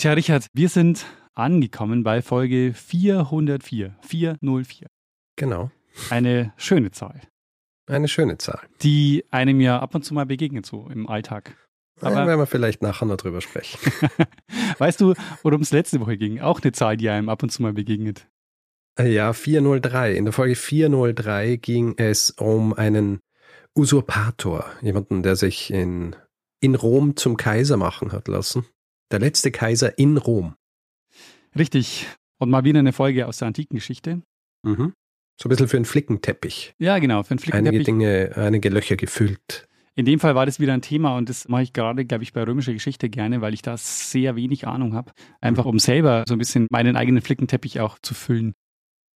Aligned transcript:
Tja, 0.00 0.14
Richard, 0.14 0.46
wir 0.54 0.70
sind 0.70 1.04
angekommen 1.34 2.04
bei 2.04 2.22
Folge 2.22 2.72
404. 2.72 3.98
404. 4.00 4.86
Genau. 5.36 5.70
Eine 6.08 6.54
schöne 6.56 6.90
Zahl. 6.90 7.20
Eine 7.86 8.08
schöne 8.08 8.38
Zahl. 8.38 8.60
Die 8.80 9.26
einem 9.30 9.60
ja 9.60 9.78
ab 9.78 9.94
und 9.94 10.02
zu 10.02 10.14
mal 10.14 10.24
begegnet, 10.24 10.64
so 10.64 10.88
im 10.88 11.06
Alltag. 11.06 11.54
Aber 12.00 12.12
ja, 12.16 12.26
werden 12.26 12.40
wir 12.40 12.46
vielleicht 12.46 12.80
nachher 12.80 13.04
noch 13.04 13.18
drüber 13.18 13.42
sprechen. 13.42 13.78
weißt 14.78 15.02
du, 15.02 15.12
worum 15.42 15.60
es 15.60 15.70
letzte 15.70 16.00
Woche 16.00 16.16
ging? 16.16 16.40
Auch 16.40 16.62
eine 16.62 16.72
Zahl, 16.72 16.96
die 16.96 17.10
einem 17.10 17.28
ab 17.28 17.42
und 17.42 17.50
zu 17.50 17.60
mal 17.60 17.74
begegnet. 17.74 18.26
Äh, 18.98 19.12
ja, 19.12 19.34
403. 19.34 20.14
In 20.14 20.24
der 20.24 20.32
Folge 20.32 20.54
403 20.54 21.56
ging 21.56 21.92
es 21.98 22.30
um 22.30 22.72
einen 22.72 23.20
Usurpator, 23.76 24.64
jemanden, 24.80 25.22
der 25.22 25.36
sich 25.36 25.70
in, 25.70 26.16
in 26.58 26.74
Rom 26.74 27.16
zum 27.16 27.36
Kaiser 27.36 27.76
machen 27.76 28.12
hat 28.12 28.28
lassen. 28.28 28.64
Der 29.10 29.18
letzte 29.18 29.50
Kaiser 29.50 29.98
in 29.98 30.16
Rom. 30.16 30.54
Richtig. 31.56 32.06
Und 32.38 32.50
mal 32.50 32.64
wieder 32.64 32.78
eine 32.78 32.92
Folge 32.92 33.26
aus 33.26 33.38
der 33.38 33.48
antiken 33.48 33.76
Geschichte. 33.76 34.22
Mhm. 34.62 34.94
So 35.36 35.48
ein 35.48 35.50
bisschen 35.50 35.68
für 35.68 35.76
einen 35.76 35.84
Flickenteppich. 35.84 36.74
Ja, 36.78 36.98
genau, 36.98 37.22
für 37.22 37.32
einen 37.32 37.38
Flickenteppich. 37.38 37.78
Einige 37.78 37.84
Dinge, 37.84 38.32
einige 38.36 38.68
Löcher 38.68 38.96
gefüllt. 38.96 39.66
In 39.96 40.04
dem 40.04 40.20
Fall 40.20 40.34
war 40.34 40.46
das 40.46 40.60
wieder 40.60 40.72
ein 40.72 40.82
Thema 40.82 41.16
und 41.16 41.28
das 41.28 41.48
mache 41.48 41.62
ich 41.62 41.72
gerade, 41.72 42.04
glaube 42.04 42.22
ich, 42.22 42.32
bei 42.32 42.42
römischer 42.44 42.72
Geschichte 42.72 43.10
gerne, 43.10 43.40
weil 43.40 43.52
ich 43.52 43.62
da 43.62 43.76
sehr 43.76 44.36
wenig 44.36 44.66
Ahnung 44.66 44.94
habe. 44.94 45.12
Einfach 45.40 45.64
um 45.64 45.78
selber 45.78 46.24
so 46.28 46.34
ein 46.34 46.38
bisschen 46.38 46.68
meinen 46.70 46.96
eigenen 46.96 47.22
Flickenteppich 47.22 47.80
auch 47.80 47.98
zu 47.98 48.14
füllen. 48.14 48.54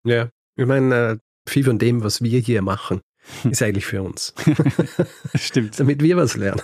Ja, 0.05 0.29
ich 0.57 0.67
meine, 0.67 0.95
äh, 0.95 1.19
viel 1.49 1.65
von 1.65 1.79
dem, 1.79 2.03
was 2.03 2.23
wir 2.23 2.39
hier 2.41 2.63
machen, 2.63 3.01
ist 3.51 3.63
eigentlich 3.63 3.87
für 3.87 4.03
uns. 4.03 4.35
Stimmt. 5.35 5.79
Damit 5.79 6.03
wir 6.03 6.17
was 6.17 6.37
lernen. 6.37 6.63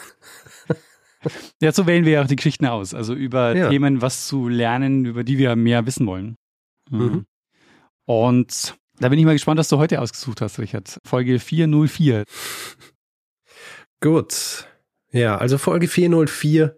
Ja, 1.61 1.73
so 1.73 1.87
wählen 1.87 2.05
wir 2.05 2.13
ja 2.13 2.23
auch 2.23 2.27
die 2.27 2.37
Geschichten 2.37 2.67
aus. 2.67 2.95
Also 2.95 3.15
über 3.15 3.55
ja. 3.55 3.69
Themen, 3.69 4.01
was 4.01 4.27
zu 4.27 4.49
lernen, 4.49 5.05
über 5.05 5.25
die 5.25 5.39
wir 5.39 5.55
mehr 5.57 5.87
wissen 5.87 6.07
wollen. 6.07 6.37
Mhm. 6.91 7.01
mhm. 7.01 7.27
Und 8.07 8.75
da 8.99 9.09
bin 9.09 9.19
ich 9.19 9.25
mal 9.25 9.35
gespannt, 9.35 9.59
was 9.59 9.69
du 9.69 9.79
heute 9.79 10.01
ausgesucht 10.01 10.41
hast, 10.41 10.59
Richard. 10.59 10.99
Folge 11.05 11.39
404. 11.39 12.25
Gut. 14.01 14.67
Ja, 15.12 15.39
also 15.39 15.59
Folge 15.59 15.87
404. 15.87 16.77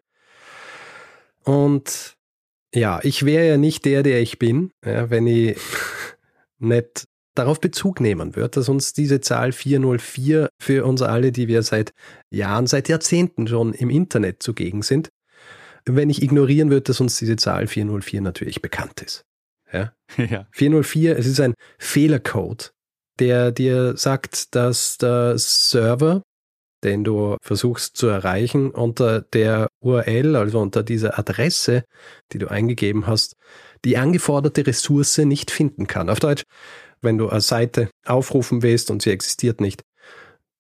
Und 1.45 2.15
ja, 2.75 3.01
ich 3.03 3.25
wäre 3.25 3.49
ja 3.49 3.57
nicht 3.57 3.85
der, 3.85 4.03
der 4.03 4.21
ich 4.21 4.39
bin, 4.39 4.73
ja, 4.85 5.11
wenn 5.11 5.27
ich 5.27 5.59
nicht 6.59 7.09
darauf 7.35 7.61
Bezug 7.61 8.01
nehmen 8.01 8.37
würde, 8.37 8.51
dass 8.51 8.69
uns 8.69 8.93
diese 8.93 9.21
Zahl 9.21 9.53
404 9.53 10.49
für 10.61 10.85
uns 10.85 11.03
alle, 11.03 11.33
die 11.33 11.49
wir 11.49 11.63
seit 11.63 11.93
Jahren, 12.31 12.67
seit 12.67 12.89
Jahrzehnten 12.89 13.47
schon 13.47 13.73
im 13.73 13.91
Internet 13.91 14.43
zugegen 14.43 14.83
sind, 14.83 15.09
wenn 15.85 16.11
ich 16.11 16.23
ignorieren 16.23 16.71
würde, 16.71 16.83
dass 16.83 17.01
uns 17.01 17.19
diese 17.19 17.37
Zahl 17.37 17.67
404 17.67 18.21
natürlich 18.21 18.63
bekannt 18.63 19.03
ist. 19.03 19.25
Ja? 19.73 19.93
ja. 20.17 20.47
404, 20.53 21.19
es 21.19 21.27
ist 21.27 21.41
ein 21.41 21.55
Fehlercode, 21.79 22.73
der 23.19 23.53
dir 23.53 23.97
sagt, 23.97 24.55
dass 24.55 24.99
der 24.99 25.39
Server, 25.39 26.23
den 26.85 27.05
du 27.05 27.37
versuchst 27.41 27.97
zu 27.97 28.09
erreichen, 28.09 28.71
unter 28.71 29.23
der 29.23 29.69
URL, 29.81 30.37
also 30.37 30.61
unter 30.61 30.83
dieser 30.83 31.19
Adresse, 31.19 31.85
die 32.33 32.39
du 32.39 32.49
eingegeben 32.49 33.07
hast, 33.07 33.37
die 33.85 33.97
angeforderte 33.97 34.67
Ressource 34.67 35.19
nicht 35.19 35.51
finden 35.51 35.87
kann. 35.87 36.11
Auf 36.11 36.21
Deutsch, 36.21 36.43
wenn 37.03 37.19
du 37.19 37.29
eine 37.29 37.41
Seite 37.41 37.91
aufrufen 38.07 38.63
willst 38.63 38.91
und 38.91 39.03
sie 39.03 39.11
existiert 39.11 39.61
nicht, 39.61 39.83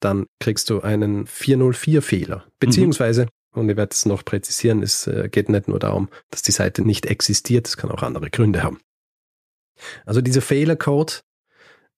dann 0.00 0.26
kriegst 0.40 0.68
du 0.70 0.80
einen 0.80 1.26
404-Fehler. 1.26 2.38
Mhm. 2.38 2.50
Beziehungsweise, 2.58 3.24
mhm. 3.54 3.60
und 3.60 3.70
ich 3.70 3.76
werde 3.76 3.92
es 3.92 4.06
noch 4.06 4.24
präzisieren, 4.24 4.82
es 4.82 5.06
äh, 5.06 5.28
geht 5.30 5.48
nicht 5.48 5.68
nur 5.68 5.78
darum, 5.78 6.08
dass 6.30 6.42
die 6.42 6.52
Seite 6.52 6.82
nicht 6.82 7.06
existiert, 7.06 7.68
es 7.68 7.76
kann 7.76 7.90
auch 7.90 8.02
andere 8.02 8.30
Gründe 8.30 8.62
haben. 8.62 8.80
Also 10.04 10.20
dieser 10.20 10.42
Fehlercode, 10.42 11.22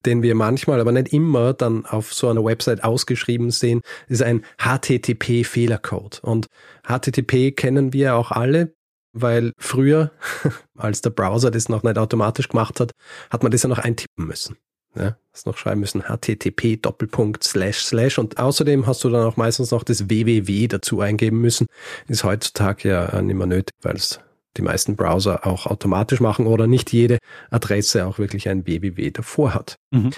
den 0.06 0.22
wir 0.22 0.34
manchmal, 0.34 0.80
aber 0.80 0.92
nicht 0.92 1.12
immer 1.12 1.54
dann 1.54 1.86
auf 1.86 2.12
so 2.12 2.28
einer 2.28 2.44
Website 2.44 2.84
ausgeschrieben 2.84 3.50
sehen, 3.50 3.80
ist 4.06 4.22
ein 4.22 4.44
HTTP-Fehlercode. 4.58 6.20
Und 6.22 6.46
HTTP 6.86 7.52
kennen 7.52 7.92
wir 7.92 8.14
auch 8.14 8.30
alle, 8.30 8.74
weil 9.14 9.52
früher, 9.58 10.10
als 10.76 11.00
der 11.00 11.10
Browser 11.10 11.50
das 11.50 11.68
noch 11.68 11.82
nicht 11.82 11.96
automatisch 11.96 12.48
gemacht 12.48 12.80
hat, 12.80 12.92
hat 13.30 13.42
man 13.42 13.52
das 13.52 13.62
ja 13.62 13.68
noch 13.68 13.78
eintippen 13.78 14.26
müssen. 14.26 14.56
Ja, 14.96 15.16
hast 15.32 15.46
noch 15.46 15.56
schreiben 15.56 15.80
müssen 15.80 16.02
http 16.02 16.76
Doppelpunkt 16.76 17.42
slash 17.42 17.84
slash 17.84 18.18
und 18.18 18.38
außerdem 18.38 18.86
hast 18.86 19.02
du 19.02 19.10
dann 19.10 19.26
auch 19.26 19.36
meistens 19.36 19.72
noch 19.72 19.82
das 19.82 20.08
www 20.08 20.68
dazu 20.68 21.00
eingeben 21.00 21.40
müssen. 21.40 21.66
Ist 22.06 22.22
heutzutage 22.22 22.88
ja 22.88 23.22
nicht 23.22 23.34
mehr 23.34 23.46
nötig, 23.46 23.74
weil 23.82 23.96
es 23.96 24.20
die 24.56 24.62
meisten 24.62 24.94
Browser 24.94 25.46
auch 25.48 25.66
automatisch 25.66 26.20
machen 26.20 26.46
oder 26.46 26.68
nicht 26.68 26.92
jede 26.92 27.18
Adresse 27.50 28.06
auch 28.06 28.18
wirklich 28.18 28.48
ein 28.48 28.66
www 28.66 29.10
davor 29.10 29.52
hat. 29.52 29.76
Mhm. 29.90 30.10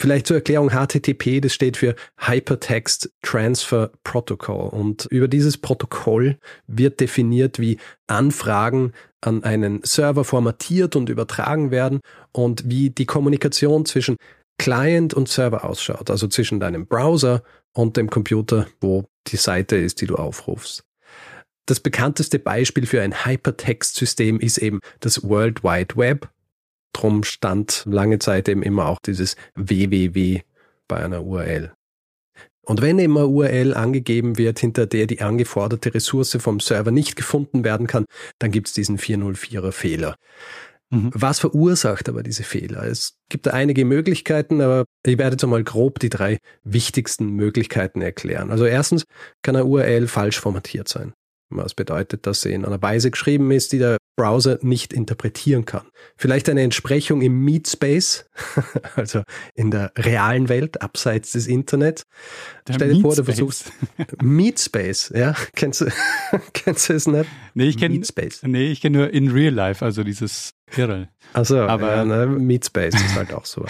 Vielleicht 0.00 0.28
zur 0.28 0.36
Erklärung, 0.36 0.70
HTTP, 0.70 1.42
das 1.42 1.52
steht 1.52 1.76
für 1.76 1.94
Hypertext 2.16 3.12
Transfer 3.20 3.90
Protocol. 4.02 4.70
Und 4.70 5.04
über 5.10 5.28
dieses 5.28 5.58
Protokoll 5.58 6.38
wird 6.66 7.00
definiert, 7.00 7.58
wie 7.58 7.76
Anfragen 8.06 8.92
an 9.20 9.44
einen 9.44 9.82
Server 9.82 10.24
formatiert 10.24 10.96
und 10.96 11.10
übertragen 11.10 11.70
werden 11.70 12.00
und 12.32 12.62
wie 12.64 12.88
die 12.88 13.04
Kommunikation 13.04 13.84
zwischen 13.84 14.16
Client 14.58 15.12
und 15.12 15.28
Server 15.28 15.66
ausschaut, 15.66 16.08
also 16.08 16.28
zwischen 16.28 16.60
deinem 16.60 16.86
Browser 16.86 17.42
und 17.74 17.98
dem 17.98 18.08
Computer, 18.08 18.68
wo 18.80 19.04
die 19.26 19.36
Seite 19.36 19.76
ist, 19.76 20.00
die 20.00 20.06
du 20.06 20.16
aufrufst. 20.16 20.82
Das 21.66 21.78
bekannteste 21.78 22.38
Beispiel 22.38 22.86
für 22.86 23.02
ein 23.02 23.26
Hypertext-System 23.26 24.40
ist 24.40 24.56
eben 24.56 24.80
das 25.00 25.22
World 25.22 25.62
Wide 25.62 25.94
Web 25.96 26.30
Drum 26.92 27.24
stand 27.24 27.84
lange 27.86 28.18
Zeit 28.18 28.48
eben 28.48 28.62
immer 28.62 28.86
auch 28.86 28.98
dieses 29.00 29.36
www 29.54 30.42
bei 30.88 30.96
einer 30.96 31.24
URL. 31.24 31.72
Und 32.62 32.82
wenn 32.82 32.98
eben 32.98 33.16
eine 33.16 33.26
URL 33.26 33.74
angegeben 33.74 34.38
wird, 34.38 34.58
hinter 34.58 34.86
der 34.86 35.06
die 35.06 35.22
angeforderte 35.22 35.94
Ressource 35.94 36.36
vom 36.40 36.60
Server 36.60 36.90
nicht 36.90 37.16
gefunden 37.16 37.64
werden 37.64 37.86
kann, 37.86 38.04
dann 38.38 38.50
gibt 38.50 38.68
es 38.68 38.74
diesen 38.74 38.98
404er 38.98 39.72
Fehler. 39.72 40.16
Mhm. 40.90 41.10
Was 41.14 41.38
verursacht 41.38 42.08
aber 42.08 42.22
diese 42.22 42.42
Fehler? 42.42 42.84
Es 42.84 43.14
gibt 43.28 43.46
da 43.46 43.52
einige 43.52 43.84
Möglichkeiten, 43.84 44.60
aber 44.60 44.84
ich 45.06 45.18
werde 45.18 45.34
jetzt 45.34 45.44
einmal 45.44 45.64
grob 45.64 46.00
die 46.00 46.10
drei 46.10 46.38
wichtigsten 46.64 47.30
Möglichkeiten 47.30 48.02
erklären. 48.02 48.50
Also 48.50 48.66
erstens 48.66 49.04
kann 49.42 49.56
eine 49.56 49.64
URL 49.64 50.08
falsch 50.08 50.38
formatiert 50.40 50.88
sein. 50.88 51.12
Was 51.48 51.74
bedeutet, 51.74 52.26
dass 52.26 52.42
sie 52.42 52.52
in 52.52 52.64
einer 52.64 52.82
Weise 52.82 53.10
geschrieben 53.10 53.50
ist, 53.50 53.72
die 53.72 53.78
der 53.78 53.98
Browser 54.16 54.58
nicht 54.62 54.92
interpretieren 54.92 55.64
kann. 55.64 55.86
Vielleicht 56.16 56.48
eine 56.48 56.62
Entsprechung 56.62 57.22
im 57.22 57.44
Meet 57.44 57.68
Space, 57.68 58.26
also 58.96 59.22
in 59.54 59.70
der 59.70 59.92
realen 59.96 60.48
Welt, 60.48 60.82
abseits 60.82 61.32
des 61.32 61.46
Internets. 61.46 62.04
Der 62.68 62.74
Stell 62.74 62.94
dir 62.94 63.00
vor, 63.00 63.14
du 63.14 63.24
versuchst 63.24 63.72
Meet 64.22 64.60
Space, 64.60 65.12
ja? 65.14 65.34
Kennst 65.54 65.80
du, 65.80 65.86
kennst 66.52 66.88
du 66.88 66.92
es 66.92 67.06
nicht? 67.06 67.28
Nee, 67.54 67.68
ich 67.68 67.78
kenne 67.78 68.00
Nee, 68.42 68.70
ich 68.70 68.80
kenne 68.80 68.98
nur 68.98 69.10
in 69.10 69.30
real 69.30 69.54
life, 69.54 69.84
also 69.84 70.04
dieses 70.04 70.52
Hirrel. 70.68 71.08
Also, 71.32 71.60
aber 71.60 71.96
ja, 71.96 72.04
ne, 72.04 72.26
Meet 72.26 72.66
Space 72.66 72.94
ist 72.94 73.14
halt 73.14 73.32
auch 73.32 73.46
so, 73.46 73.64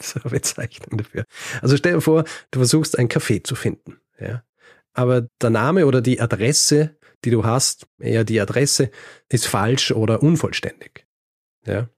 so 0.00 0.20
eine 0.22 0.30
Bezeichnung 0.30 0.98
dafür. 0.98 1.24
Also 1.60 1.76
stell 1.76 1.94
dir 1.94 2.00
vor, 2.00 2.24
du 2.50 2.58
versuchst 2.58 2.98
ein 2.98 3.08
Café 3.08 3.44
zu 3.44 3.54
finden, 3.54 3.98
ja? 4.20 4.42
aber 4.94 5.28
der 5.40 5.50
Name 5.50 5.86
oder 5.86 6.00
die 6.00 6.20
Adresse, 6.20 6.96
die 7.24 7.30
du 7.30 7.44
hast, 7.44 7.86
eher 7.98 8.24
die 8.24 8.40
Adresse, 8.40 8.90
ist 9.28 9.46
falsch 9.46 9.92
oder 9.92 10.22
unvollständig. 10.22 11.06
Ja. 11.66 11.88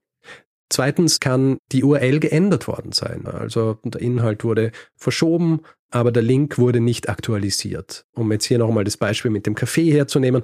Zweitens 0.71 1.21
kann 1.21 1.59
die 1.73 1.85
URL 1.85 2.21
geändert 2.21 2.67
worden 2.67 2.93
sein. 2.93 3.27
Also 3.27 3.79
der 3.85 4.01
Inhalt 4.01 4.45
wurde 4.45 4.73
verschoben, 4.97 5.61
aber 5.91 6.11
der 6.11 6.23
Link 6.23 6.59
wurde 6.59 6.81
nicht 6.81 7.09
aktualisiert. 7.09 8.07
Um 8.13 8.33
jetzt 8.33 8.47
hier 8.47 8.59
nochmal 8.59 8.85
das 8.85 8.97
Beispiel 8.97 9.31
mit 9.31 9.47
dem 9.47 9.55
Café 9.55 9.93
herzunehmen. 9.93 10.43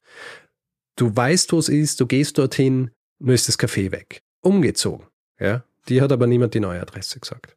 Du 0.97 1.15
weißt, 1.15 1.53
wo 1.53 1.59
es 1.59 1.69
ist, 1.69 2.01
du 2.01 2.07
gehst 2.07 2.39
dorthin, 2.39 2.91
nur 3.19 3.35
ist 3.35 3.49
das 3.49 3.59
Café 3.59 3.91
weg. 3.91 4.21
Umgezogen. 4.43 5.07
Ja. 5.39 5.65
Die 5.89 6.03
hat 6.03 6.13
aber 6.13 6.27
niemand 6.27 6.55
die 6.55 6.61
neue 6.61 6.81
Adresse 6.81 7.19
gesagt. 7.19 7.57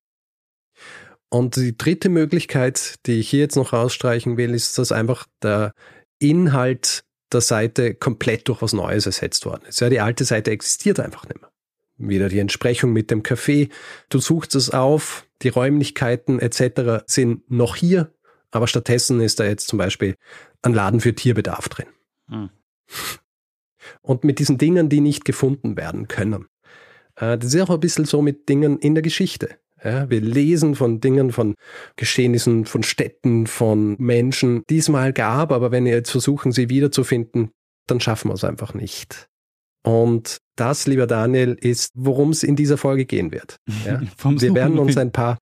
Und 1.29 1.55
die 1.55 1.77
dritte 1.77 2.09
Möglichkeit, 2.09 2.95
die 3.05 3.19
ich 3.19 3.29
hier 3.29 3.41
jetzt 3.41 3.55
noch 3.55 3.73
rausstreichen 3.73 4.37
will, 4.37 4.53
ist, 4.53 4.77
dass 4.77 4.91
einfach 4.91 5.25
der 5.41 5.73
Inhalt 6.19 7.03
der 7.33 7.41
Seite 7.41 7.95
komplett 7.95 8.47
durch 8.47 8.61
was 8.61 8.73
Neues 8.73 9.05
ersetzt 9.05 9.45
worden 9.45 9.65
ist. 9.67 9.81
Ja, 9.81 9.89
die 9.89 9.99
alte 9.99 10.25
Seite 10.25 10.51
existiert 10.51 10.99
einfach 10.99 11.27
nicht 11.27 11.41
mehr. 11.41 11.51
Wieder 11.97 12.29
die 12.29 12.39
Entsprechung 12.39 12.91
mit 12.91 13.11
dem 13.11 13.23
Café. 13.23 13.69
Du 14.09 14.19
suchst 14.19 14.55
es 14.55 14.71
auf, 14.71 15.27
die 15.41 15.49
Räumlichkeiten 15.49 16.39
etc. 16.39 17.03
sind 17.05 17.49
noch 17.49 17.75
hier, 17.75 18.13
aber 18.51 18.67
stattdessen 18.67 19.21
ist 19.21 19.39
da 19.39 19.45
jetzt 19.45 19.67
zum 19.67 19.77
Beispiel 19.77 20.15
ein 20.61 20.73
Laden 20.73 21.01
für 21.01 21.13
Tierbedarf 21.13 21.69
drin. 21.69 21.87
Hm. 22.29 22.49
Und 24.01 24.23
mit 24.23 24.39
diesen 24.39 24.57
Dingen, 24.57 24.87
die 24.87 25.01
nicht 25.01 25.25
gefunden 25.25 25.75
werden 25.75 26.07
können. 26.07 26.47
Äh, 27.15 27.37
das 27.37 27.53
ist 27.53 27.61
auch 27.61 27.69
ein 27.69 27.79
bisschen 27.79 28.05
so 28.05 28.21
mit 28.21 28.47
Dingen 28.47 28.79
in 28.79 28.95
der 28.95 29.01
Geschichte. 29.01 29.57
Ja, 29.83 30.09
wir 30.09 30.21
lesen 30.21 30.75
von 30.75 31.01
Dingen, 31.01 31.31
von 31.31 31.55
Geschehnissen, 31.95 32.65
von 32.65 32.83
Städten, 32.83 33.47
von 33.47 33.95
Menschen, 33.99 34.63
die 34.69 34.77
es 34.77 34.89
mal 34.89 35.11
gab, 35.11 35.51
aber 35.51 35.71
wenn 35.71 35.85
wir 35.85 35.91
jetzt 35.91 36.11
versuchen, 36.11 36.51
sie 36.51 36.69
wiederzufinden, 36.69 37.51
dann 37.87 37.99
schaffen 37.99 38.29
wir 38.29 38.35
es 38.35 38.43
einfach 38.43 38.73
nicht. 38.73 39.27
Und 39.85 40.37
das, 40.55 40.87
lieber 40.87 41.07
Daniel, 41.07 41.57
ist, 41.59 41.91
worum 41.93 42.29
es 42.29 42.43
in 42.43 42.55
dieser 42.55 42.77
Folge 42.77 43.05
gehen 43.05 43.31
wird. 43.31 43.57
Ja? 43.85 44.01
wir 44.01 44.55
werden 44.55 44.79
uns 44.79 44.97
ein 44.97 45.11
paar 45.11 45.37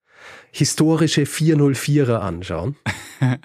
historische 0.50 1.22
404er 1.22 2.16
anschauen. 2.16 2.76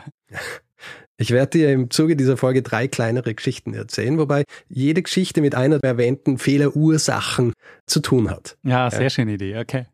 Ich 1.19 1.31
werde 1.31 1.57
dir 1.57 1.71
im 1.71 1.89
Zuge 1.89 2.15
dieser 2.15 2.37
Folge 2.37 2.61
drei 2.61 2.87
kleinere 2.87 3.33
Geschichten 3.33 3.73
erzählen, 3.73 4.19
wobei 4.19 4.43
jede 4.69 5.01
Geschichte 5.01 5.41
mit 5.41 5.55
einer 5.55 5.79
der 5.79 5.89
erwähnten 5.89 6.37
Fehlerursachen 6.37 7.53
zu 7.87 8.01
tun 8.01 8.29
hat. 8.29 8.55
Ja, 8.61 8.91
sehr 8.91 9.01
ja. 9.01 9.09
schöne 9.09 9.33
Idee, 9.33 9.57
okay. 9.57 9.87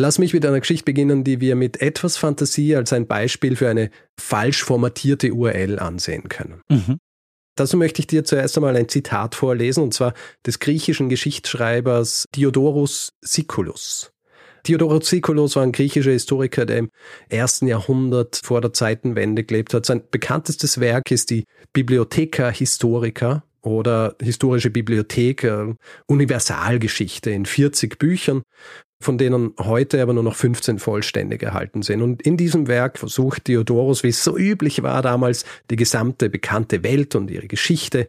Lass 0.00 0.20
mich 0.20 0.32
mit 0.32 0.46
einer 0.46 0.60
Geschichte 0.60 0.84
beginnen, 0.84 1.24
die 1.24 1.40
wir 1.40 1.56
mit 1.56 1.82
etwas 1.82 2.16
Fantasie 2.16 2.76
als 2.76 2.92
ein 2.92 3.08
Beispiel 3.08 3.56
für 3.56 3.68
eine 3.68 3.90
falsch 4.16 4.62
formatierte 4.62 5.32
URL 5.32 5.80
ansehen 5.80 6.28
können. 6.28 6.62
Mhm. 6.68 6.98
Dazu 7.56 7.76
möchte 7.76 7.98
ich 7.98 8.06
dir 8.06 8.22
zuerst 8.22 8.56
einmal 8.56 8.76
ein 8.76 8.88
Zitat 8.88 9.34
vorlesen, 9.34 9.82
und 9.82 9.92
zwar 9.92 10.14
des 10.46 10.60
griechischen 10.60 11.08
Geschichtsschreibers 11.08 12.26
Diodorus 12.36 13.14
Siculus. 13.22 14.12
Diodorus 14.68 15.08
Siculus 15.08 15.56
war 15.56 15.64
ein 15.64 15.72
griechischer 15.72 16.12
Historiker, 16.12 16.64
der 16.64 16.78
im 16.78 16.90
ersten 17.28 17.66
Jahrhundert 17.66 18.40
vor 18.44 18.60
der 18.60 18.72
Zeitenwende 18.72 19.42
gelebt 19.42 19.74
hat. 19.74 19.84
Sein 19.84 20.04
bekanntestes 20.12 20.78
Werk 20.78 21.10
ist 21.10 21.30
die 21.30 21.42
Bibliotheca 21.72 22.50
Historica 22.50 23.42
oder 23.62 24.14
historische 24.22 24.70
Bibliothek, 24.70 25.42
äh, 25.42 25.74
Universalgeschichte 26.06 27.30
in 27.30 27.46
40 27.46 27.98
Büchern, 27.98 28.42
von 29.00 29.16
denen 29.18 29.54
heute 29.58 30.02
aber 30.02 30.12
nur 30.12 30.22
noch 30.22 30.34
15 30.34 30.78
vollständig 30.78 31.42
erhalten 31.42 31.82
sind. 31.82 32.02
Und 32.02 32.22
in 32.22 32.36
diesem 32.36 32.66
Werk 32.66 32.98
versucht 32.98 33.46
Diodorus, 33.46 34.02
wie 34.02 34.08
es 34.08 34.24
so 34.24 34.36
üblich 34.36 34.82
war 34.82 35.02
damals, 35.02 35.44
die 35.70 35.76
gesamte 35.76 36.28
bekannte 36.28 36.82
Welt 36.82 37.14
und 37.14 37.30
ihre 37.30 37.46
Geschichte 37.46 38.08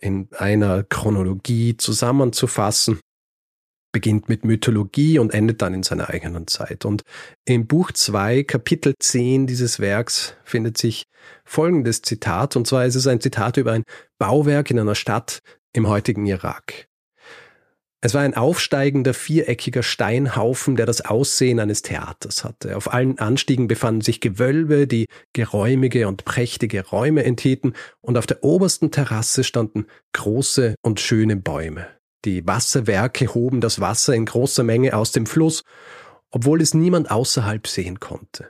in 0.00 0.28
einer 0.32 0.82
Chronologie 0.82 1.76
zusammenzufassen 1.76 2.98
beginnt 3.94 4.28
mit 4.28 4.44
Mythologie 4.44 5.20
und 5.20 5.32
endet 5.32 5.62
dann 5.62 5.72
in 5.72 5.84
seiner 5.84 6.10
eigenen 6.10 6.48
Zeit. 6.48 6.84
Und 6.84 7.02
im 7.44 7.68
Buch 7.68 7.92
2, 7.92 8.42
Kapitel 8.42 8.94
10 8.98 9.46
dieses 9.46 9.78
Werks 9.78 10.34
findet 10.42 10.76
sich 10.76 11.04
folgendes 11.44 12.02
Zitat, 12.02 12.56
und 12.56 12.66
zwar 12.66 12.84
ist 12.84 12.96
es 12.96 13.06
ein 13.06 13.20
Zitat 13.20 13.56
über 13.56 13.70
ein 13.70 13.84
Bauwerk 14.18 14.72
in 14.72 14.80
einer 14.80 14.96
Stadt 14.96 15.38
im 15.72 15.86
heutigen 15.86 16.26
Irak. 16.26 16.88
Es 18.04 18.12
war 18.12 18.20
ein 18.20 18.34
aufsteigender 18.34 19.14
viereckiger 19.14 19.82
Steinhaufen, 19.82 20.76
der 20.76 20.84
das 20.84 21.00
Aussehen 21.00 21.58
eines 21.58 21.80
Theaters 21.80 22.44
hatte. 22.44 22.76
Auf 22.76 22.92
allen 22.92 23.18
Anstiegen 23.18 23.66
befanden 23.66 24.02
sich 24.02 24.20
Gewölbe, 24.20 24.86
die 24.86 25.06
geräumige 25.32 26.06
und 26.06 26.26
prächtige 26.26 26.86
Räume 26.86 27.24
enthielten, 27.24 27.72
und 28.02 28.18
auf 28.18 28.26
der 28.26 28.44
obersten 28.44 28.90
Terrasse 28.90 29.42
standen 29.42 29.86
große 30.12 30.74
und 30.82 31.00
schöne 31.00 31.36
Bäume. 31.36 31.86
Die 32.26 32.46
Wasserwerke 32.46 33.32
hoben 33.32 33.62
das 33.62 33.80
Wasser 33.80 34.14
in 34.14 34.26
großer 34.26 34.64
Menge 34.64 34.94
aus 34.94 35.12
dem 35.12 35.24
Fluss, 35.24 35.62
obwohl 36.30 36.60
es 36.60 36.74
niemand 36.74 37.10
außerhalb 37.10 37.66
sehen 37.66 38.00
konnte. 38.00 38.48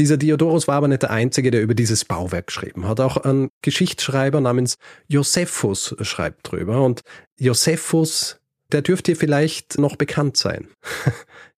Dieser 0.00 0.16
Diodorus 0.16 0.66
war 0.66 0.76
aber 0.76 0.88
nicht 0.88 1.02
der 1.02 1.10
Einzige, 1.10 1.50
der 1.50 1.60
über 1.60 1.74
dieses 1.74 2.06
Bauwerk 2.06 2.46
geschrieben 2.46 2.88
hat. 2.88 3.00
Auch 3.00 3.18
ein 3.18 3.50
Geschichtsschreiber 3.60 4.40
namens 4.40 4.78
Josephus 5.08 5.94
schreibt 6.00 6.50
drüber. 6.50 6.82
Und 6.82 7.02
Josephus, 7.38 8.40
der 8.72 8.80
dürfte 8.80 9.14
vielleicht 9.14 9.78
noch 9.78 9.96
bekannt 9.96 10.38
sein. 10.38 10.68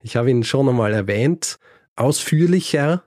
Ich 0.05 0.17
habe 0.17 0.29
ihn 0.29 0.43
schon 0.43 0.67
einmal 0.67 0.91
erwähnt, 0.91 1.59
ausführlicher, 1.95 3.05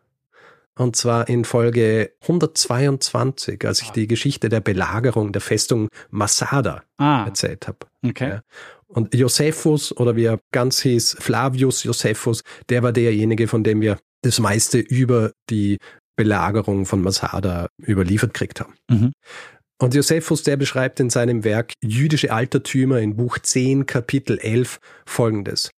und 0.78 0.96
zwar 0.96 1.28
in 1.28 1.44
Folge 1.44 2.12
122, 2.22 3.66
als 3.66 3.82
ich 3.82 3.90
ah. 3.90 3.92
die 3.92 4.06
Geschichte 4.06 4.48
der 4.48 4.60
Belagerung 4.60 5.32
der 5.32 5.42
Festung 5.42 5.90
Masada 6.08 6.82
ah. 6.96 7.26
erzählt 7.26 7.68
habe. 7.68 7.80
Okay. 8.02 8.38
Und 8.86 9.14
Josephus, 9.14 9.94
oder 9.94 10.16
wie 10.16 10.24
er 10.24 10.40
ganz 10.52 10.80
hieß, 10.80 11.18
Flavius 11.20 11.82
Josephus, 11.82 12.42
der 12.70 12.82
war 12.82 12.92
derjenige, 12.92 13.46
von 13.46 13.62
dem 13.62 13.82
wir 13.82 13.98
das 14.26 14.40
meiste 14.40 14.78
über 14.78 15.32
die 15.50 15.78
Belagerung 16.16 16.86
von 16.86 17.02
Masada 17.02 17.68
überliefert 17.86 18.34
gekriegt 18.34 18.60
haben. 18.60 18.74
Mhm. 18.90 19.12
Und 19.78 19.94
Josephus, 19.94 20.42
der 20.42 20.56
beschreibt 20.56 21.00
in 21.00 21.10
seinem 21.10 21.44
Werk 21.44 21.74
Jüdische 21.82 22.32
Altertümer 22.32 23.00
in 23.00 23.16
Buch 23.16 23.38
10, 23.38 23.84
Kapitel 23.84 24.38
11 24.38 24.78
folgendes. 25.04 25.70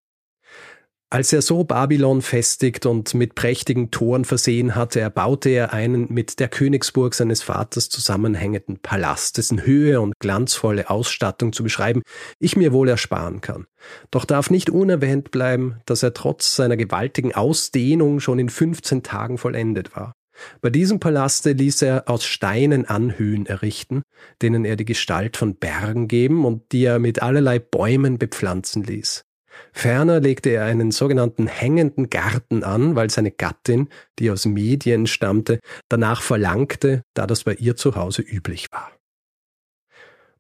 Als 1.11 1.33
er 1.33 1.41
so 1.41 1.65
Babylon 1.65 2.21
festigt 2.21 2.85
und 2.85 3.15
mit 3.15 3.35
prächtigen 3.35 3.91
Toren 3.91 4.27
versehen 4.27 4.75
hatte, 4.75 5.01
erbaute 5.01 5.49
er 5.49 5.73
einen 5.73 6.13
mit 6.13 6.39
der 6.39 6.49
Königsburg 6.49 7.15
seines 7.15 7.41
Vaters 7.41 7.89
zusammenhängenden 7.89 8.81
Palast, 8.81 9.39
dessen 9.39 9.65
Höhe 9.65 10.03
und 10.03 10.13
glanzvolle 10.19 10.91
Ausstattung 10.91 11.55
zu 11.55 11.63
beschreiben 11.63 12.03
ich 12.39 12.57
mir 12.57 12.75
wohl 12.75 12.91
ersparen 12.91 13.41
kann. 13.41 13.67
Doch 14.11 14.27
darf 14.27 14.51
nicht 14.51 14.69
unerwähnt 14.69 15.31
bleiben, 15.31 15.77
dass 15.87 16.03
er 16.03 16.13
trotz 16.13 16.55
seiner 16.55 16.77
gewaltigen 16.77 17.35
Ausdehnung 17.35 18.21
schon 18.21 18.39
in 18.39 18.51
15 18.51 19.03
Tagen 19.03 19.39
vollendet 19.39 19.97
war. 19.97 20.13
Bei 20.61 20.69
diesem 20.69 21.01
Palaste 21.01 21.53
ließ 21.53 21.81
er 21.83 22.05
aus 22.11 22.27
Steinen 22.27 22.85
Anhöhen 22.85 23.47
errichten, 23.47 24.03
denen 24.43 24.67
er 24.67 24.77
die 24.77 24.85
Gestalt 24.85 25.39
von 25.39 25.57
Bergen 25.57 26.07
geben 26.07 26.45
und 26.45 26.71
die 26.73 26.85
er 26.85 26.99
mit 26.99 27.23
allerlei 27.23 27.59
Bäumen 27.59 28.19
bepflanzen 28.19 28.85
ließ. 28.85 29.25
Ferner 29.73 30.21
legte 30.21 30.51
er 30.51 30.65
einen 30.65 30.91
sogenannten 30.91 31.47
hängenden 31.47 32.11
Garten 32.11 32.65
an, 32.65 32.97
weil 32.97 33.11
seine 33.11 33.31
Gattin, 33.31 33.89
die 34.19 34.31
aus 34.31 34.47
Medien 34.47 35.07
stammte, 35.07 35.61
danach 35.89 36.23
verlangte, 36.23 37.03
da 37.15 37.27
das 37.27 37.45
bei 37.45 37.55
ihr 37.55 37.77
zu 37.77 37.95
Hause 37.95 38.23
üblich 38.23 38.67
war. 38.71 38.93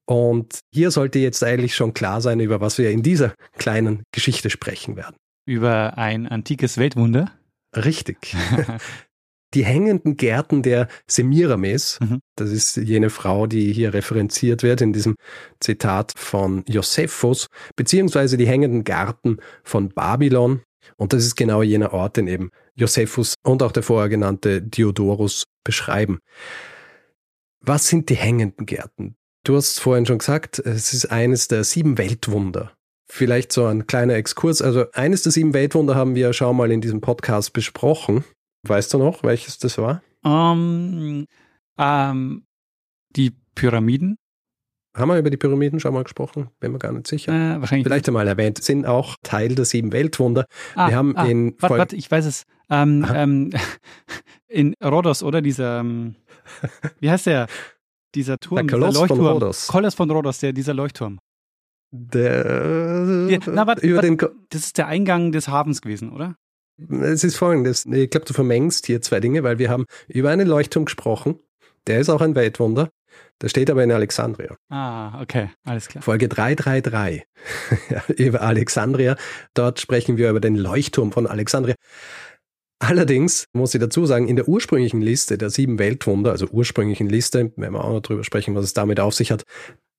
Und 0.06 0.60
hier 0.72 0.90
sollte 0.90 1.18
jetzt 1.18 1.44
eigentlich 1.44 1.74
schon 1.74 1.92
klar 1.92 2.20
sein, 2.22 2.40
über 2.40 2.60
was 2.60 2.78
wir 2.78 2.90
in 2.90 3.02
dieser 3.02 3.34
kleinen 3.58 4.04
Geschichte 4.10 4.48
sprechen 4.48 4.96
werden. 4.96 5.16
Über 5.44 5.98
ein 5.98 6.26
antikes 6.26 6.78
Weltwunder? 6.78 7.30
Richtig. 7.76 8.34
die 9.54 9.64
hängenden 9.64 10.16
Gärten 10.16 10.62
der 10.62 10.88
Semiramis, 11.06 11.98
mhm. 12.00 12.20
das 12.36 12.50
ist 12.50 12.76
jene 12.76 13.10
Frau, 13.10 13.46
die 13.46 13.72
hier 13.72 13.94
referenziert 13.94 14.62
wird 14.62 14.80
in 14.80 14.92
diesem 14.92 15.16
Zitat 15.60 16.12
von 16.16 16.64
Josephus, 16.68 17.46
beziehungsweise 17.76 18.36
die 18.36 18.46
hängenden 18.46 18.84
Gärten 18.84 19.38
von 19.62 19.88
Babylon. 19.88 20.62
Und 20.96 21.12
das 21.12 21.24
ist 21.24 21.36
genau 21.36 21.62
jener 21.62 21.92
Ort, 21.92 22.16
den 22.16 22.26
eben 22.26 22.50
Josephus 22.74 23.34
und 23.44 23.62
auch 23.62 23.72
der 23.72 23.82
vorher 23.82 24.08
genannte 24.08 24.62
Diodorus 24.62 25.44
beschreiben. 25.64 26.18
Was 27.60 27.88
sind 27.88 28.08
die 28.08 28.16
hängenden 28.16 28.66
Gärten? 28.66 29.16
Du 29.44 29.56
hast 29.56 29.80
vorhin 29.80 30.06
schon 30.06 30.18
gesagt, 30.18 30.58
es 30.58 30.92
ist 30.92 31.06
eines 31.06 31.48
der 31.48 31.64
sieben 31.64 31.98
Weltwunder. 31.98 32.72
Vielleicht 33.10 33.52
so 33.52 33.64
ein 33.64 33.86
kleiner 33.86 34.14
Exkurs. 34.14 34.60
Also 34.60 34.90
eines 34.92 35.22
der 35.22 35.32
sieben 35.32 35.54
Weltwunder 35.54 35.94
haben 35.94 36.14
wir 36.14 36.32
schon 36.34 36.56
mal 36.56 36.70
in 36.70 36.80
diesem 36.80 37.00
Podcast 37.00 37.52
besprochen. 37.54 38.24
Weißt 38.62 38.92
du 38.92 38.98
noch, 38.98 39.22
welches 39.22 39.58
das 39.58 39.78
war? 39.78 40.02
Um, 40.22 41.26
ähm, 41.78 42.44
die 43.14 43.32
Pyramiden. 43.54 44.18
Haben 44.96 45.10
wir 45.10 45.18
über 45.18 45.30
die 45.30 45.36
Pyramiden 45.36 45.78
schon 45.78 45.94
mal 45.94 46.02
gesprochen? 46.02 46.50
Bin 46.58 46.72
mir 46.72 46.78
gar 46.78 46.92
nicht 46.92 47.06
sicher. 47.06 47.32
Äh, 47.32 47.60
wahrscheinlich 47.60 47.86
Vielleicht 47.86 48.08
einmal 48.08 48.26
erwähnt. 48.26 48.62
Sind 48.62 48.84
auch 48.84 49.16
Teil 49.22 49.54
der 49.54 49.64
sieben 49.64 49.92
Weltwunder. 49.92 50.46
Ah, 50.74 50.88
wir 50.88 50.96
haben 50.96 51.16
ah, 51.16 51.26
in 51.26 51.54
Warte, 51.60 51.78
warte, 51.78 51.96
ich 51.96 52.10
weiß 52.10 52.26
es. 52.26 52.44
Ähm, 52.68 53.06
ähm, 53.14 53.50
in 54.48 54.74
Rhodos, 54.82 55.22
oder? 55.22 55.40
Dieser, 55.40 55.80
ähm, 55.80 56.16
wie 57.00 57.10
heißt 57.10 57.26
der? 57.26 57.46
Dieser 58.14 58.38
Turm, 58.38 58.66
der 58.66 58.78
Koloss 58.78 58.88
dieser 58.90 59.00
Leuchtturm. 59.00 59.18
Von 59.18 59.28
Rhodos. 59.28 59.66
Koloss 59.68 59.94
von 59.94 60.10
Rhodos, 60.10 60.38
der, 60.40 60.52
dieser 60.52 60.74
Leuchtturm. 60.74 61.18
Der, 61.90 63.28
ja, 63.30 63.38
na, 63.46 63.66
warte, 63.66 63.86
über 63.86 63.96
warte, 63.96 64.08
den, 64.08 64.18
das 64.50 64.62
ist 64.62 64.78
der 64.78 64.88
Eingang 64.88 65.32
des 65.32 65.48
Hafens 65.48 65.80
gewesen, 65.80 66.10
oder? 66.12 66.36
Es 66.90 67.24
ist 67.24 67.36
folgendes. 67.36 67.86
Ich 67.86 68.10
glaube, 68.10 68.26
du 68.26 68.32
vermengst 68.32 68.86
hier 68.86 69.02
zwei 69.02 69.20
Dinge, 69.20 69.42
weil 69.42 69.58
wir 69.58 69.68
haben 69.68 69.86
über 70.06 70.30
einen 70.30 70.46
Leuchtturm 70.46 70.84
gesprochen. 70.84 71.38
Der 71.86 72.00
ist 72.00 72.08
auch 72.08 72.20
ein 72.20 72.34
Weltwunder. 72.34 72.90
Der 73.40 73.48
steht 73.48 73.70
aber 73.70 73.82
in 73.84 73.92
Alexandria. 73.92 74.56
Ah, 74.68 75.20
okay, 75.22 75.50
alles 75.64 75.88
klar. 75.88 76.02
Folge 76.02 76.28
333 76.28 77.24
ja, 77.90 78.02
über 78.14 78.42
Alexandria. 78.42 79.16
Dort 79.54 79.80
sprechen 79.80 80.16
wir 80.16 80.30
über 80.30 80.40
den 80.40 80.56
Leuchtturm 80.56 81.12
von 81.12 81.26
Alexandria. 81.26 81.74
Allerdings 82.80 83.46
muss 83.52 83.74
ich 83.74 83.80
dazu 83.80 84.06
sagen, 84.06 84.28
in 84.28 84.36
der 84.36 84.48
ursprünglichen 84.48 85.00
Liste 85.00 85.36
der 85.36 85.50
sieben 85.50 85.78
Weltwunder, 85.78 86.30
also 86.30 86.46
ursprünglichen 86.46 87.08
Liste, 87.08 87.52
wenn 87.56 87.72
wir 87.72 87.84
auch 87.84 87.92
noch 87.92 88.02
drüber 88.02 88.22
sprechen, 88.22 88.54
was 88.54 88.64
es 88.64 88.72
damit 88.72 89.00
auf 89.00 89.14
sich 89.14 89.32
hat, 89.32 89.44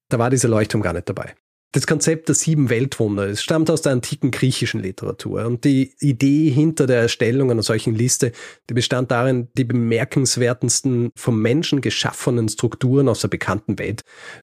da 0.10 0.18
war 0.18 0.30
dieser 0.30 0.48
Leuchtturm 0.48 0.82
gar 0.82 0.94
nicht 0.94 1.10
dabei. 1.10 1.36
Das 1.72 1.86
Konzept 1.86 2.28
der 2.28 2.36
sieben 2.36 2.72
Weltwunder, 2.72 3.28
es 3.28 3.44
stammt 3.44 3.70
aus 3.70 3.84
der 3.84 3.92
antiken 3.92 4.32
griechischen 4.32 4.82
Literatur 4.82 5.46
und 5.46 5.66
die 5.66 5.94
Idee 6.00 6.50
hinter 6.50 6.88
der 6.88 7.02
Erstellung 7.02 7.52
einer 7.52 7.62
solchen 7.62 7.94
Liste, 7.94 8.32
die 8.68 8.74
bestand 8.74 9.12
darin, 9.12 9.50
die 9.56 9.66
bemerkenswertesten 9.66 11.12
vom 11.16 11.40
Menschen 11.40 11.82
geschaffenen 11.82 12.50
Strukturen 12.50 13.08
aus 13.08 13.22
der 13.22 13.28
bekannten 13.28 13.78
Welt 13.78 14.02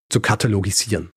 zu 0.09 0.21
katalogisieren. 0.21 1.11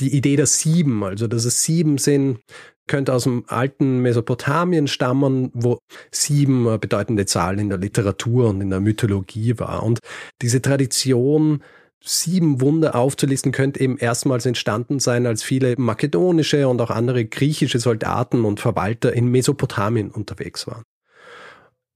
Die 0.00 0.16
Idee 0.16 0.36
der 0.36 0.46
sieben, 0.46 1.04
also 1.04 1.26
dass 1.26 1.44
es 1.44 1.62
sieben 1.62 1.98
sind, 1.98 2.40
könnte 2.86 3.12
aus 3.12 3.24
dem 3.24 3.44
alten 3.46 3.98
Mesopotamien 3.98 4.88
stammen, 4.88 5.50
wo 5.52 5.78
sieben 6.10 6.66
eine 6.66 6.78
bedeutende 6.78 7.26
Zahl 7.26 7.60
in 7.60 7.68
der 7.68 7.78
Literatur 7.78 8.48
und 8.48 8.62
in 8.62 8.70
der 8.70 8.80
Mythologie 8.80 9.58
war. 9.58 9.82
Und 9.82 10.00
diese 10.40 10.62
Tradition, 10.62 11.62
sieben 12.04 12.60
Wunder 12.60 12.94
aufzulisten, 12.94 13.52
könnte 13.52 13.80
eben 13.80 13.96
erstmals 13.98 14.46
entstanden 14.46 15.00
sein, 15.00 15.26
als 15.26 15.42
viele 15.42 15.74
makedonische 15.78 16.68
und 16.68 16.80
auch 16.80 16.90
andere 16.90 17.24
griechische 17.24 17.78
Soldaten 17.78 18.44
und 18.44 18.60
Verwalter 18.60 19.12
in 19.12 19.28
Mesopotamien 19.28 20.10
unterwegs 20.10 20.66
waren 20.66 20.84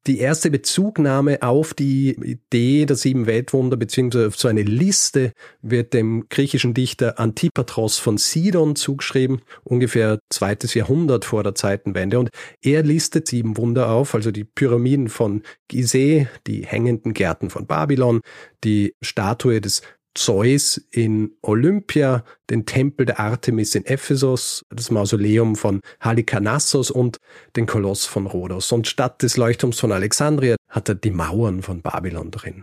die 0.08 0.18
erste 0.20 0.50
Bezugnahme 0.50 1.42
auf 1.42 1.74
die 1.74 2.10
Idee 2.14 2.86
der 2.86 2.96
sieben 2.96 3.26
Weltwunder 3.26 3.76
beziehungsweise 3.76 4.28
auf 4.28 4.38
so 4.38 4.48
eine 4.48 4.62
Liste 4.62 5.32
wird 5.60 5.92
dem 5.92 6.28
griechischen 6.30 6.72
Dichter 6.72 7.20
Antipatros 7.20 7.98
von 7.98 8.16
Sidon 8.16 8.74
zugeschrieben, 8.74 9.42
ungefähr 9.64 10.18
zweites 10.30 10.72
Jahrhundert 10.72 11.26
vor 11.26 11.42
der 11.42 11.54
Zeitenwende. 11.54 12.18
Und 12.18 12.30
er 12.62 12.82
listet 12.82 13.28
sieben 13.28 13.58
Wunder 13.58 13.90
auf, 13.90 14.14
also 14.14 14.30
die 14.30 14.44
Pyramiden 14.44 15.08
von 15.08 15.42
Gizeh, 15.68 16.26
die 16.46 16.64
hängenden 16.64 17.12
Gärten 17.12 17.50
von 17.50 17.66
Babylon, 17.66 18.22
die 18.64 18.94
Statue 19.02 19.60
des 19.60 19.82
Zeus 20.14 20.78
in 20.90 21.36
Olympia, 21.42 22.24
den 22.50 22.66
Tempel 22.66 23.06
der 23.06 23.20
Artemis 23.20 23.74
in 23.74 23.86
Ephesus, 23.86 24.64
das 24.70 24.90
Mausoleum 24.90 25.54
von 25.54 25.80
Halikarnassos 26.00 26.90
und 26.90 27.18
den 27.56 27.66
Koloss 27.66 28.04
von 28.04 28.26
Rhodos. 28.26 28.72
Und 28.72 28.86
statt 28.86 29.22
des 29.22 29.36
Leuchtturms 29.36 29.78
von 29.78 29.92
Alexandria 29.92 30.56
hat 30.68 30.88
er 30.88 30.94
die 30.94 31.10
Mauern 31.10 31.62
von 31.62 31.82
Babylon 31.82 32.30
drin. 32.30 32.62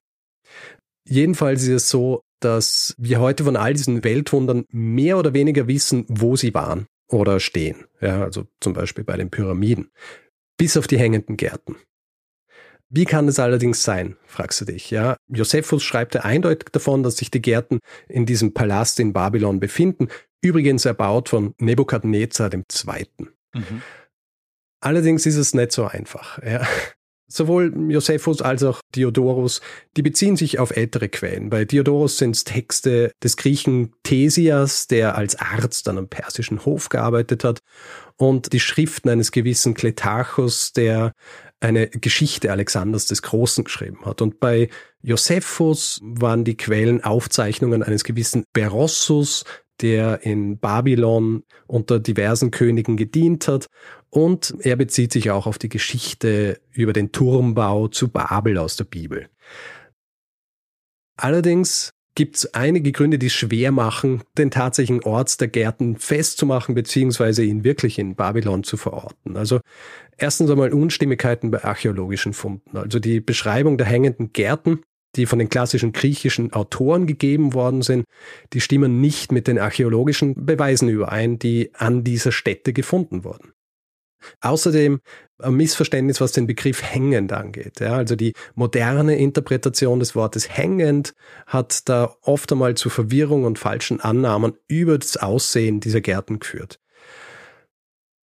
Jedenfalls 1.07 1.63
ist 1.63 1.69
es 1.69 1.89
so, 1.89 2.21
dass 2.39 2.95
wir 2.97 3.19
heute 3.19 3.43
von 3.43 3.55
all 3.55 3.73
diesen 3.73 4.03
Weltwundern 4.03 4.65
mehr 4.71 5.17
oder 5.17 5.33
weniger 5.33 5.67
wissen, 5.67 6.05
wo 6.07 6.35
sie 6.35 6.53
waren 6.53 6.87
oder 7.09 7.39
stehen. 7.39 7.85
Ja, 8.01 8.23
also 8.23 8.45
zum 8.59 8.73
Beispiel 8.73 9.03
bei 9.03 9.17
den 9.17 9.29
Pyramiden. 9.29 9.91
Bis 10.57 10.77
auf 10.77 10.87
die 10.87 10.97
hängenden 10.97 11.37
Gärten. 11.37 11.75
Wie 12.95 13.03
kann 13.03 13.27
es 13.27 13.39
allerdings 13.39 13.83
sein, 13.83 14.15
fragst 14.25 14.61
du 14.61 14.65
dich, 14.65 14.89
ja? 14.89 15.17
Josephus 15.27 15.83
schreibt 15.83 16.15
eindeutig 16.15 16.69
davon, 16.71 17.03
dass 17.03 17.17
sich 17.17 17.29
die 17.29 17.41
Gärten 17.41 17.79
in 18.07 18.25
diesem 18.25 18.53
Palast 18.53 19.01
in 19.01 19.11
Babylon 19.11 19.59
befinden, 19.59 20.07
übrigens 20.41 20.85
erbaut 20.85 21.27
von 21.27 21.53
Nebukadnezar 21.57 22.53
II. 22.53 23.07
Mhm. 23.53 23.81
Allerdings 24.79 25.25
ist 25.25 25.35
es 25.35 25.53
nicht 25.53 25.73
so 25.73 25.85
einfach, 25.85 26.41
ja. 26.41 26.65
Sowohl 27.27 27.73
Josephus 27.91 28.41
als 28.41 28.63
auch 28.63 28.79
Diodorus, 28.93 29.59
die 29.97 30.03
beziehen 30.03 30.37
sich 30.37 30.59
auf 30.59 30.77
ältere 30.77 31.09
Quellen. 31.09 31.49
Bei 31.49 31.65
Diodorus 31.65 32.19
sind 32.19 32.35
es 32.35 32.43
Texte 32.43 33.11
des 33.21 33.35
Griechen 33.35 33.93
Thesias, 34.03 34.87
der 34.87 35.17
als 35.17 35.35
Arzt 35.35 35.89
an 35.89 35.97
einem 35.97 36.07
persischen 36.07 36.63
Hof 36.65 36.87
gearbeitet 36.87 37.43
hat, 37.43 37.59
und 38.17 38.53
die 38.53 38.59
Schriften 38.59 39.09
eines 39.09 39.31
gewissen 39.31 39.73
Kletarchus, 39.73 40.71
der 40.71 41.13
eine 41.65 41.87
Geschichte 41.89 42.51
Alexanders 42.51 43.07
des 43.07 43.23
Großen 43.23 43.63
geschrieben 43.63 44.05
hat. 44.05 44.21
Und 44.21 44.39
bei 44.39 44.69
Josephus 45.01 45.99
waren 46.03 46.43
die 46.43 46.55
Quellen 46.55 47.03
Aufzeichnungen 47.03 47.81
eines 47.81 48.03
gewissen 48.03 48.45
Berossus, 48.53 49.43
der 49.81 50.23
in 50.23 50.59
Babylon 50.59 51.43
unter 51.67 51.99
diversen 51.99 52.51
Königen 52.51 52.97
gedient 52.97 53.47
hat. 53.47 53.65
Und 54.09 54.55
er 54.59 54.75
bezieht 54.75 55.11
sich 55.11 55.31
auch 55.31 55.47
auf 55.47 55.57
die 55.57 55.69
Geschichte 55.69 56.61
über 56.71 56.93
den 56.93 57.11
Turmbau 57.11 57.87
zu 57.87 58.09
Babel 58.09 58.57
aus 58.59 58.77
der 58.77 58.85
Bibel. 58.85 59.27
Allerdings 61.17 61.94
gibt 62.15 62.37
es 62.37 62.53
einige 62.53 62.91
Gründe, 62.91 63.19
die 63.19 63.27
es 63.27 63.33
schwer 63.33 63.71
machen, 63.71 64.23
den 64.37 64.49
tatsächlichen 64.49 65.03
Ort 65.03 65.39
der 65.41 65.49
Gärten 65.49 65.97
festzumachen, 65.97 66.73
beziehungsweise 66.73 67.43
ihn 67.43 67.63
wirklich 67.63 67.99
in 67.99 68.15
Babylon 68.15 68.63
zu 68.63 68.77
verorten. 68.77 69.35
Also 69.37 69.59
erstens 70.17 70.49
einmal 70.49 70.73
Unstimmigkeiten 70.73 71.51
bei 71.51 71.63
archäologischen 71.63 72.33
Funden. 72.33 72.77
Also 72.77 72.99
die 72.99 73.19
Beschreibung 73.19 73.77
der 73.77 73.87
hängenden 73.87 74.31
Gärten, 74.31 74.81
die 75.15 75.25
von 75.25 75.39
den 75.39 75.49
klassischen 75.49 75.91
griechischen 75.91 76.53
Autoren 76.53 77.05
gegeben 77.05 77.53
worden 77.53 77.81
sind, 77.81 78.05
die 78.53 78.61
stimmen 78.61 79.01
nicht 79.01 79.31
mit 79.31 79.47
den 79.47 79.59
archäologischen 79.59 80.45
Beweisen 80.45 80.89
überein, 80.89 81.37
die 81.37 81.71
an 81.73 82.03
dieser 82.03 82.31
Stätte 82.31 82.73
gefunden 82.73 83.23
wurden. 83.23 83.54
Außerdem 84.41 84.99
ein 85.39 85.53
Missverständnis, 85.53 86.21
was 86.21 86.31
den 86.31 86.47
Begriff 86.47 86.81
hängend 86.81 87.33
angeht. 87.33 87.79
Ja, 87.79 87.95
also 87.95 88.15
die 88.15 88.33
moderne 88.53 89.17
Interpretation 89.17 89.99
des 89.99 90.15
Wortes 90.15 90.49
hängend 90.49 91.13
hat 91.45 91.89
da 91.89 92.15
oft 92.21 92.51
einmal 92.51 92.75
zu 92.75 92.89
Verwirrung 92.89 93.43
und 93.43 93.59
falschen 93.59 93.99
Annahmen 93.99 94.53
über 94.67 94.97
das 94.97 95.17
Aussehen 95.17 95.79
dieser 95.79 96.01
Gärten 96.01 96.39
geführt. 96.39 96.79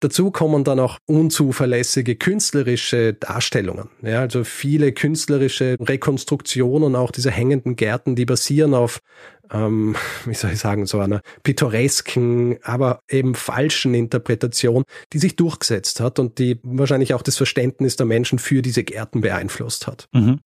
Dazu 0.03 0.33
kommen 0.33 0.65
dann 0.65 0.81
auch 0.81 0.99
unzuverlässige 1.07 2.17
künstlerische 2.17 3.15
Darstellungen. 3.15 3.89
Ja, 4.03 4.19
also 4.19 4.43
viele 4.43 4.91
künstlerische 4.91 5.77
Rekonstruktionen 5.81 6.97
auch 6.97 7.13
dieser 7.13 7.31
hängenden 7.31 7.77
Gärten, 7.77 8.17
die 8.17 8.25
basieren 8.25 8.75
auf, 8.75 8.99
ähm, 9.53 9.95
wie 10.25 10.35
soll 10.35 10.51
ich 10.51 10.59
sagen, 10.59 10.87
so 10.87 10.99
einer 10.99 11.21
pittoresken, 11.45 12.59
aber 12.65 12.99
eben 13.09 13.37
falschen 13.37 13.95
Interpretation, 13.95 14.83
die 15.13 15.19
sich 15.19 15.37
durchgesetzt 15.37 16.01
hat 16.01 16.19
und 16.19 16.41
die 16.41 16.59
wahrscheinlich 16.65 17.15
auch 17.15 17.23
das 17.23 17.37
Verständnis 17.37 17.95
der 17.95 18.07
Menschen 18.07 18.41
für 18.41 18.61
diese 18.61 18.83
Gärten 18.83 19.21
beeinflusst 19.21 19.87
hat. 19.87 20.09
Mhm. 20.13 20.41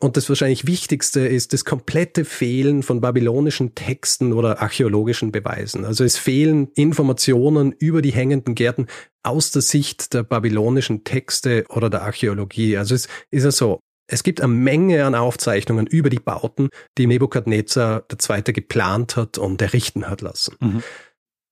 Und 0.00 0.16
das 0.16 0.28
wahrscheinlich 0.28 0.66
Wichtigste 0.66 1.20
ist 1.20 1.52
das 1.52 1.64
komplette 1.64 2.24
Fehlen 2.24 2.82
von 2.82 3.00
babylonischen 3.00 3.74
Texten 3.74 4.32
oder 4.32 4.60
archäologischen 4.62 5.32
Beweisen. 5.32 5.84
Also 5.84 6.04
es 6.04 6.18
fehlen 6.18 6.68
Informationen 6.74 7.72
über 7.72 8.02
die 8.02 8.12
hängenden 8.12 8.54
Gärten 8.54 8.86
aus 9.22 9.50
der 9.50 9.62
Sicht 9.62 10.14
der 10.14 10.22
babylonischen 10.22 11.04
Texte 11.04 11.64
oder 11.68 11.90
der 11.90 12.02
Archäologie. 12.02 12.76
Also 12.76 12.94
es 12.94 13.08
ist 13.30 13.44
ja 13.44 13.50
so, 13.50 13.80
es 14.08 14.22
gibt 14.22 14.40
eine 14.40 14.52
Menge 14.52 15.04
an 15.04 15.14
Aufzeichnungen 15.14 15.86
über 15.86 16.10
die 16.10 16.20
Bauten, 16.20 16.68
die 16.96 17.06
Nebukadnezar 17.06 18.04
II. 18.10 18.42
geplant 18.52 19.16
hat 19.16 19.38
und 19.38 19.60
errichten 19.60 20.08
hat 20.08 20.20
lassen. 20.20 20.56
Mhm. 20.60 20.82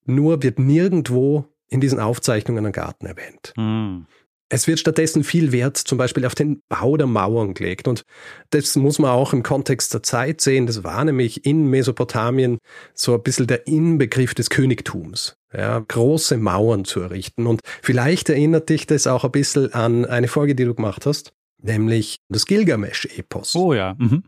Nur 0.06 0.42
wird 0.42 0.58
nirgendwo 0.58 1.46
in 1.68 1.80
diesen 1.80 1.98
Aufzeichnungen 1.98 2.66
ein 2.66 2.72
Garten 2.72 3.06
erwähnt. 3.06 3.52
Mhm. 3.56 4.06
Es 4.54 4.68
wird 4.68 4.78
stattdessen 4.78 5.24
viel 5.24 5.50
Wert 5.50 5.76
zum 5.76 5.98
Beispiel 5.98 6.24
auf 6.24 6.36
den 6.36 6.62
Bau 6.68 6.96
der 6.96 7.08
Mauern 7.08 7.54
gelegt. 7.54 7.88
Und 7.88 8.04
das 8.50 8.76
muss 8.76 9.00
man 9.00 9.10
auch 9.10 9.32
im 9.32 9.42
Kontext 9.42 9.92
der 9.92 10.04
Zeit 10.04 10.40
sehen. 10.40 10.66
Das 10.66 10.84
war 10.84 11.04
nämlich 11.04 11.44
in 11.44 11.66
Mesopotamien 11.66 12.58
so 12.94 13.14
ein 13.14 13.22
bisschen 13.24 13.48
der 13.48 13.66
Inbegriff 13.66 14.32
des 14.32 14.50
Königtums. 14.50 15.36
Ja, 15.52 15.80
große 15.80 16.36
Mauern 16.36 16.84
zu 16.84 17.00
errichten. 17.00 17.48
Und 17.48 17.62
vielleicht 17.82 18.28
erinnert 18.28 18.68
dich 18.68 18.86
das 18.86 19.08
auch 19.08 19.24
ein 19.24 19.32
bisschen 19.32 19.74
an 19.74 20.04
eine 20.04 20.28
Folge, 20.28 20.54
die 20.54 20.64
du 20.64 20.74
gemacht 20.74 21.04
hast, 21.04 21.32
nämlich 21.60 22.18
das 22.28 22.46
Gilgamesch-Epos. 22.46 23.56
Oh 23.56 23.74
ja. 23.74 23.96
Mhm. 23.98 24.22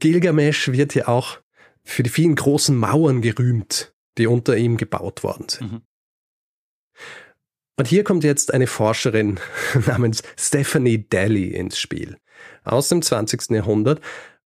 Gilgamesch 0.00 0.72
wird 0.72 0.96
ja 0.96 1.06
auch 1.06 1.38
für 1.84 2.02
die 2.02 2.10
vielen 2.10 2.34
großen 2.34 2.76
Mauern 2.76 3.22
gerühmt, 3.22 3.94
die 4.18 4.26
unter 4.26 4.56
ihm 4.56 4.78
gebaut 4.78 5.22
worden 5.22 5.48
sind. 5.48 5.72
Mhm. 5.72 5.82
Und 7.76 7.88
hier 7.88 8.04
kommt 8.04 8.24
jetzt 8.24 8.54
eine 8.54 8.66
Forscherin 8.66 9.40
namens 9.86 10.22
Stephanie 10.38 11.06
Daly 11.08 11.48
ins 11.48 11.78
Spiel 11.78 12.16
aus 12.64 12.88
dem 12.88 13.02
20. 13.02 13.50
Jahrhundert. 13.50 14.00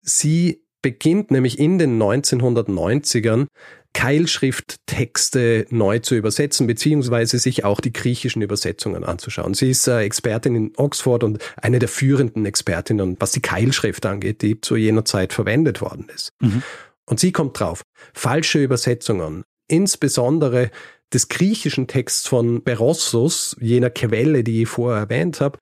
Sie 0.02 0.62
beginnt 0.82 1.30
nämlich 1.30 1.58
in 1.58 1.78
den 1.78 2.00
1990ern 2.00 3.46
Keilschrifttexte 3.92 5.66
neu 5.70 6.00
zu 6.00 6.14
übersetzen, 6.14 6.66
beziehungsweise 6.66 7.38
sich 7.38 7.64
auch 7.64 7.80
die 7.80 7.94
griechischen 7.94 8.42
Übersetzungen 8.42 9.04
anzuschauen. 9.04 9.54
Sie 9.54 9.70
ist 9.70 9.88
äh, 9.88 10.00
Expertin 10.00 10.54
in 10.54 10.72
Oxford 10.76 11.24
und 11.24 11.38
eine 11.56 11.78
der 11.78 11.88
führenden 11.88 12.44
Expertinnen, 12.44 13.16
was 13.18 13.32
die 13.32 13.40
Keilschrift 13.40 14.04
angeht, 14.04 14.42
die 14.42 14.60
zu 14.60 14.76
jener 14.76 15.06
Zeit 15.06 15.32
verwendet 15.32 15.80
worden 15.80 16.08
ist. 16.14 16.30
Mhm. 16.40 16.62
Und 17.06 17.20
sie 17.20 17.32
kommt 17.32 17.58
drauf, 17.58 17.82
falsche 18.12 18.62
Übersetzungen, 18.62 19.44
insbesondere 19.66 20.70
des 21.12 21.28
griechischen 21.28 21.86
Texts 21.86 22.26
von 22.26 22.62
Berossus, 22.62 23.56
jener 23.60 23.90
Quelle, 23.90 24.42
die 24.42 24.62
ich 24.62 24.68
vorher 24.68 25.02
erwähnt 25.02 25.40
habe, 25.40 25.58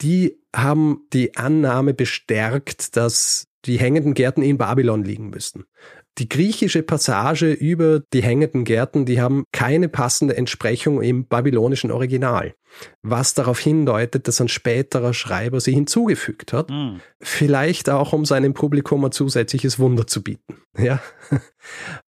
die 0.00 0.38
haben 0.54 1.06
die 1.12 1.36
Annahme 1.36 1.94
bestärkt, 1.94 2.96
dass 2.96 3.46
die 3.64 3.78
hängenden 3.78 4.14
Gärten 4.14 4.42
in 4.42 4.58
Babylon 4.58 5.04
liegen 5.04 5.30
müssten. 5.30 5.64
die 6.18 6.28
griechische 6.28 6.82
Passage 6.82 7.50
über 7.52 8.00
die 8.12 8.22
hängenden 8.22 8.64
Gärten, 8.64 9.06
die 9.06 9.20
haben 9.20 9.44
keine 9.52 9.88
passende 9.88 10.36
Entsprechung 10.36 11.00
im 11.00 11.26
babylonischen 11.26 11.90
Original, 11.90 12.54
was 13.02 13.32
darauf 13.32 13.58
hindeutet, 13.58 14.28
dass 14.28 14.40
ein 14.40 14.48
späterer 14.48 15.14
Schreiber 15.14 15.60
sie 15.60 15.72
hinzugefügt 15.72 16.52
hat, 16.52 16.68
mhm. 16.68 17.00
vielleicht 17.20 17.88
auch 17.88 18.12
um 18.12 18.26
seinem 18.26 18.52
Publikum 18.52 19.04
ein 19.06 19.12
zusätzliches 19.12 19.78
Wunder 19.78 20.06
zu 20.06 20.22
bieten. 20.22 20.56
Ja. 20.78 21.02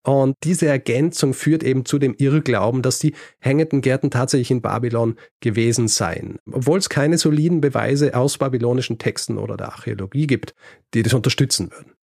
Und 0.02 0.36
diese 0.42 0.66
Ergänzung 0.66 1.34
führt 1.34 1.62
eben 1.62 1.84
zu 1.84 1.98
dem 1.98 2.14
Irrglauben, 2.16 2.80
dass 2.80 2.98
die 2.98 3.14
hängenden 3.38 3.82
Gärten 3.82 4.10
tatsächlich 4.10 4.50
in 4.50 4.62
Babylon 4.62 5.16
gewesen 5.40 5.86
seien, 5.86 6.38
obwohl 6.50 6.78
es 6.78 6.88
keine 6.88 7.18
soliden 7.18 7.60
Beweise 7.60 8.16
aus 8.16 8.38
babylonischen 8.38 8.98
Texten 8.98 9.36
oder 9.36 9.56
der 9.56 9.68
Archäologie 9.68 10.26
gibt, 10.26 10.54
die 10.94 11.02
das 11.02 11.12
unterstützen 11.12 11.43
würden. 11.70 11.94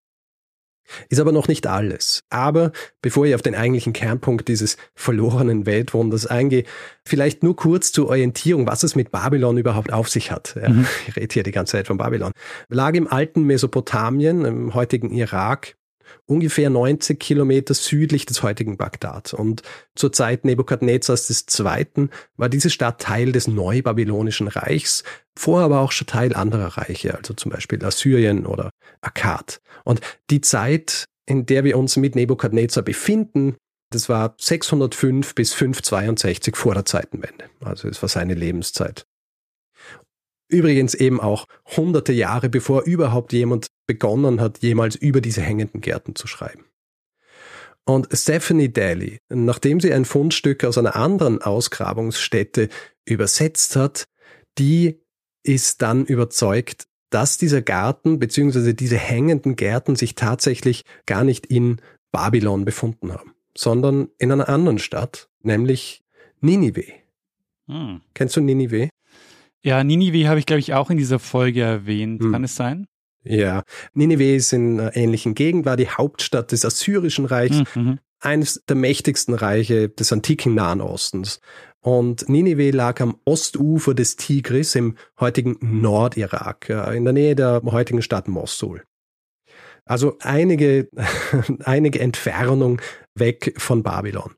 Ist 1.10 1.20
aber 1.20 1.32
noch 1.32 1.48
nicht 1.48 1.68
alles. 1.68 2.24
Aber 2.30 2.72
bevor 3.02 3.26
ich 3.26 3.36
auf 3.36 3.42
den 3.42 3.56
eigentlichen 3.56 3.94
Kernpunkt 3.94 4.48
dieses 4.48 4.78
verlorenen 4.94 5.66
Weltwunders 5.66 6.26
eingehe, 6.26 6.64
vielleicht 7.06 7.44
nur 7.44 7.56
kurz 7.56 7.92
zur 7.92 8.10
Orientierung, 8.10 8.68
was 8.68 8.84
es 8.84 8.96
mit 8.96 9.12
Babylon 9.12 9.58
überhaupt 9.58 9.94
auf 9.94 10.10
sich 10.10 10.32
hat. 10.32 10.56
Mhm. 10.56 10.86
Ich 11.08 11.16
rede 11.16 11.34
hier 11.34 11.44
die 11.44 11.52
ganze 11.52 11.74
Zeit 11.74 11.88
von 11.88 11.98
Babylon. 11.98 12.32
Lag 12.70 12.94
im 12.94 13.08
alten 13.08 13.44
Mesopotamien, 13.44 14.46
im 14.46 14.74
heutigen 14.74 15.12
Irak, 15.12 15.78
ungefähr 16.26 16.70
90 16.70 17.20
Kilometer 17.20 17.74
südlich 17.74 18.26
des 18.26 18.44
heutigen 18.44 18.78
Bagdad. 18.78 19.34
Und 19.34 19.64
zur 19.96 20.12
Zeit 20.12 20.46
Nebukadnezars 20.46 21.46
II. 21.60 22.10
war 22.38 22.50
diese 22.50 22.70
Stadt 22.70 23.02
Teil 23.02 23.32
des 23.32 23.48
Neubabylonischen 23.48 24.48
Reichs, 24.48 25.04
vorher 25.38 25.66
aber 25.66 25.80
auch 25.80 25.92
schon 25.92 26.08
Teil 26.08 26.34
anderer 26.34 26.78
Reiche, 26.78 27.16
also 27.16 27.34
zum 27.34 27.52
Beispiel 27.52 27.84
Assyrien 27.84 28.46
oder 28.46 28.70
Akkad. 29.02 29.62
Und 29.84 30.02
die 30.30 30.42
Zeit, 30.42 31.06
in 31.26 31.46
der 31.46 31.64
wir 31.64 31.78
uns 31.78 31.98
mit 31.98 32.16
Nebukadnezar 32.16 32.84
befinden, 32.84 33.56
das 33.92 34.08
war 34.08 34.36
605 34.40 35.36
bis 35.36 35.54
562 35.54 36.56
vor 36.56 36.74
der 36.74 36.86
Zeitenwende. 36.86 37.46
Also 37.60 37.90
es 37.90 38.02
war 38.02 38.10
seine 38.10 38.34
Lebenszeit. 38.34 39.06
Übrigens 40.52 40.94
eben 40.94 41.22
auch 41.22 41.46
hunderte 41.78 42.12
Jahre 42.12 42.50
bevor 42.50 42.84
überhaupt 42.84 43.32
jemand 43.32 43.68
begonnen 43.88 44.42
hat, 44.42 44.60
jemals 44.60 44.98
über 44.98 45.22
diese 45.22 45.42
hängenden 45.42 45.80
Gärten 45.80 46.14
zu 46.16 46.28
schreiben. 46.28 46.66
Und 47.86 48.10
Stephanie 48.12 48.72
Daly, 48.72 49.20
nachdem 49.30 49.80
sie 49.80 49.94
ein 49.94 50.06
Fundstück 50.06 50.66
aus 50.66 50.78
einer 50.78 50.96
anderen 50.98 51.42
Ausgrabungsstätte 51.42 52.68
übersetzt 53.06 53.78
hat, 53.78 54.04
die 54.58 55.00
ist 55.44 55.82
dann 55.82 56.06
überzeugt, 56.06 56.86
dass 57.10 57.38
dieser 57.38 57.62
Garten 57.62 58.20
bzw. 58.20 58.74
diese 58.74 58.98
hängenden 58.98 59.56
Gärten 59.56 59.96
sich 59.96 60.16
tatsächlich 60.16 60.84
gar 61.06 61.24
nicht 61.24 61.46
in 61.46 61.82
Babylon 62.12 62.66
befunden 62.66 63.14
haben, 63.14 63.34
sondern 63.58 64.10
in 64.18 64.32
einer 64.32 64.50
anderen 64.50 64.80
Stadt, 64.80 65.30
nämlich 65.42 66.04
Ninive. 66.42 66.84
Hm. 67.68 68.02
Kennst 68.14 68.36
du 68.36 68.42
Ninive? 68.42 68.90
Ja, 69.64 69.84
Ninive 69.84 70.28
habe 70.28 70.40
ich, 70.40 70.46
glaube 70.46 70.60
ich, 70.60 70.74
auch 70.74 70.90
in 70.90 70.98
dieser 70.98 71.20
Folge 71.20 71.62
erwähnt. 71.62 72.22
Hm. 72.22 72.32
Kann 72.32 72.44
es 72.44 72.56
sein? 72.56 72.88
Ja, 73.24 73.64
Ninive 73.94 74.36
ist 74.36 74.52
in 74.52 74.80
einer 74.80 74.96
ähnlichen 74.96 75.36
Gegend, 75.36 75.66
war 75.66 75.78
die 75.78 75.90
Hauptstadt 75.90 76.52
des 76.52 76.66
Assyrischen 76.66 77.26
Reichs, 77.26 77.62
hm, 77.74 77.84
mhm. 77.84 78.00
eines 78.20 78.64
der 78.68 78.76
mächtigsten 78.76 79.36
Reiche 79.36 79.90
des 79.90 80.12
antiken 80.12 80.56
Nahen 80.56 80.82
Ostens. 80.82 81.40
Und 81.82 82.30
Ninive 82.30 82.72
lag 82.72 83.00
am 83.02 83.18
Ostufer 83.26 83.94
des 83.94 84.16
Tigris 84.16 84.76
im 84.76 84.96
heutigen 85.20 85.58
Nordirak, 85.62 86.70
in 86.70 87.04
der 87.04 87.14
Nähe 87.14 87.36
der 87.36 87.62
heutigen 87.64 88.02
Stadt 88.02 88.28
Mosul. 88.28 88.84
Also 89.86 90.18
einige, 90.20 90.90
einige 91.64 92.00
Entfernung 92.00 92.82
weg 93.16 93.54
von 93.58 93.84
Babylon. 93.84 94.36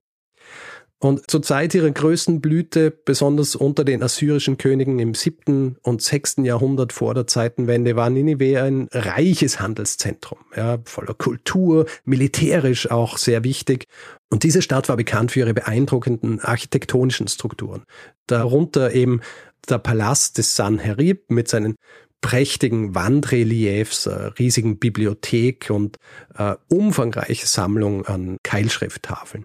Und 1.03 1.29
zur 1.29 1.41
Zeit 1.41 1.75
ihrer 1.75 1.91
größten 1.91 2.39
Blüte, 2.39 2.89
besonders 2.89 3.57
unter 3.57 3.83
den 3.83 4.01
assyrischen 4.01 4.57
Königen 4.57 4.99
im 4.99 5.15
siebten 5.15 5.75
und 5.81 6.01
sechsten 6.01 6.45
Jahrhundert 6.45 6.93
vor 6.93 7.13
der 7.13 7.27
Zeitenwende, 7.27 7.97
war 7.97 8.09
Ninive 8.09 8.61
ein 8.61 8.87
reiches 8.89 9.59
Handelszentrum, 9.59 10.39
ja, 10.55 10.77
voller 10.85 11.13
Kultur, 11.13 11.87
militärisch 12.05 12.89
auch 12.89 13.17
sehr 13.17 13.43
wichtig. 13.43 13.87
Und 14.31 14.43
diese 14.43 14.61
Stadt 14.61 14.87
war 14.87 14.95
bekannt 14.95 15.33
für 15.33 15.41
ihre 15.41 15.53
beeindruckenden 15.53 16.39
architektonischen 16.39 17.27
Strukturen. 17.27 17.83
Darunter 18.27 18.93
eben 18.93 19.19
der 19.67 19.79
Palast 19.79 20.37
des 20.37 20.55
Sanherib 20.55 21.29
mit 21.29 21.49
seinen 21.49 21.75
prächtigen 22.21 22.95
Wandreliefs, 22.95 24.05
äh, 24.05 24.27
riesigen 24.39 24.79
Bibliothek 24.79 25.69
und 25.69 25.97
äh, 26.37 26.55
umfangreiche 26.69 27.45
Sammlung 27.45 28.05
an 28.05 28.37
Keilschrifttafeln. 28.41 29.43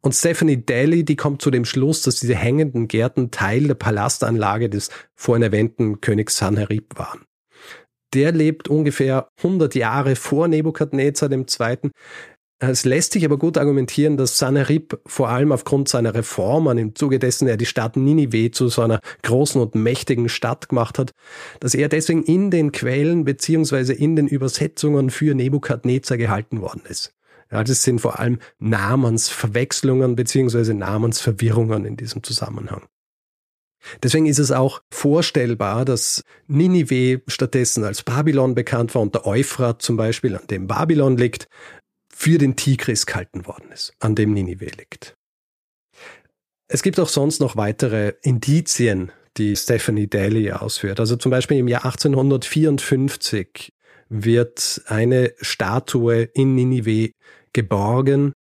Und 0.00 0.14
Stephanie 0.14 0.64
Daly, 0.64 1.04
die 1.04 1.16
kommt 1.16 1.42
zu 1.42 1.50
dem 1.50 1.64
Schluss, 1.64 2.02
dass 2.02 2.20
diese 2.20 2.34
hängenden 2.34 2.88
Gärten 2.88 3.30
Teil 3.30 3.68
der 3.68 3.74
Palastanlage 3.74 4.68
des 4.68 4.90
vorhin 5.14 5.42
erwähnten 5.42 6.00
Königs 6.00 6.36
Sanherib 6.36 6.98
waren. 6.98 7.26
Der 8.14 8.32
lebt 8.32 8.68
ungefähr 8.68 9.28
100 9.38 9.74
Jahre 9.74 10.16
vor 10.16 10.48
Nebukadnezar 10.48 11.30
II. 11.30 11.90
Es 12.58 12.86
lässt 12.86 13.12
sich 13.12 13.24
aber 13.26 13.36
gut 13.36 13.58
argumentieren, 13.58 14.16
dass 14.16 14.38
Sanherib 14.38 14.98
vor 15.04 15.28
allem 15.28 15.52
aufgrund 15.52 15.90
seiner 15.90 16.14
Reformen, 16.14 16.78
im 16.78 16.94
Zuge 16.94 17.18
dessen 17.18 17.46
er 17.48 17.58
die 17.58 17.66
Stadt 17.66 17.96
Ninive 17.96 18.50
zu 18.50 18.68
so 18.68 18.80
einer 18.80 19.00
großen 19.22 19.60
und 19.60 19.74
mächtigen 19.74 20.30
Stadt 20.30 20.70
gemacht 20.70 20.98
hat, 20.98 21.10
dass 21.60 21.74
er 21.74 21.90
deswegen 21.90 22.22
in 22.22 22.50
den 22.50 22.72
Quellen 22.72 23.24
beziehungsweise 23.24 23.92
in 23.92 24.16
den 24.16 24.26
Übersetzungen 24.26 25.10
für 25.10 25.34
Nebukadnezar 25.34 26.16
gehalten 26.16 26.62
worden 26.62 26.82
ist. 26.88 27.15
Ja, 27.50 27.62
das 27.62 27.82
sind 27.82 28.00
vor 28.00 28.18
allem 28.18 28.38
Namensverwechslungen 28.58 30.16
beziehungsweise 30.16 30.74
Namensverwirrungen 30.74 31.84
in 31.84 31.96
diesem 31.96 32.22
Zusammenhang. 32.22 32.86
Deswegen 34.02 34.26
ist 34.26 34.40
es 34.40 34.50
auch 34.50 34.82
vorstellbar, 34.90 35.84
dass 35.84 36.22
Ninive 36.48 37.22
stattdessen 37.28 37.84
als 37.84 38.02
Babylon 38.02 38.54
bekannt 38.54 38.94
war 38.94 39.02
und 39.02 39.14
der 39.14 39.26
Euphrat 39.26 39.80
zum 39.80 39.96
Beispiel, 39.96 40.34
an 40.34 40.46
dem 40.48 40.66
Babylon 40.66 41.16
liegt, 41.16 41.48
für 42.12 42.38
den 42.38 42.56
Tigris 42.56 43.06
gehalten 43.06 43.46
worden 43.46 43.70
ist, 43.72 43.92
an 44.00 44.14
dem 44.14 44.32
Ninive 44.32 44.66
liegt. 44.66 45.16
Es 46.68 46.82
gibt 46.82 46.98
auch 46.98 47.08
sonst 47.08 47.40
noch 47.40 47.56
weitere 47.56 48.14
Indizien, 48.22 49.12
die 49.36 49.54
Stephanie 49.54 50.08
Daly 50.08 50.50
ausführt. 50.50 50.98
Also 50.98 51.16
zum 51.16 51.30
Beispiel 51.30 51.58
im 51.58 51.68
Jahr 51.68 51.84
1854 51.84 53.72
wird 54.08 54.82
eine 54.86 55.32
Statue 55.40 56.22
in 56.22 56.54
Ninive 56.54 57.12
geborgen 57.52 58.32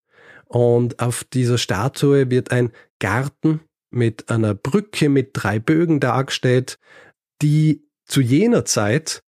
und 0.45 0.99
auf 0.99 1.23
dieser 1.23 1.57
Statue 1.57 2.29
wird 2.29 2.51
ein 2.51 2.71
Garten 2.99 3.61
mit 3.89 4.29
einer 4.29 4.53
Brücke 4.53 5.09
mit 5.09 5.31
drei 5.33 5.59
Bögen 5.59 5.99
dargestellt, 5.99 6.77
die 7.41 7.83
zu 8.05 8.21
jener 8.21 8.65
Zeit 8.65 9.21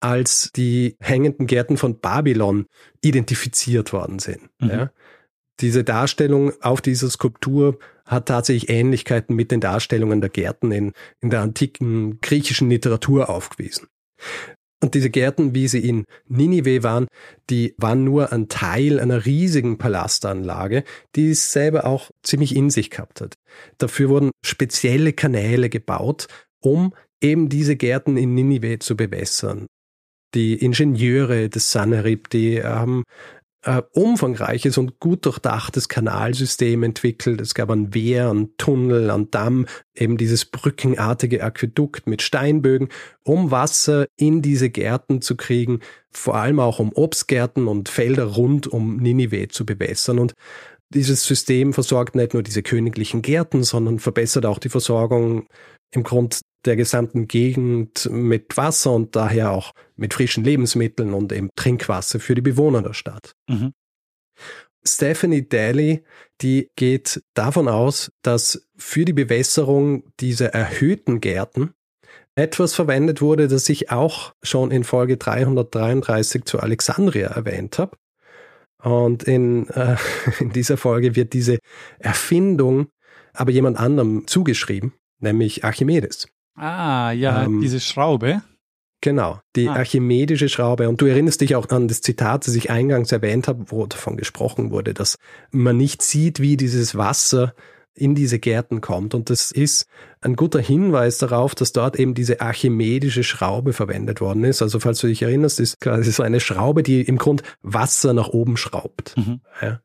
als 0.00 0.50
die 0.54 0.96
hängenden 1.00 1.46
Gärten 1.46 1.76
von 1.76 2.00
Babylon 2.00 2.66
identifiziert 3.02 3.92
worden 3.92 4.18
sind. 4.18 4.48
Mhm. 4.60 4.68
Ja. 4.68 4.90
Diese 5.60 5.84
Darstellung 5.84 6.52
auf 6.60 6.82
dieser 6.82 7.08
Skulptur 7.08 7.78
hat 8.04 8.28
tatsächlich 8.28 8.68
Ähnlichkeiten 8.68 9.34
mit 9.34 9.50
den 9.50 9.60
Darstellungen 9.60 10.20
der 10.20 10.30
Gärten 10.30 10.70
in, 10.70 10.92
in 11.20 11.30
der 11.30 11.40
antiken 11.40 12.20
griechischen 12.20 12.68
Literatur 12.68 13.30
aufgewiesen. 13.30 13.88
Und 14.82 14.94
diese 14.94 15.08
Gärten, 15.08 15.54
wie 15.54 15.68
sie 15.68 15.88
in 15.88 16.04
Ninive 16.28 16.82
waren, 16.82 17.06
die 17.48 17.74
waren 17.78 18.04
nur 18.04 18.32
ein 18.32 18.48
Teil 18.48 19.00
einer 19.00 19.24
riesigen 19.24 19.78
Palastanlage, 19.78 20.84
die 21.14 21.30
es 21.30 21.52
selber 21.52 21.86
auch 21.86 22.10
ziemlich 22.22 22.54
in 22.54 22.68
sich 22.68 22.90
gehabt 22.90 23.22
hat. 23.22 23.34
Dafür 23.78 24.10
wurden 24.10 24.30
spezielle 24.44 25.14
Kanäle 25.14 25.70
gebaut, 25.70 26.28
um 26.60 26.92
eben 27.22 27.48
diese 27.48 27.76
Gärten 27.76 28.18
in 28.18 28.34
Ninive 28.34 28.78
zu 28.78 28.96
bewässern. 28.96 29.66
Die 30.34 30.54
Ingenieure 30.54 31.48
des 31.48 31.72
Sanherib, 31.72 32.28
die 32.28 32.62
haben 32.62 33.04
äh, 33.66 33.82
umfangreiches 33.92 34.78
und 34.78 35.00
gut 35.00 35.26
durchdachtes 35.26 35.88
Kanalsystem 35.88 36.84
entwickelt. 36.84 37.40
Es 37.40 37.52
gab 37.52 37.70
ein 37.70 37.92
Wehr, 37.92 38.30
ein 38.30 38.56
Tunnel, 38.58 39.10
ein 39.10 39.30
Damm, 39.32 39.66
eben 39.94 40.16
dieses 40.16 40.44
brückenartige 40.44 41.42
Aquädukt 41.42 42.06
mit 42.06 42.22
Steinbögen, 42.22 42.88
um 43.24 43.50
Wasser 43.50 44.06
in 44.16 44.40
diese 44.40 44.70
Gärten 44.70 45.20
zu 45.20 45.36
kriegen, 45.36 45.80
vor 46.12 46.36
allem 46.36 46.60
auch 46.60 46.78
um 46.78 46.92
Obstgärten 46.92 47.66
und 47.66 47.88
Felder 47.88 48.24
rund 48.24 48.68
um 48.68 48.98
Ninive 48.98 49.48
zu 49.48 49.66
bewässern. 49.66 50.20
Und 50.20 50.34
dieses 50.90 51.24
System 51.24 51.72
versorgt 51.72 52.14
nicht 52.14 52.34
nur 52.34 52.44
diese 52.44 52.62
königlichen 52.62 53.20
Gärten, 53.20 53.64
sondern 53.64 53.98
verbessert 53.98 54.46
auch 54.46 54.60
die 54.60 54.68
Versorgung 54.68 55.48
im 55.90 56.04
Grund 56.04 56.40
der 56.66 56.76
gesamten 56.76 57.28
Gegend 57.28 58.08
mit 58.10 58.56
Wasser 58.56 58.92
und 58.92 59.16
daher 59.16 59.50
auch 59.52 59.72
mit 59.96 60.14
frischen 60.14 60.44
Lebensmitteln 60.44 61.14
und 61.14 61.32
eben 61.32 61.50
Trinkwasser 61.56 62.20
für 62.20 62.34
die 62.34 62.42
Bewohner 62.42 62.82
der 62.82 62.92
Stadt. 62.92 63.34
Mhm. 63.48 63.72
Stephanie 64.84 65.48
Daly, 65.48 66.04
die 66.40 66.70
geht 66.76 67.22
davon 67.34 67.68
aus, 67.68 68.12
dass 68.22 68.68
für 68.76 69.04
die 69.04 69.12
Bewässerung 69.12 70.04
dieser 70.20 70.48
erhöhten 70.48 71.20
Gärten 71.20 71.72
etwas 72.36 72.74
verwendet 72.74 73.20
wurde, 73.20 73.48
das 73.48 73.68
ich 73.68 73.90
auch 73.90 74.34
schon 74.42 74.70
in 74.70 74.84
Folge 74.84 75.16
333 75.16 76.44
zu 76.44 76.60
Alexandria 76.60 77.28
erwähnt 77.28 77.78
habe. 77.78 77.96
Und 78.82 79.24
in, 79.24 79.68
äh, 79.70 79.96
in 80.40 80.50
dieser 80.50 80.76
Folge 80.76 81.16
wird 81.16 81.32
diese 81.32 81.58
Erfindung 81.98 82.88
aber 83.32 83.50
jemand 83.50 83.78
anderem 83.78 84.26
zugeschrieben, 84.26 84.94
nämlich 85.18 85.64
Archimedes. 85.64 86.28
Ah, 86.56 87.12
ja, 87.12 87.44
ähm, 87.44 87.60
diese 87.60 87.80
Schraube. 87.80 88.42
Genau, 89.02 89.40
die 89.54 89.68
ah. 89.68 89.74
archimedische 89.74 90.48
Schraube. 90.48 90.88
Und 90.88 91.00
du 91.00 91.06
erinnerst 91.06 91.40
dich 91.40 91.54
auch 91.54 91.68
an 91.68 91.86
das 91.86 92.00
Zitat, 92.00 92.46
das 92.46 92.54
ich 92.54 92.70
eingangs 92.70 93.12
erwähnt 93.12 93.46
habe, 93.46 93.70
wo 93.70 93.86
davon 93.86 94.16
gesprochen 94.16 94.70
wurde, 94.70 94.94
dass 94.94 95.16
man 95.52 95.76
nicht 95.76 96.02
sieht, 96.02 96.40
wie 96.40 96.56
dieses 96.56 96.96
Wasser 96.96 97.54
in 97.94 98.14
diese 98.14 98.38
Gärten 98.38 98.80
kommt. 98.80 99.14
Und 99.14 99.30
das 99.30 99.50
ist 99.50 99.86
ein 100.20 100.36
guter 100.36 100.60
Hinweis 100.60 101.18
darauf, 101.18 101.54
dass 101.54 101.72
dort 101.72 101.98
eben 101.98 102.14
diese 102.14 102.40
archimedische 102.40 103.24
Schraube 103.24 103.72
verwendet 103.72 104.20
worden 104.20 104.44
ist. 104.44 104.60
Also 104.60 104.80
falls 104.80 105.00
du 105.00 105.06
dich 105.06 105.22
erinnerst, 105.22 105.60
ist 105.60 105.80
quasi 105.80 106.10
so 106.10 106.22
eine 106.22 106.40
Schraube, 106.40 106.82
die 106.82 107.02
im 107.02 107.16
Grund 107.16 107.42
Wasser 107.62 108.12
nach 108.12 108.28
oben 108.28 108.56
schraubt. 108.56 109.16
Mhm. 109.16 109.40
Ja. 109.62 109.80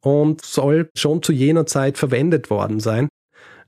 Und 0.00 0.44
soll 0.44 0.90
schon 0.94 1.22
zu 1.22 1.32
jener 1.32 1.66
Zeit 1.66 1.98
verwendet 1.98 2.50
worden 2.50 2.78
sein 2.78 3.08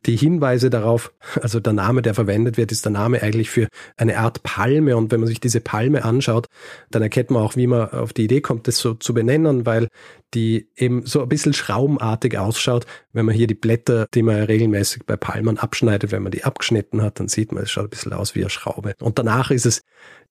die 0.06 0.16
Hinweise 0.16 0.70
darauf, 0.70 1.12
also 1.40 1.60
der 1.60 1.72
Name, 1.72 2.02
der 2.02 2.14
verwendet 2.14 2.56
wird, 2.56 2.72
ist 2.72 2.84
der 2.84 2.92
Name 2.92 3.22
eigentlich 3.22 3.50
für 3.50 3.68
eine 3.96 4.18
Art 4.18 4.42
Palme. 4.42 4.96
Und 4.96 5.10
wenn 5.10 5.20
man 5.20 5.26
sich 5.26 5.40
diese 5.40 5.60
Palme 5.60 6.04
anschaut, 6.04 6.46
dann 6.90 7.02
erkennt 7.02 7.30
man 7.30 7.42
auch, 7.42 7.56
wie 7.56 7.66
man 7.66 7.90
auf 7.90 8.12
die 8.12 8.24
Idee 8.24 8.40
kommt, 8.40 8.68
das 8.68 8.78
so 8.78 8.94
zu 8.94 9.14
benennen, 9.14 9.66
weil 9.66 9.88
die 10.34 10.68
eben 10.76 11.04
so 11.06 11.22
ein 11.22 11.28
bisschen 11.28 11.52
schraubenartig 11.52 12.38
ausschaut. 12.38 12.86
Wenn 13.12 13.26
man 13.26 13.34
hier 13.34 13.46
die 13.46 13.54
Blätter, 13.54 14.06
die 14.14 14.22
man 14.22 14.42
regelmäßig 14.42 15.04
bei 15.06 15.16
Palmen 15.16 15.58
abschneidet, 15.58 16.12
wenn 16.12 16.22
man 16.22 16.32
die 16.32 16.44
abgeschnitten 16.44 17.02
hat, 17.02 17.20
dann 17.20 17.28
sieht 17.28 17.52
man, 17.52 17.64
es 17.64 17.70
schaut 17.70 17.86
ein 17.86 17.90
bisschen 17.90 18.12
aus 18.12 18.34
wie 18.34 18.40
eine 18.40 18.50
Schraube. 18.50 18.94
Und 19.00 19.18
danach 19.18 19.50
ist 19.50 19.66
es 19.66 19.82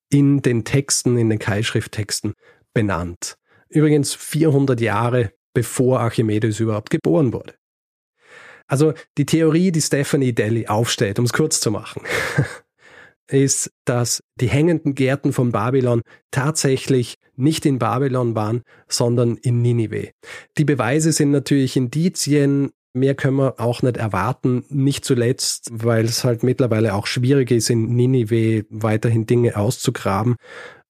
in 0.10 0.42
den 0.42 0.64
Texten, 0.64 1.18
in 1.18 1.30
den 1.30 1.40
Keilschrifttexten 1.40 2.34
benannt. 2.74 3.38
Übrigens 3.70 4.14
400 4.14 4.80
Jahre 4.80 5.32
bevor 5.54 6.00
Archimedes 6.02 6.60
überhaupt 6.60 6.92
geboren 6.92 7.34
wurde. 7.34 7.56
Also 8.68 8.94
die 9.18 9.26
Theorie, 9.26 9.72
die 9.72 9.82
Stephanie 9.82 10.34
Daly 10.34 10.68
aufstellt, 10.68 11.20
um 11.20 11.26
es 11.26 11.34
kurz 11.34 11.60
zu 11.60 11.72
machen, 11.72 12.02
ist, 13.28 13.72
dass 13.86 14.24
die 14.40 14.50
hängenden 14.50 14.96
Gärten 14.96 15.34
von 15.34 15.52
Babylon 15.52 16.02
tatsächlich 16.32 17.16
nicht 17.36 17.66
in 17.66 17.80
Babylon 17.80 18.36
waren, 18.36 18.64
sondern 18.88 19.38
in 19.38 19.62
Ninive. 19.62 20.12
Die 20.58 20.66
Beweise 20.66 21.12
sind 21.12 21.32
natürlich 21.32 21.78
Indizien, 21.78 22.72
mehr 22.94 23.16
können 23.16 23.38
wir 23.38 23.60
auch 23.60 23.82
nicht 23.82 23.98
erwarten, 23.98 24.66
nicht 24.70 25.06
zuletzt, 25.06 25.70
weil 25.72 26.06
es 26.06 26.24
halt 26.24 26.44
mittlerweile 26.44 26.94
auch 26.94 27.08
schwierig 27.08 27.52
ist, 27.52 27.70
in 27.70 27.96
Ninive 27.96 28.66
weiterhin 28.70 29.26
Dinge 29.26 29.56
auszugraben. 29.56 30.36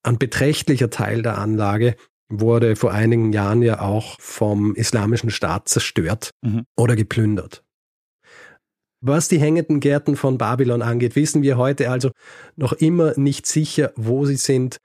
Ein 0.04 0.18
beträchtlicher 0.18 0.90
Teil 0.90 1.22
der 1.22 1.38
Anlage 1.38 1.96
wurde 2.30 2.76
vor 2.76 2.92
einigen 2.92 3.34
Jahren 3.34 3.62
ja 3.62 3.82
auch 3.82 4.20
vom 4.20 4.76
islamischen 4.76 5.30
Staat 5.30 5.70
zerstört 5.70 6.32
mhm. 6.42 6.64
oder 6.76 6.96
geplündert. 6.96 7.64
Was 9.02 9.28
die 9.28 9.40
hängenden 9.40 9.80
Gärten 9.80 10.16
von 10.16 10.38
Babylon 10.38 10.82
angeht, 10.82 11.16
wissen 11.16 11.44
wir 11.44 11.58
heute 11.58 11.90
also 11.92 12.12
noch 12.56 12.74
immer 12.74 13.14
nicht 13.18 13.46
sicher, 13.46 13.92
wo 13.96 14.26
sie 14.26 14.38
sind. 14.38 14.78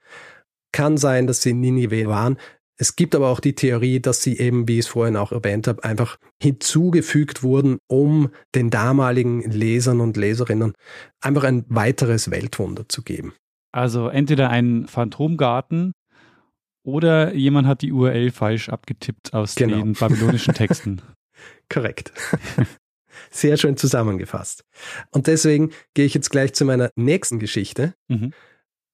Kann 0.71 0.97
sein, 0.97 1.27
dass 1.27 1.41
sie 1.41 1.51
in 1.51 1.59
Ninive 1.59 2.07
waren. 2.07 2.37
Es 2.77 2.95
gibt 2.95 3.13
aber 3.15 3.29
auch 3.29 3.39
die 3.39 3.53
Theorie, 3.53 3.99
dass 3.99 4.23
sie 4.23 4.37
eben, 4.37 4.67
wie 4.67 4.73
ich 4.73 4.85
es 4.85 4.87
vorhin 4.87 5.15
auch 5.15 5.31
erwähnt 5.31 5.67
habe, 5.67 5.83
einfach 5.83 6.17
hinzugefügt 6.41 7.43
wurden, 7.43 7.77
um 7.87 8.29
den 8.55 8.69
damaligen 8.71 9.41
Lesern 9.41 10.01
und 10.01 10.17
Leserinnen 10.17 10.73
einfach 11.21 11.43
ein 11.43 11.65
weiteres 11.69 12.31
Weltwunder 12.31 12.89
zu 12.89 13.03
geben. 13.03 13.33
Also 13.71 14.07
entweder 14.07 14.49
ein 14.49 14.87
Phantomgarten 14.87 15.93
oder 16.83 17.33
jemand 17.33 17.67
hat 17.67 17.81
die 17.81 17.91
URL 17.91 18.31
falsch 18.31 18.69
abgetippt 18.69 19.33
aus 19.33 19.55
genau. 19.55 19.77
den 19.77 19.93
babylonischen 19.93 20.53
Texten. 20.53 21.01
Korrekt. 21.69 22.11
Sehr 23.31 23.57
schön 23.57 23.77
zusammengefasst. 23.77 24.63
Und 25.11 25.27
deswegen 25.27 25.71
gehe 25.93 26.05
ich 26.05 26.13
jetzt 26.13 26.29
gleich 26.29 26.53
zu 26.53 26.65
meiner 26.65 26.89
nächsten 26.95 27.39
Geschichte, 27.39 27.93
mhm. 28.07 28.33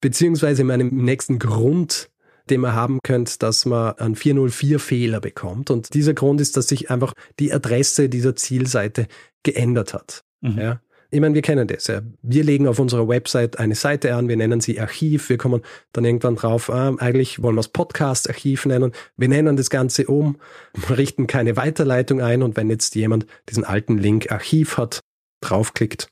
beziehungsweise 0.01 0.63
meinem 0.63 0.89
nächsten 0.89 1.39
Grund, 1.39 2.09
den 2.49 2.61
man 2.61 2.73
haben 2.73 2.99
könnte, 3.03 3.37
dass 3.39 3.65
man 3.65 3.93
einen 3.97 4.15
404-Fehler 4.15 5.21
bekommt. 5.21 5.69
Und 5.71 5.93
dieser 5.93 6.13
Grund 6.13 6.41
ist, 6.41 6.57
dass 6.57 6.67
sich 6.67 6.89
einfach 6.89 7.13
die 7.39 7.53
Adresse 7.53 8.09
dieser 8.09 8.35
Zielseite 8.35 9.07
geändert 9.43 9.93
hat. 9.93 10.23
Mhm. 10.41 10.57
Ja? 10.57 10.81
Ich 11.11 11.19
meine, 11.19 11.33
wir 11.33 11.41
kennen 11.41 11.67
das. 11.67 11.87
Ja. 11.87 12.01
Wir 12.21 12.43
legen 12.43 12.67
auf 12.67 12.77
unserer 12.77 13.07
Website 13.07 13.57
eine 13.57 13.73
Seite 13.73 14.13
an, 14.15 14.27
wir 14.27 14.37
nennen 14.37 14.61
sie 14.61 14.79
Archiv, 14.79 15.29
wir 15.29 15.37
kommen 15.37 15.61
dann 15.91 16.05
irgendwann 16.05 16.35
drauf, 16.35 16.69
ah, 16.69 16.95
eigentlich 16.99 17.41
wollen 17.41 17.55
wir 17.55 17.61
es 17.61 17.67
Podcast-Archiv 17.69 18.67
nennen. 18.67 18.91
Wir 19.17 19.27
nennen 19.27 19.57
das 19.57 19.71
Ganze 19.71 20.05
um, 20.05 20.37
richten 20.89 21.25
keine 21.25 21.57
Weiterleitung 21.57 22.21
ein 22.21 22.43
und 22.43 22.55
wenn 22.57 22.69
jetzt 22.69 22.93
jemand 22.93 23.25
diesen 23.49 23.63
alten 23.63 23.97
Link 23.97 24.31
Archiv 24.31 24.77
hat, 24.77 24.99
draufklickt, 25.41 26.09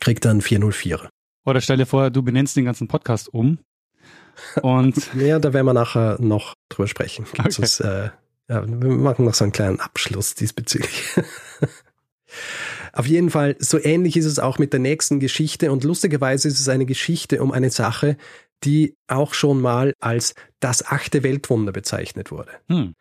kriegt 0.00 0.24
er 0.24 0.32
einen 0.32 0.42
404er. 0.42 1.08
Oder 1.44 1.60
stell 1.60 1.76
dir 1.76 1.86
vor, 1.86 2.10
du 2.10 2.22
benennst 2.22 2.56
den 2.56 2.64
ganzen 2.64 2.88
Podcast 2.88 3.32
um. 3.32 3.58
Und 4.60 5.14
ja, 5.18 5.38
da 5.38 5.52
werden 5.52 5.66
wir 5.66 5.72
nachher 5.72 6.16
noch 6.20 6.54
drüber 6.68 6.88
sprechen. 6.88 7.26
Okay. 7.38 7.62
Ist, 7.62 7.80
äh, 7.80 8.10
ja, 8.48 8.66
wir 8.66 8.90
machen 8.90 9.24
noch 9.24 9.34
so 9.34 9.44
einen 9.44 9.52
kleinen 9.52 9.78
Abschluss 9.78 10.34
diesbezüglich. 10.34 11.14
Auf 12.96 13.06
jeden 13.06 13.28
Fall, 13.28 13.56
so 13.58 13.78
ähnlich 13.78 14.16
ist 14.16 14.24
es 14.24 14.38
auch 14.38 14.58
mit 14.58 14.72
der 14.72 14.80
nächsten 14.80 15.20
Geschichte 15.20 15.70
und 15.70 15.84
lustigerweise 15.84 16.48
ist 16.48 16.58
es 16.58 16.66
eine 16.70 16.86
Geschichte 16.86 17.42
um 17.42 17.52
eine 17.52 17.68
Sache, 17.68 18.16
die 18.64 18.96
auch 19.06 19.34
schon 19.34 19.60
mal 19.60 19.92
als 20.00 20.34
das 20.60 20.82
achte 20.82 21.22
Weltwunder 21.22 21.72
bezeichnet 21.72 22.30
wurde. 22.30 22.52
Hm. 22.68 22.94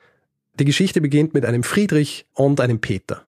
Die 0.60 0.66
Geschichte 0.66 1.00
beginnt 1.00 1.34
mit 1.34 1.46
einem 1.46 1.64
Friedrich 1.64 2.26
und 2.34 2.60
einem 2.60 2.82
Peter. 2.82 3.26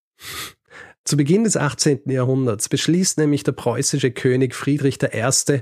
Zu 1.05 1.15
Beginn 1.15 1.45
des 1.45 1.55
18. 1.55 2.01
Jahrhunderts 2.07 2.67
beschließt 2.67 3.17
nämlich 3.17 3.43
der 3.43 3.53
preußische 3.53 4.11
König 4.11 4.53
Friedrich 4.53 4.99
I. 5.01 5.61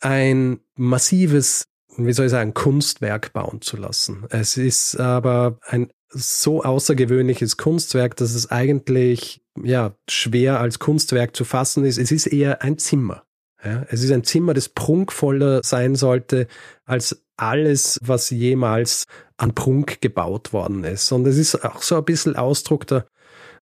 ein 0.00 0.60
massives, 0.76 1.66
wie 1.98 2.14
soll 2.14 2.24
ich 2.24 2.30
sagen, 2.30 2.54
Kunstwerk 2.54 3.34
bauen 3.34 3.60
zu 3.60 3.76
lassen. 3.76 4.24
Es 4.30 4.56
ist 4.56 4.98
aber 4.98 5.58
ein 5.60 5.92
so 6.14 6.62
außergewöhnliches 6.62 7.56
Kunstwerk, 7.56 8.16
dass 8.16 8.34
es 8.34 8.50
eigentlich 8.50 9.42
ja 9.62 9.94
schwer 10.08 10.60
als 10.60 10.78
Kunstwerk 10.78 11.36
zu 11.36 11.44
fassen 11.44 11.84
ist. 11.84 11.98
Es 11.98 12.10
ist 12.10 12.26
eher 12.26 12.62
ein 12.62 12.78
Zimmer. 12.78 13.24
Ja, 13.64 13.86
es 13.88 14.02
ist 14.02 14.12
ein 14.12 14.24
Zimmer, 14.24 14.52
das 14.52 14.68
prunkvoller 14.68 15.62
sein 15.64 15.96
sollte 15.96 16.46
als 16.84 17.22
alles, 17.36 17.98
was 18.02 18.30
jemals 18.30 19.06
an 19.36 19.54
Prunk 19.54 20.00
gebaut 20.00 20.52
worden 20.52 20.84
ist. 20.84 21.10
Und 21.12 21.26
es 21.26 21.38
ist 21.38 21.64
auch 21.64 21.82
so 21.82 21.96
ein 21.96 22.04
bisschen 22.04 22.36
Ausdruck 22.36 22.86
der 22.86 23.06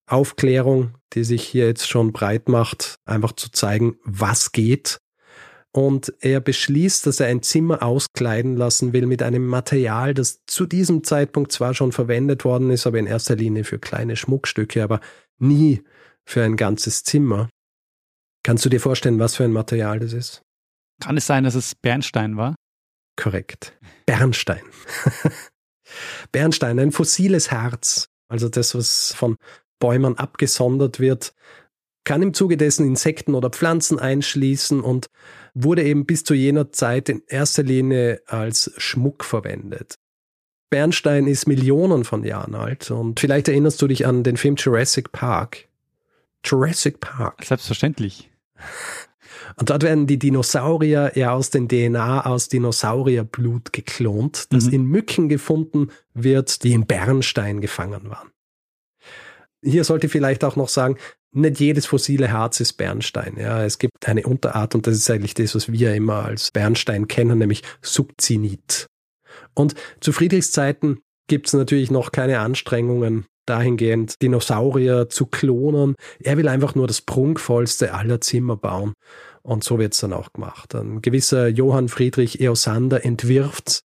Aufklärung, 0.07 0.95
die 1.12 1.25
sich 1.25 1.45
hier 1.45 1.67
jetzt 1.67 1.88
schon 1.88 2.12
breit 2.12 2.49
macht, 2.49 2.97
einfach 3.05 3.33
zu 3.33 3.51
zeigen, 3.51 3.97
was 4.05 4.53
geht 4.53 4.99
und 5.72 6.12
er 6.20 6.40
beschließt, 6.40 7.06
dass 7.06 7.20
er 7.20 7.28
ein 7.28 7.42
Zimmer 7.42 7.82
auskleiden 7.82 8.56
lassen 8.56 8.92
will 8.92 9.06
mit 9.06 9.22
einem 9.22 9.46
Material, 9.46 10.12
das 10.12 10.42
zu 10.46 10.66
diesem 10.66 11.02
Zeitpunkt 11.02 11.50
zwar 11.50 11.74
schon 11.74 11.92
verwendet 11.92 12.44
worden 12.44 12.70
ist, 12.70 12.87
aber 12.87 12.98
in 12.98 13.06
erster 13.06 13.37
Linie 13.37 13.64
für 13.64 13.78
kleine 13.78 14.16
Schmuckstücke, 14.16 14.82
aber 14.82 15.00
nie 15.38 15.82
für 16.24 16.42
ein 16.42 16.56
ganzes 16.56 17.04
Zimmer. 17.04 17.48
Kannst 18.44 18.64
du 18.64 18.68
dir 18.68 18.80
vorstellen, 18.80 19.18
was 19.18 19.37
für 19.37 19.44
ein 19.44 19.52
Material 19.52 19.98
das 19.98 20.12
ist? 20.12 20.42
Kann 21.00 21.16
es 21.16 21.26
sein, 21.26 21.44
dass 21.44 21.54
es 21.54 21.74
Bernstein 21.74 22.37
war? 22.37 22.54
Korrekt. 23.16 23.78
Bernstein. 24.06 24.62
Bernstein, 26.32 26.78
ein 26.78 26.92
fossiles 26.92 27.50
Herz. 27.50 28.06
Also 28.28 28.48
das, 28.48 28.74
was 28.74 29.12
von 29.12 29.37
Bäumen 29.78 30.18
abgesondert 30.18 31.00
wird, 31.00 31.35
kann 32.04 32.22
im 32.22 32.35
Zuge 32.35 32.56
dessen 32.56 32.87
Insekten 32.87 33.35
oder 33.35 33.50
Pflanzen 33.50 33.98
einschließen 33.98 34.80
und 34.80 35.06
wurde 35.55 35.83
eben 35.83 36.07
bis 36.07 36.25
zu 36.25 36.35
jener 36.35 36.73
Zeit 36.73 37.09
in 37.09 37.23
erster 37.27 37.62
Linie 37.62 38.23
als 38.27 38.73
Schmuck 38.77 39.25
verwendet. 39.25 39.99
Bernstein 40.71 41.27
ist 41.27 41.47
Millionen 41.47 42.05
von 42.05 42.25
Jahren 42.25 42.55
alt 42.55 42.91
und 42.91 43.21
vielleicht 43.21 43.49
erinnerst 43.49 43.83
du 43.83 43.88
dich 43.88 44.07
an 44.07 44.23
den 44.23 44.38
Film 44.38 44.57
Jurassic 44.57 45.12
Park. 45.12 45.69
Jurassic 46.45 47.01
Park. 47.01 47.45
Selbstverständlich. 47.45 48.31
Und 49.57 49.69
dort 49.69 49.83
werden 49.83 50.07
die 50.07 50.19
Dinosaurier 50.19 51.12
ja 51.15 51.33
aus 51.33 51.51
den 51.51 51.69
DNA 51.69 52.25
aus 52.25 52.49
Dinosaurierblut 52.49 53.73
geklont, 53.73 54.47
das 54.51 54.67
mhm. 54.67 54.73
in 54.73 54.85
Mücken 54.85 55.29
gefunden 55.29 55.91
wird, 56.15 56.65
die 56.65 56.73
in 56.73 56.87
Bernstein 56.87 57.61
gefangen 57.61 58.09
waren. 58.09 58.32
Hier 59.64 59.85
sollte 59.85 60.09
vielleicht 60.09 60.44
auch 60.44 60.57
noch 60.57 60.68
sagen, 60.68 60.96
nicht 61.35 61.61
jedes 61.61 61.87
fossile 61.87 62.31
Harz 62.31 62.61
ist 62.61 62.75
Bernstein. 62.75 63.37
Ja, 63.38 63.64
es 63.64 63.79
gibt 63.79 64.07
eine 64.07 64.27
Unterart 64.27 64.75
und 64.75 64.87
das 64.87 64.96
ist 64.96 65.11
eigentlich 65.11 65.35
das, 65.35 65.55
was 65.55 65.72
wir 65.72 65.94
immer 65.94 66.25
als 66.25 66.51
Bernstein 66.51 67.09
kennen, 67.09 67.38
nämlich 67.38 67.62
Subzinit. 67.81 68.87
Und 69.55 69.75
zu 70.01 70.12
Friedrichs 70.12 70.53
Zeiten 70.53 70.98
gibt 71.29 71.46
es 71.46 71.55
natürlich 71.55 71.90
noch 71.90 72.12
keine 72.12 72.40
Anstrengungen 72.40 73.25
dahingehend, 73.46 74.20
Dinosaurier 74.22 75.09
zu 75.09 75.27
klonen. 75.27 75.94
Er 76.20 76.37
will 76.37 76.48
einfach 76.48 76.75
nur 76.75 76.87
das 76.87 77.01
prunkvollste 77.01 77.94
aller 77.94 78.20
Zimmer 78.20 78.57
bauen. 78.57 78.92
Und 79.42 79.64
so 79.64 79.79
wird 79.79 79.94
es 79.94 80.01
dann 80.01 80.12
auch 80.12 80.33
gemacht. 80.33 80.75
Ein 80.75 81.03
gewisser 81.03 81.48
Johann 81.48 81.88
Friedrich 81.88 82.40
Eosander 82.40 83.05
entwirft's 83.05 83.83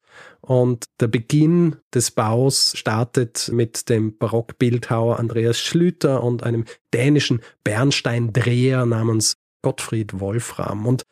Und 0.48 0.86
der 1.02 1.08
Beginn 1.08 1.76
des 1.94 2.12
Baus 2.12 2.72
startet 2.74 3.50
mit 3.52 3.90
dem 3.90 4.18
Barockbildhauer 4.18 5.20
Andreas 5.20 5.60
Schlüter 5.60 6.24
und 6.24 6.44
einem 6.44 6.64
dänischen 6.94 7.42
Bernsteindreher 7.66 8.86
namens 8.86 9.36
Gottfried 9.62 10.22
Wolfram. 10.22 10.88
Und 10.88 11.04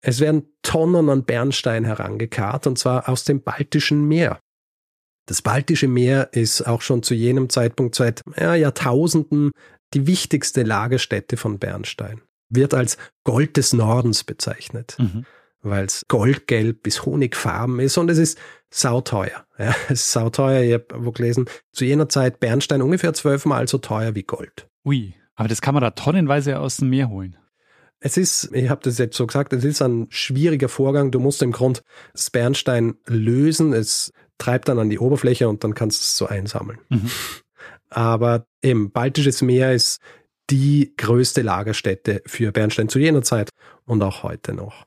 es 0.00 0.20
werden 0.20 0.44
Tonnen 0.62 1.10
an 1.10 1.24
Bernstein 1.24 1.84
herangekarrt, 1.84 2.68
und 2.68 2.78
zwar 2.78 3.08
aus 3.08 3.24
dem 3.24 3.42
Baltischen 3.42 4.06
Meer. 4.06 4.38
Das 5.26 5.42
Baltische 5.42 5.88
Meer 5.88 6.28
ist 6.32 6.68
auch 6.68 6.82
schon 6.82 7.02
zu 7.02 7.14
jenem 7.14 7.50
Zeitpunkt 7.50 7.96
seit 7.96 8.22
ja, 8.36 8.54
Jahrtausenden 8.54 9.50
die 9.92 10.06
wichtigste 10.06 10.62
Lagerstätte 10.62 11.36
von 11.36 11.58
Bernstein. 11.58 12.22
Wird 12.48 12.74
als 12.74 12.96
Gold 13.24 13.56
des 13.56 13.72
Nordens 13.72 14.22
bezeichnet. 14.22 14.94
Mhm 15.00 15.26
weil 15.68 15.84
es 15.84 16.02
goldgelb 16.08 16.82
bis 16.82 17.04
honigfarben 17.04 17.80
ist 17.80 17.98
und 17.98 18.10
es 18.10 18.18
ist 18.18 18.38
sauteuer. 18.70 19.46
Ja, 19.58 19.74
es 19.88 20.00
ist 20.00 20.12
sauteuer. 20.12 20.62
Ich 20.62 20.72
habe 20.74 20.86
wo 20.98 21.12
gelesen, 21.12 21.46
zu 21.72 21.84
jener 21.84 22.08
Zeit 22.08 22.40
Bernstein 22.40 22.82
ungefähr 22.82 23.14
zwölfmal 23.14 23.68
so 23.68 23.78
teuer 23.78 24.14
wie 24.14 24.22
Gold. 24.22 24.68
Ui, 24.84 25.14
aber 25.34 25.48
das 25.48 25.60
kann 25.60 25.74
man 25.74 25.82
da 25.82 25.90
tonnenweise 25.90 26.58
aus 26.58 26.78
dem 26.78 26.90
Meer 26.90 27.08
holen. 27.08 27.36
Es 27.98 28.16
ist, 28.16 28.50
ich 28.52 28.68
habe 28.68 28.82
das 28.84 28.98
jetzt 28.98 29.16
so 29.16 29.26
gesagt, 29.26 29.52
es 29.52 29.64
ist 29.64 29.80
ein 29.80 30.06
schwieriger 30.10 30.68
Vorgang. 30.68 31.10
Du 31.10 31.18
musst 31.18 31.42
im 31.42 31.52
Grund 31.52 31.82
das 32.12 32.30
Bernstein 32.30 32.94
lösen. 33.06 33.72
Es 33.72 34.12
treibt 34.38 34.68
dann 34.68 34.78
an 34.78 34.90
die 34.90 34.98
Oberfläche 34.98 35.48
und 35.48 35.64
dann 35.64 35.74
kannst 35.74 36.00
du 36.00 36.02
es 36.02 36.16
so 36.16 36.26
einsammeln. 36.26 36.78
Mhm. 36.88 37.10
Aber 37.90 38.46
eben, 38.62 38.90
Baltisches 38.90 39.42
Meer 39.42 39.72
ist 39.72 40.00
die 40.50 40.92
größte 40.96 41.42
Lagerstätte 41.42 42.22
für 42.26 42.52
Bernstein 42.52 42.88
zu 42.88 42.98
jener 42.98 43.22
Zeit 43.22 43.50
und 43.84 44.02
auch 44.02 44.22
heute 44.22 44.52
noch. 44.52 44.84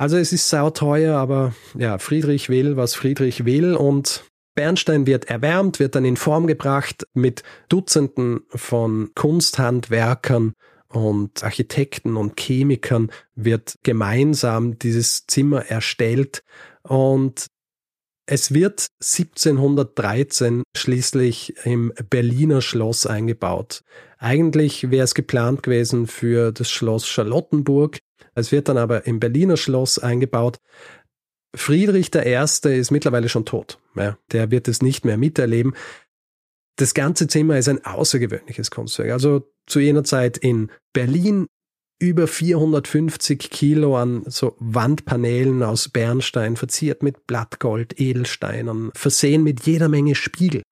Also 0.00 0.16
es 0.16 0.32
ist 0.32 0.48
sauteuer, 0.48 1.18
aber 1.18 1.54
ja, 1.76 1.98
Friedrich 1.98 2.48
will, 2.48 2.78
was 2.78 2.94
Friedrich 2.94 3.44
will 3.44 3.74
und 3.74 4.24
Bernstein 4.54 5.06
wird 5.06 5.26
erwärmt, 5.26 5.78
wird 5.78 5.94
dann 5.94 6.06
in 6.06 6.16
Form 6.16 6.46
gebracht 6.46 7.06
mit 7.12 7.42
Dutzenden 7.68 8.40
von 8.48 9.10
Kunsthandwerkern 9.14 10.54
und 10.88 11.44
Architekten 11.44 12.16
und 12.16 12.40
Chemikern 12.40 13.10
wird 13.34 13.74
gemeinsam 13.82 14.78
dieses 14.78 15.26
Zimmer 15.26 15.66
erstellt 15.66 16.44
und 16.82 17.48
es 18.24 18.54
wird 18.54 18.86
1713 19.02 20.62
schließlich 20.74 21.56
im 21.64 21.92
Berliner 22.08 22.62
Schloss 22.62 23.04
eingebaut. 23.04 23.82
Eigentlich 24.16 24.90
wäre 24.90 25.04
es 25.04 25.14
geplant 25.14 25.62
gewesen 25.62 26.06
für 26.06 26.52
das 26.52 26.70
Schloss 26.70 27.06
Charlottenburg. 27.06 27.98
Es 28.34 28.52
wird 28.52 28.68
dann 28.68 28.78
aber 28.78 29.06
im 29.06 29.20
Berliner 29.20 29.56
Schloss 29.56 29.98
eingebaut. 29.98 30.58
Friedrich 31.54 32.14
I. 32.14 32.34
ist 32.34 32.90
mittlerweile 32.90 33.28
schon 33.28 33.44
tot. 33.44 33.78
Ja, 33.96 34.16
der 34.32 34.50
wird 34.50 34.68
es 34.68 34.82
nicht 34.82 35.04
mehr 35.04 35.16
miterleben. 35.16 35.74
Das 36.76 36.94
ganze 36.94 37.26
Zimmer 37.26 37.58
ist 37.58 37.68
ein 37.68 37.84
außergewöhnliches 37.84 38.70
Kunstwerk. 38.70 39.10
Also 39.10 39.52
zu 39.66 39.80
jener 39.80 40.04
Zeit 40.04 40.38
in 40.38 40.70
Berlin 40.92 41.46
über 41.98 42.26
450 42.26 43.50
Kilo 43.50 43.96
an 43.96 44.24
so 44.26 44.56
Wandpaneelen 44.58 45.62
aus 45.62 45.90
Bernstein, 45.90 46.56
verziert 46.56 47.02
mit 47.02 47.26
Blattgold, 47.26 48.00
Edelsteinen, 48.00 48.90
versehen 48.94 49.42
mit 49.42 49.66
jeder 49.66 49.88
Menge 49.88 50.14
Spiegel, 50.14 50.62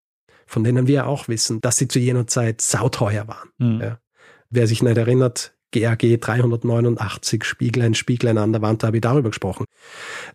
von 0.46 0.64
denen 0.64 0.86
wir 0.86 1.06
auch 1.06 1.28
wissen, 1.28 1.60
dass 1.60 1.76
sie 1.76 1.86
zu 1.86 1.98
jener 1.98 2.26
Zeit 2.26 2.62
sauteuer 2.62 3.28
waren. 3.28 3.50
Mhm. 3.58 3.80
Ja. 3.82 4.00
Wer 4.48 4.66
sich 4.66 4.82
nicht 4.82 4.96
erinnert, 4.96 5.54
GAG 5.72 6.20
389 6.20 7.44
Spieglein, 7.44 7.94
Spieglein 7.94 8.38
an 8.38 8.52
der 8.52 8.62
Wand, 8.62 8.82
da 8.82 8.88
habe 8.88 8.96
ich 8.96 9.00
darüber 9.02 9.30
gesprochen. 9.30 9.64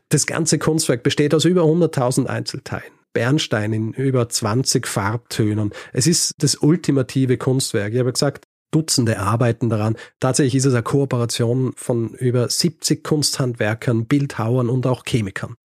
Das 0.10 0.26
ganze 0.26 0.60
Kunstwerk 0.60 1.04
besteht 1.04 1.34
aus 1.34 1.46
über 1.46 1.63
100.000 1.63 2.28
Einzelteilen. 2.28 2.91
Bernstein 3.13 3.74
in 3.74 3.93
über 3.93 4.28
20 4.28 4.88
Farbtönen. 4.88 5.72
Es 5.93 6.08
ist 6.08 6.34
das 6.39 6.56
ultimative 6.56 7.38
Kunstwerk. 7.38 7.93
Ich 7.93 8.00
habe 8.00 8.12
gesagt, 8.12 8.46
Dutzende 8.72 9.19
arbeiten 9.19 9.69
daran. 9.69 9.96
Tatsächlich 10.19 10.56
ist 10.56 10.65
es 10.65 10.74
eine 10.74 10.84
Kooperation 10.84 11.74
von 11.76 12.15
über 12.15 12.50
70 12.50 13.04
Kunsthandwerkern, 13.04 14.08
Bildhauern 14.08 14.67
und 14.67 14.88
auch 14.88 15.04
Chemikern. 15.06 15.56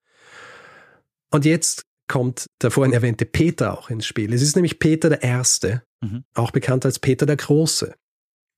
Und 1.30 1.44
jetzt 1.44 1.82
kommt 2.06 2.46
der 2.62 2.70
vorhin 2.70 2.92
erwähnte 2.92 3.24
Peter 3.24 3.78
auch 3.78 3.90
ins 3.90 4.06
Spiel. 4.06 4.32
Es 4.32 4.42
ist 4.42 4.56
nämlich 4.56 4.78
Peter 4.78 5.08
der 5.08 5.22
Erste, 5.22 5.82
mhm. 6.00 6.24
auch 6.34 6.50
bekannt 6.50 6.84
als 6.84 6.98
Peter 6.98 7.26
der 7.26 7.36
Große, 7.36 7.94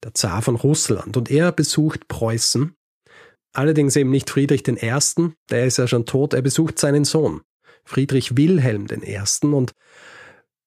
der 0.05 0.15
Zar 0.15 0.43
von 0.43 0.57
Russland. 0.57 1.17
Und 1.17 1.31
er 1.31 1.53
besucht 1.53 2.09
Preußen, 2.09 2.75
allerdings 3.53 3.97
eben 3.97 4.11
nicht 4.11 4.31
Friedrich 4.31 4.67
Ersten, 4.67 5.35
der 5.51 5.67
ist 5.67 5.79
ja 5.79 5.87
schon 5.87 6.07
tot, 6.07 6.35
er 6.35 6.43
besucht 6.43 6.79
seinen 6.79 7.05
Sohn, 7.05 7.43
Friedrich 7.85 8.37
Wilhelm 8.37 8.87
Ersten. 8.87 9.55
Und 9.55 9.73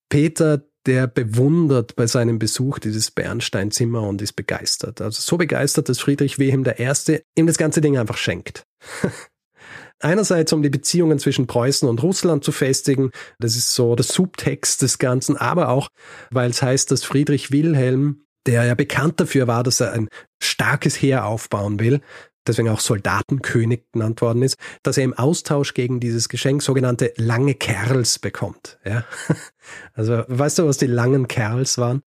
Peter 0.10 0.64
der 0.86 1.08
bewundert 1.08 1.96
bei 1.96 2.08
seinem 2.08 2.40
Besuch 2.40 2.80
dieses 2.80 3.12
Bernsteinzimmer 3.12 4.02
und 4.02 4.22
ist 4.22 4.34
begeistert. 4.34 5.02
Also 5.02 5.22
so 5.22 5.38
begeistert, 5.38 5.90
dass 5.90 6.00
Friedrich 6.00 6.40
Wilhelm 6.40 6.66
I. 6.66 7.20
ihm 7.38 7.48
das 7.48 7.58
ganze 7.58 7.82
Ding 7.82 7.98
einfach 7.98 8.18
schenkt. 8.18 8.66
Einerseits, 10.00 10.52
um 10.52 10.62
die 10.62 10.70
Beziehungen 10.70 11.20
zwischen 11.20 11.48
Preußen 11.48 11.88
und 11.88 12.04
Russland 12.04 12.44
zu 12.44 12.52
festigen, 12.52 13.12
das 13.40 13.56
ist 13.56 13.74
so 13.74 13.96
der 13.96 14.04
Subtext 14.04 14.82
des 14.82 14.98
Ganzen, 14.98 15.38
aber 15.38 15.70
auch, 15.70 15.88
weil 16.30 16.50
es 16.50 16.62
heißt, 16.62 16.92
dass 16.92 17.06
Friedrich 17.06 17.52
Wilhelm, 17.52 18.26
der 18.46 18.66
ja 18.66 18.76
bekannt 18.76 19.20
dafür 19.20 19.48
war, 19.48 19.64
dass 19.64 19.80
er 19.80 19.94
ein 19.94 20.10
starkes 20.42 21.02
Heer 21.02 21.26
aufbauen 21.26 21.80
will, 21.80 22.02
deswegen 22.48 22.70
auch 22.70 22.80
Soldatenkönig 22.80 23.84
genannt 23.92 24.22
worden 24.22 24.44
ist, 24.44 24.58
dass 24.84 24.98
er 24.98 25.04
im 25.04 25.14
Austausch 25.14 25.74
gegen 25.74 26.00
dieses 26.00 26.30
Geschenk 26.30 26.62
sogenannte 26.62 27.14
lange 27.18 27.54
Kerls 27.56 28.20
bekommt. 28.20 28.80
Ja? 28.86 29.06
Also 29.94 30.24
weißt 30.28 30.60
du, 30.60 30.68
was 30.68 30.78
die 30.78 30.88
langen 30.88 31.30
Kerls 31.30 31.78
waren? 31.78 32.02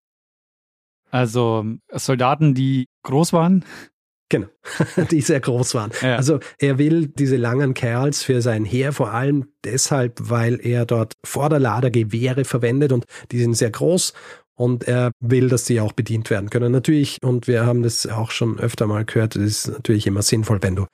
Also 1.11 1.64
Soldaten, 1.90 2.55
die 2.55 2.87
groß 3.03 3.33
waren? 3.33 3.64
Genau, 4.29 4.49
die 5.11 5.20
sehr 5.20 5.40
groß 5.40 5.75
waren. 5.75 5.92
Ja. 6.03 6.16
Also 6.16 6.40
er 6.59 6.79
will 6.79 7.07
diese 7.07 7.37
langen 7.37 7.75
Kerls 7.75 8.22
für 8.22 8.42
sein 8.42 8.64
Heer 8.64 8.92
vor 8.92 9.12
allem 9.12 9.53
deshalb, 9.64 10.18
weil 10.20 10.61
er 10.61 10.85
dort 10.85 11.14
Vorderlader 11.25 11.90
Gewehre 11.90 12.44
verwendet 12.44 12.92
und 12.92 13.05
die 13.31 13.38
sind 13.38 13.55
sehr 13.55 13.70
groß 13.70 14.12
und 14.57 14.88
er 14.88 15.12
will, 15.21 15.49
dass 15.49 15.66
sie 15.66 15.81
auch 15.81 15.92
bedient 15.92 16.31
werden 16.31 16.51
können. 16.51 16.73
Natürlich, 16.73 17.19
und 17.23 17.47
wir 17.47 17.66
haben 17.66 17.83
das 17.83 18.07
auch 18.07 18.31
schon 18.31 18.59
öfter 18.59 18.87
mal 18.87 19.05
gehört, 19.05 19.37
es 19.37 19.66
ist 19.66 19.69
natürlich 19.69 20.07
immer 20.07 20.23
sinnvoll, 20.23 20.62
wenn 20.62 20.77
du 20.77 20.87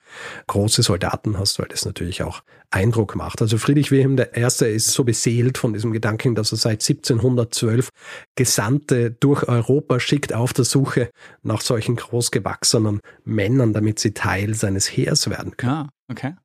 große 0.47 0.83
Soldaten 0.83 1.39
hast, 1.39 1.59
weil 1.59 1.67
das 1.67 1.85
natürlich 1.85 2.23
auch 2.23 2.41
Eindruck 2.69 3.15
macht. 3.15 3.41
Also 3.41 3.57
Friedrich 3.57 3.91
Wilhelm 3.91 4.17
I. 4.17 4.65
ist 4.65 4.87
so 4.87 5.03
beseelt 5.03 5.57
von 5.57 5.73
diesem 5.73 5.93
Gedanken, 5.93 6.35
dass 6.35 6.51
er 6.51 6.57
seit 6.57 6.83
1712 6.83 7.89
Gesandte 8.35 9.11
durch 9.11 9.47
Europa 9.47 9.99
schickt 9.99 10.33
auf 10.33 10.53
der 10.53 10.65
Suche 10.65 11.09
nach 11.41 11.61
solchen 11.61 11.95
großgewachsenen 11.95 12.99
Männern, 13.23 13.73
damit 13.73 13.99
sie 13.99 14.13
Teil 14.13 14.55
seines 14.55 14.87
Heers 14.87 15.29
werden 15.29 15.55
können. 15.55 15.71
Ah, 15.71 15.89
okay. 16.09 16.35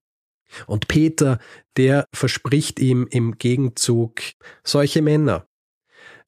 Und 0.66 0.88
Peter, 0.88 1.38
der 1.76 2.07
verspricht 2.14 2.81
ihm 2.81 3.07
im 3.11 3.37
Gegenzug 3.37 4.20
solche 4.64 5.02
Männer, 5.02 5.46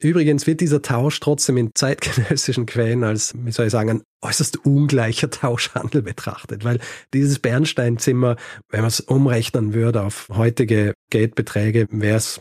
Übrigens 0.03 0.47
wird 0.47 0.61
dieser 0.61 0.81
Tausch 0.81 1.21
trotzdem 1.21 1.59
in 1.59 1.71
zeitgenössischen 1.75 2.65
Quellen 2.67 3.05
als, 3.05 3.35
wie 3.37 3.53
soll 3.53 3.67
ich 3.67 3.73
sagen, 3.73 3.91
ein 3.91 4.03
äußerst 4.23 4.65
ungleicher 4.65 5.31
Tauschhandel 5.31 6.03
betrachtet, 6.03 6.65
weil 6.65 6.81
dieses 7.13 7.39
Bernsteinzimmer, 7.39 8.37
wenn 8.71 8.81
man 8.81 8.89
es 8.89 9.01
umrechnen 9.01 9.75
würde 9.75 10.03
auf 10.03 10.29
heutige 10.33 10.95
Geldbeträge, 11.11 11.87
wäre 11.91 12.17
es 12.17 12.41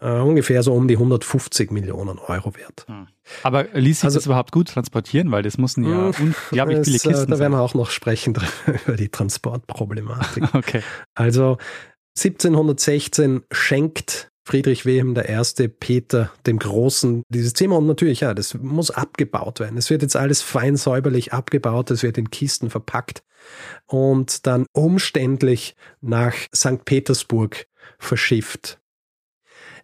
äh, 0.00 0.10
ungefähr 0.10 0.62
so 0.62 0.72
um 0.72 0.88
die 0.88 0.94
150 0.94 1.70
Millionen 1.70 2.18
Euro 2.18 2.54
wert. 2.56 2.86
Hm. 2.86 3.08
Aber 3.42 3.64
ließ 3.74 3.98
sich 3.98 4.04
also, 4.04 4.18
das 4.18 4.26
überhaupt 4.26 4.52
gut 4.52 4.68
transportieren? 4.68 5.30
Weil 5.30 5.42
das 5.42 5.58
mussten 5.58 5.84
ja 5.84 6.16
hm, 6.16 6.34
unglaublich 6.50 6.84
viele 6.84 6.98
Kisten 6.98 7.28
äh, 7.28 7.36
Da 7.36 7.38
werden 7.38 7.52
wir 7.52 7.60
auch 7.60 7.74
noch 7.74 7.90
sprechen 7.90 8.34
über 8.86 8.96
die 8.96 9.10
Transportproblematik. 9.10 10.44
okay. 10.54 10.82
Also 11.14 11.58
1716 12.16 13.42
schenkt 13.52 14.29
Friedrich 14.44 14.86
Wilhelm 14.86 15.16
I., 15.16 15.68
Peter 15.68 16.32
dem 16.46 16.58
Großen, 16.58 17.22
dieses 17.28 17.54
Zimmer 17.54 17.78
und 17.78 17.86
natürlich, 17.86 18.20
ja, 18.20 18.34
das 18.34 18.54
muss 18.54 18.90
abgebaut 18.90 19.60
werden. 19.60 19.78
Es 19.78 19.90
wird 19.90 20.02
jetzt 20.02 20.16
alles 20.16 20.42
fein 20.42 20.76
säuberlich 20.76 21.32
abgebaut, 21.32 21.90
es 21.90 22.02
wird 22.02 22.18
in 22.18 22.30
Kisten 22.30 22.70
verpackt 22.70 23.22
und 23.86 24.46
dann 24.46 24.66
umständlich 24.72 25.76
nach 26.00 26.34
St. 26.54 26.84
Petersburg 26.84 27.66
verschifft. 27.98 28.79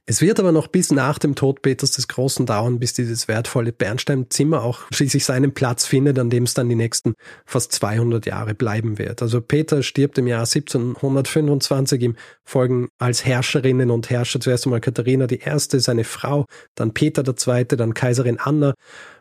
Es 0.09 0.23
wird 0.23 0.38
aber 0.38 0.53
noch 0.53 0.69
bis 0.69 0.92
nach 0.92 1.19
dem 1.19 1.35
Tod 1.35 1.62
Peters 1.62 1.90
des 1.90 2.07
Großen 2.07 2.47
dauern, 2.47 2.79
bis 2.79 2.92
dieses 2.92 3.27
wertvolle 3.27 3.73
Bernsteinzimmer 3.73 4.62
auch 4.62 4.83
schließlich 4.92 5.25
seinen 5.25 5.53
Platz 5.53 5.85
findet, 5.85 6.21
an 6.21 6.31
dem 6.31 6.45
es 6.45 6.55
dann 6.55 6.69
die 6.69 6.77
nächsten 6.77 7.14
fast 7.45 7.73
200 7.73 8.25
Jahre 8.25 8.55
bleiben 8.55 8.99
wird. 8.99 9.21
Also 9.21 9.40
Peter 9.40 9.83
stirbt 9.83 10.16
im 10.19 10.29
Jahr 10.29 10.47
1725 10.47 12.03
im 12.03 12.16
Folgen 12.45 12.88
als 12.99 13.25
Herrscherinnen 13.25 13.90
und 13.90 14.09
Herrscher 14.09 14.38
zuerst 14.38 14.64
einmal 14.64 14.81
Katharina 14.81 15.27
I., 15.29 15.40
seine 15.81 16.05
Frau, 16.05 16.47
dann 16.77 16.95
Peter 16.95 17.25
II., 17.27 17.64
dann 17.64 17.92
Kaiserin 17.92 18.38
Anna 18.38 18.75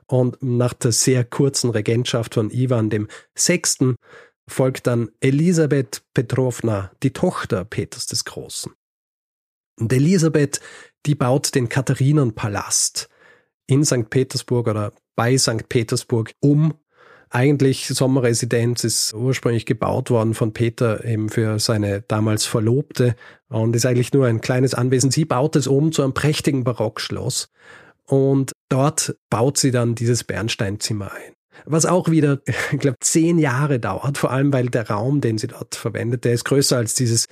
und 0.05 0.37
nach 0.43 0.73
der 0.73 0.91
sehr 0.91 1.23
kurzen 1.23 1.71
Regentschaft 1.71 2.35
von 2.35 2.51
Ivan 2.51 2.91
dem 2.91 3.07
Sechsten 3.33 3.95
folgt 4.47 4.85
dann 4.85 5.09
Elisabeth 5.19 6.03
Petrovna, 6.13 6.91
die 7.01 7.11
Tochter 7.11 7.65
Peters 7.65 8.05
des 8.05 8.23
Großen. 8.25 8.71
Und 9.79 9.91
Elisabeth, 9.91 10.59
die 11.05 11.15
baut 11.15 11.55
den 11.55 11.69
Katharinenpalast 11.69 13.09
in 13.67 13.83
St. 13.83 14.09
Petersburg 14.09 14.67
oder 14.67 14.93
bei 15.15 15.37
St. 15.37 15.69
Petersburg 15.69 16.33
um. 16.39 16.73
Eigentlich 17.29 17.87
Sommerresidenz 17.87 18.83
ist 18.83 19.13
ursprünglich 19.13 19.65
gebaut 19.65 20.09
worden 20.09 20.33
von 20.33 20.53
Peter 20.53 21.03
eben 21.03 21.29
für 21.29 21.59
seine 21.59 22.01
damals 22.01 22.45
Verlobte 22.45 23.15
und 23.49 23.75
ist 23.75 23.85
eigentlich 23.85 24.13
nur 24.13 24.27
ein 24.27 24.41
kleines 24.41 24.73
Anwesen. 24.73 25.11
Sie 25.11 25.25
baut 25.25 25.55
es 25.55 25.67
um 25.67 25.91
zu 25.91 26.03
einem 26.03 26.13
prächtigen 26.13 26.63
Barockschloss 26.63 27.49
und 28.05 28.53
dort 28.69 29.17
baut 29.29 29.57
sie 29.57 29.71
dann 29.71 29.95
dieses 29.95 30.23
Bernsteinzimmer 30.23 31.11
ein 31.11 31.34
was 31.65 31.85
auch 31.85 32.09
wieder, 32.09 32.39
ich 32.71 32.79
glaube, 32.79 32.97
zehn 32.99 33.37
Jahre 33.39 33.79
dauert, 33.79 34.17
vor 34.17 34.31
allem 34.31 34.53
weil 34.53 34.67
der 34.67 34.89
Raum, 34.89 35.21
den 35.21 35.37
sie 35.37 35.47
dort 35.47 35.75
verwendet, 35.75 36.25
der 36.25 36.33
ist 36.33 36.45
größer 36.45 36.77
als 36.77 36.95
dieses, 36.95 37.27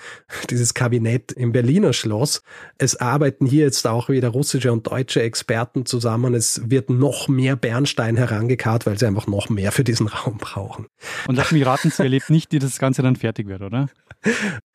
dieses 0.50 0.74
Kabinett 0.74 1.32
im 1.32 1.52
Berliner 1.52 1.94
Schloss. 1.94 2.42
Es 2.78 2.96
arbeiten 2.96 3.46
hier 3.46 3.66
jetzt 3.66 3.86
auch 3.88 4.10
wieder 4.10 4.30
russische 4.30 4.72
und 4.72 4.88
deutsche 4.88 5.22
Experten 5.22 5.86
zusammen. 5.86 6.34
Es 6.34 6.62
wird 6.70 6.90
noch 6.90 7.28
mehr 7.28 7.56
Bernstein 7.56 8.18
herangekarrt, 8.18 8.86
weil 8.86 8.98
sie 8.98 9.06
einfach 9.06 9.28
noch 9.28 9.50
mehr 9.50 9.72
für 9.72 9.84
diesen 9.84 10.08
Raum 10.08 10.38
brauchen. 10.38 10.88
Und 11.28 11.36
lass 11.36 11.52
mich 11.52 11.66
raten, 11.66 11.92
sie 11.92 12.04
erlebt 12.04 12.30
nicht, 12.30 12.52
wie 12.52 12.60
das 12.60 12.80
Ganze 12.80 13.02
dann 13.02 13.16
fertig 13.16 13.48
wird, 13.48 13.62
oder? 13.62 13.90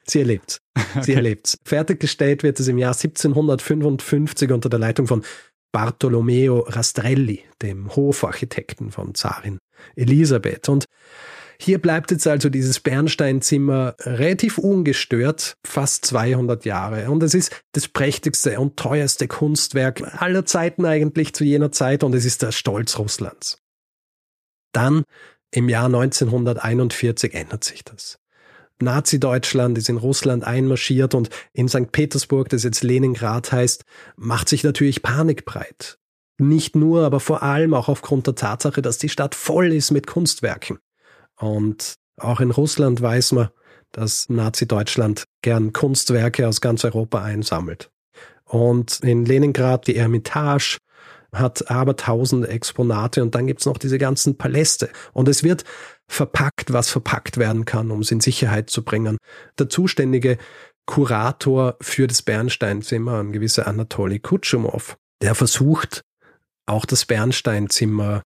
Sie 0.06 0.20
erlebt. 0.20 0.60
Sie 0.94 1.00
okay. 1.00 1.14
erlebt. 1.14 1.58
Fertiggestellt 1.64 2.42
wird 2.42 2.58
es 2.60 2.68
im 2.68 2.78
Jahr 2.78 2.94
1755 2.94 4.50
unter 4.50 4.68
der 4.68 4.78
Leitung 4.78 5.06
von 5.06 5.22
Bartolomeo 5.72 6.60
Rastrelli, 6.60 7.44
dem 7.62 7.94
Hofarchitekten 7.94 8.90
von 8.90 9.14
Zarin 9.14 9.58
Elisabeth. 9.96 10.68
Und 10.68 10.86
hier 11.60 11.80
bleibt 11.80 12.12
jetzt 12.12 12.26
also 12.26 12.48
dieses 12.48 12.78
Bernsteinzimmer 12.80 13.96
relativ 14.00 14.58
ungestört, 14.58 15.56
fast 15.66 16.04
200 16.06 16.64
Jahre. 16.64 17.10
Und 17.10 17.22
es 17.22 17.34
ist 17.34 17.62
das 17.72 17.88
prächtigste 17.88 18.60
und 18.60 18.76
teuerste 18.76 19.26
Kunstwerk 19.26 20.22
aller 20.22 20.44
Zeiten 20.44 20.84
eigentlich 20.84 21.34
zu 21.34 21.44
jener 21.44 21.72
Zeit 21.72 22.04
und 22.04 22.14
es 22.14 22.24
ist 22.24 22.42
der 22.42 22.52
Stolz 22.52 22.98
Russlands. 22.98 23.60
Dann 24.72 25.02
im 25.50 25.68
Jahr 25.68 25.86
1941 25.86 27.34
ändert 27.34 27.64
sich 27.64 27.82
das. 27.82 28.18
Nazi-Deutschland 28.80 29.78
ist 29.78 29.88
in 29.88 29.96
Russland 29.96 30.44
einmarschiert 30.44 31.14
und 31.14 31.30
in 31.52 31.68
St. 31.68 31.92
Petersburg, 31.92 32.48
das 32.48 32.62
jetzt 32.62 32.82
Leningrad 32.82 33.52
heißt, 33.52 33.84
macht 34.16 34.48
sich 34.48 34.64
natürlich 34.64 35.02
Panik 35.02 35.44
breit. 35.44 35.98
Nicht 36.38 36.76
nur, 36.76 37.04
aber 37.04 37.20
vor 37.20 37.42
allem 37.42 37.74
auch 37.74 37.88
aufgrund 37.88 38.26
der 38.26 38.36
Tatsache, 38.36 38.80
dass 38.80 38.98
die 38.98 39.08
Stadt 39.08 39.34
voll 39.34 39.72
ist 39.72 39.90
mit 39.90 40.06
Kunstwerken. 40.06 40.78
Und 41.36 41.94
auch 42.16 42.40
in 42.40 42.50
Russland 42.50 43.02
weiß 43.02 43.32
man, 43.32 43.48
dass 43.92 44.28
Nazi-Deutschland 44.28 45.24
gern 45.42 45.72
Kunstwerke 45.72 46.46
aus 46.46 46.60
ganz 46.60 46.84
Europa 46.84 47.22
einsammelt. 47.22 47.90
Und 48.44 49.00
in 49.00 49.24
Leningrad 49.24 49.86
die 49.86 49.96
Ermitage, 49.96 50.78
hat 51.32 51.70
aber 51.70 51.96
tausende 51.96 52.48
Exponate 52.48 53.22
und 53.22 53.34
dann 53.34 53.46
gibt's 53.46 53.66
noch 53.66 53.78
diese 53.78 53.98
ganzen 53.98 54.38
Paläste. 54.38 54.88
Und 55.12 55.28
es 55.28 55.42
wird 55.42 55.64
verpackt, 56.08 56.72
was 56.72 56.90
verpackt 56.90 57.36
werden 57.36 57.64
kann, 57.64 57.90
um 57.90 58.00
es 58.00 58.10
in 58.10 58.20
Sicherheit 58.20 58.70
zu 58.70 58.82
bringen. 58.82 59.18
Der 59.58 59.68
zuständige 59.68 60.38
Kurator 60.86 61.76
für 61.82 62.06
das 62.06 62.22
Bernsteinzimmer, 62.22 63.20
ein 63.20 63.32
gewisser 63.32 63.66
Anatoly 63.66 64.20
Kutschumov, 64.20 64.96
der 65.20 65.34
versucht, 65.34 66.02
auch 66.66 66.86
das 66.86 67.04
Bernsteinzimmer 67.04 68.22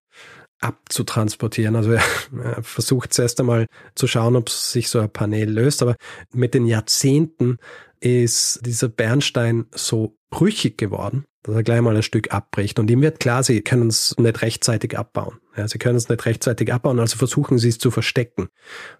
abzutransportieren. 0.61 1.75
Also 1.75 1.91
er, 1.91 2.03
er 2.43 2.63
versucht 2.63 3.13
zuerst 3.13 3.39
einmal 3.39 3.67
zu 3.95 4.07
schauen, 4.07 4.35
ob 4.35 4.49
sich 4.49 4.89
so 4.89 4.99
ein 4.99 5.11
Panel 5.11 5.49
löst, 5.49 5.81
aber 5.81 5.95
mit 6.31 6.53
den 6.53 6.65
Jahrzehnten 6.65 7.57
ist 7.99 8.65
dieser 8.65 8.89
Bernstein 8.89 9.65
so 9.73 10.15
brüchig 10.29 10.77
geworden, 10.77 11.25
dass 11.43 11.55
er 11.55 11.63
gleich 11.63 11.81
mal 11.81 11.95
ein 11.95 12.03
Stück 12.03 12.33
abbricht. 12.33 12.79
Und 12.79 12.89
ihm 12.89 13.01
wird 13.01 13.19
klar, 13.19 13.43
sie 13.43 13.61
können 13.61 13.87
es 13.87 14.15
nicht 14.17 14.41
rechtzeitig 14.41 14.97
abbauen. 14.97 15.39
Ja, 15.55 15.67
sie 15.67 15.77
können 15.77 15.97
es 15.97 16.09
nicht 16.09 16.25
rechtzeitig 16.25 16.73
abbauen, 16.73 16.99
also 16.99 17.17
versuchen 17.17 17.59
sie 17.59 17.69
es 17.69 17.77
zu 17.77 17.91
verstecken. 17.91 18.47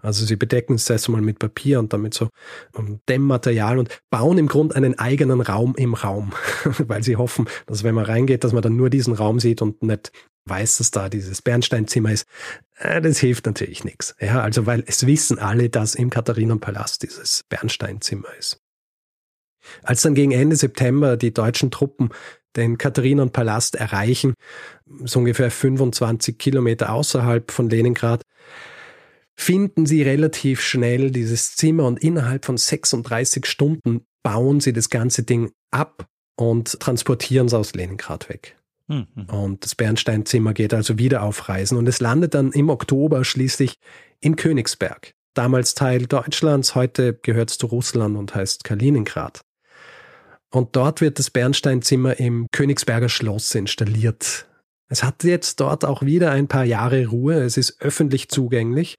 Also 0.02 0.26
sie 0.26 0.36
bedecken 0.36 0.76
es 0.76 0.90
erst 0.90 1.08
einmal 1.08 1.22
mit 1.22 1.40
Papier 1.40 1.80
und 1.80 1.94
damit 1.94 2.14
so 2.14 2.30
Dämmmaterial 3.10 3.80
und 3.80 3.90
bauen 4.12 4.38
im 4.38 4.48
Grunde 4.48 4.76
einen 4.76 5.00
eigenen 5.00 5.42
Raum 5.42 5.74
im 5.78 5.96
Raum, 5.96 6.34
weil 6.78 7.04
sie 7.04 7.16
hoffen, 7.16 7.48
dass 7.66 7.84
wenn 7.84 7.96
man 7.96 8.06
reingeht, 8.06 8.44
dass 8.44 8.54
man 8.54 8.62
dann 8.62 8.76
nur 8.76 8.92
diesen 8.92 9.14
Raum 9.14 9.40
sieht 9.40 9.62
und 9.62 9.82
nicht 9.82 10.12
weiß, 10.46 10.78
dass 10.78 10.92
da 10.92 11.10
dieses 11.10 11.42
Bernsteinzimmer 11.42 12.12
ist. 12.12 12.28
Äh, 12.78 13.02
das 13.02 13.18
hilft 13.20 13.46
natürlich 13.46 13.84
nichts. 13.84 14.16
Ja, 14.20 14.42
also 14.42 14.66
weil 14.66 14.84
es 14.86 15.08
wissen 15.08 15.40
alle, 15.40 15.70
dass 15.70 15.96
im 15.96 16.10
Katharinenpalast 16.10 17.02
dieses 17.04 17.44
Bernsteinzimmer 17.50 18.28
ist. 18.38 18.63
Als 19.84 20.02
dann 20.02 20.16
gegen 20.16 20.32
Ende 20.32 20.56
September 20.56 21.18
die 21.18 21.34
deutschen 21.34 21.72
Truppen 21.72 22.10
den 22.56 22.78
Katharinenpalast 22.78 23.76
erreichen, 23.76 24.34
so 25.04 25.20
ungefähr 25.20 25.50
25 25.50 26.38
Kilometer 26.38 26.94
außerhalb 26.94 27.52
von 27.52 27.70
Leningrad, 27.70 28.22
finden 29.36 29.86
sie 29.86 30.04
relativ 30.04 30.62
schnell 30.62 31.12
dieses 31.12 31.56
Zimmer 31.56 31.86
und 31.86 32.04
innerhalb 32.04 32.46
von 32.46 32.58
36 32.58 33.46
Stunden 33.46 34.06
bauen 34.22 34.60
sie 34.60 34.74
das 34.74 34.90
ganze 34.90 35.24
Ding 35.24 35.52
ab 35.72 36.06
und 36.36 36.80
transportieren 36.80 37.48
es 37.48 37.54
aus 37.54 37.74
Leningrad 37.74 38.30
weg. 38.30 38.58
Mhm. 38.88 39.26
Und 39.32 39.64
das 39.64 39.76
Bernsteinzimmer 39.76 40.54
geht 40.54 40.74
also 40.74 40.98
wieder 40.98 41.24
auf 41.24 41.50
Reisen 41.50 41.78
und 41.78 41.88
es 41.88 42.00
landet 42.00 42.34
dann 42.34 42.52
im 42.52 42.70
Oktober 42.70 43.24
schließlich 43.24 43.76
in 44.20 44.36
Königsberg. 44.36 45.14
Damals 45.34 45.74
Teil 45.74 46.06
Deutschlands, 46.06 46.76
heute 46.76 47.14
gehört 47.16 47.50
es 47.50 47.58
zu 47.58 47.68
Russland 47.68 48.18
und 48.18 48.36
heißt 48.36 48.64
Kaliningrad. 48.64 49.42
Und 50.54 50.76
dort 50.76 51.02
wird 51.02 51.18
das 51.18 51.32
Bernsteinzimmer 51.32 52.20
im 52.20 52.46
Königsberger 52.52 53.10
Schloss 53.10 53.56
installiert. 53.56 54.48
Es 54.88 55.04
hat 55.04 55.24
jetzt 55.24 55.60
dort 55.60 55.84
auch 55.84 56.04
wieder 56.04 56.32
ein 56.32 56.48
paar 56.48 56.64
Jahre 56.64 57.08
Ruhe. 57.08 57.42
Es 57.42 57.58
ist 57.58 57.82
öffentlich 57.82 58.30
zugänglich 58.30 58.96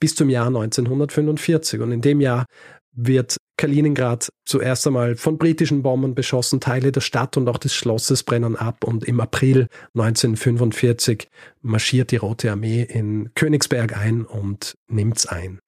bis 0.00 0.14
zum 0.14 0.30
Jahr 0.30 0.46
1945. 0.46 1.80
Und 1.80 1.92
in 1.92 2.00
dem 2.00 2.22
Jahr 2.22 2.46
wird 2.92 3.36
Kaliningrad 3.58 4.30
zuerst 4.46 4.86
einmal 4.86 5.16
von 5.16 5.36
britischen 5.36 5.82
Bombern 5.82 6.14
beschossen, 6.14 6.58
Teile 6.58 6.90
der 6.90 7.02
Stadt 7.02 7.36
und 7.36 7.48
auch 7.48 7.58
des 7.58 7.74
Schlosses 7.74 8.22
brennen 8.22 8.56
ab 8.56 8.84
und 8.84 9.04
im 9.04 9.20
April 9.20 9.68
1945 9.94 11.28
marschiert 11.60 12.12
die 12.12 12.16
Rote 12.16 12.50
Armee 12.50 12.82
in 12.82 13.30
Königsberg 13.34 13.94
ein 13.94 14.24
und 14.24 14.74
nimmt's 14.88 15.26
ein. 15.26 15.58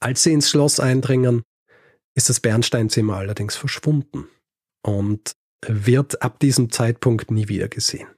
Als 0.00 0.24
sie 0.24 0.34
ins 0.34 0.50
Schloss 0.50 0.78
eindringen, 0.78 1.42
ist 2.18 2.28
das 2.28 2.40
Bernsteinzimmer 2.40 3.16
allerdings 3.16 3.54
verschwunden 3.54 4.26
und 4.84 5.36
wird 5.64 6.20
ab 6.20 6.40
diesem 6.40 6.72
Zeitpunkt 6.72 7.30
nie 7.30 7.46
wieder 7.46 7.68
gesehen. 7.68 8.08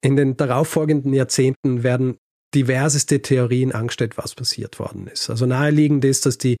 In 0.00 0.16
den 0.16 0.36
darauffolgenden 0.36 1.12
Jahrzehnten 1.12 1.84
werden 1.84 2.18
diverseste 2.52 3.22
Theorien 3.22 3.70
angestellt, 3.70 4.18
was 4.18 4.34
passiert 4.34 4.80
worden 4.80 5.06
ist. 5.06 5.30
Also 5.30 5.46
naheliegend 5.46 6.04
ist, 6.04 6.26
dass 6.26 6.36
die 6.36 6.56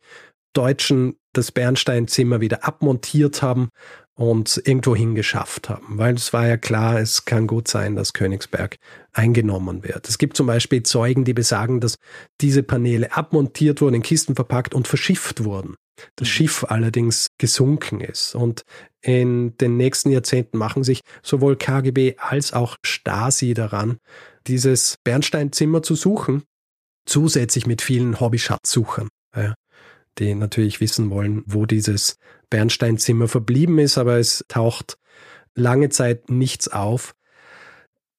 Deutschen 0.54 1.16
das 1.34 1.50
Bernsteinzimmer 1.50 2.40
wieder 2.40 2.64
abmontiert 2.64 3.42
haben 3.42 3.70
und 4.18 4.60
irgendwo 4.64 4.96
hingeschafft 4.96 5.68
haben, 5.68 5.96
weil 5.96 6.16
es 6.16 6.32
war 6.32 6.44
ja 6.44 6.56
klar, 6.56 6.98
es 6.98 7.24
kann 7.24 7.46
gut 7.46 7.68
sein, 7.68 7.94
dass 7.94 8.12
Königsberg 8.12 8.76
eingenommen 9.12 9.84
wird. 9.84 10.08
Es 10.08 10.18
gibt 10.18 10.36
zum 10.36 10.48
Beispiel 10.48 10.82
Zeugen, 10.82 11.24
die 11.24 11.34
besagen, 11.34 11.78
dass 11.80 11.94
diese 12.40 12.64
Paneele 12.64 13.16
abmontiert 13.16 13.80
wurden, 13.80 13.94
in 13.94 14.02
Kisten 14.02 14.34
verpackt 14.34 14.74
und 14.74 14.88
verschifft 14.88 15.44
wurden. 15.44 15.76
Das 16.16 16.26
mhm. 16.26 16.32
Schiff 16.32 16.64
allerdings 16.68 17.28
gesunken 17.38 18.00
ist. 18.00 18.34
Und 18.34 18.62
in 19.02 19.56
den 19.58 19.76
nächsten 19.76 20.10
Jahrzehnten 20.10 20.58
machen 20.58 20.82
sich 20.82 21.02
sowohl 21.22 21.54
KGB 21.54 22.16
als 22.18 22.52
auch 22.52 22.76
Stasi 22.84 23.54
daran, 23.54 23.98
dieses 24.48 24.96
Bernsteinzimmer 25.04 25.84
zu 25.84 25.94
suchen, 25.94 26.42
zusätzlich 27.06 27.68
mit 27.68 27.82
vielen 27.82 28.18
Hobby-Schatzsuchern. 28.18 29.08
Ja 29.36 29.54
die 30.18 30.34
natürlich 30.34 30.80
wissen 30.80 31.10
wollen, 31.10 31.42
wo 31.46 31.66
dieses 31.66 32.18
Bernsteinzimmer 32.50 33.28
verblieben 33.28 33.78
ist, 33.78 33.98
aber 33.98 34.18
es 34.18 34.44
taucht 34.48 34.98
lange 35.54 35.88
Zeit 35.88 36.30
nichts 36.30 36.68
auf. 36.68 37.14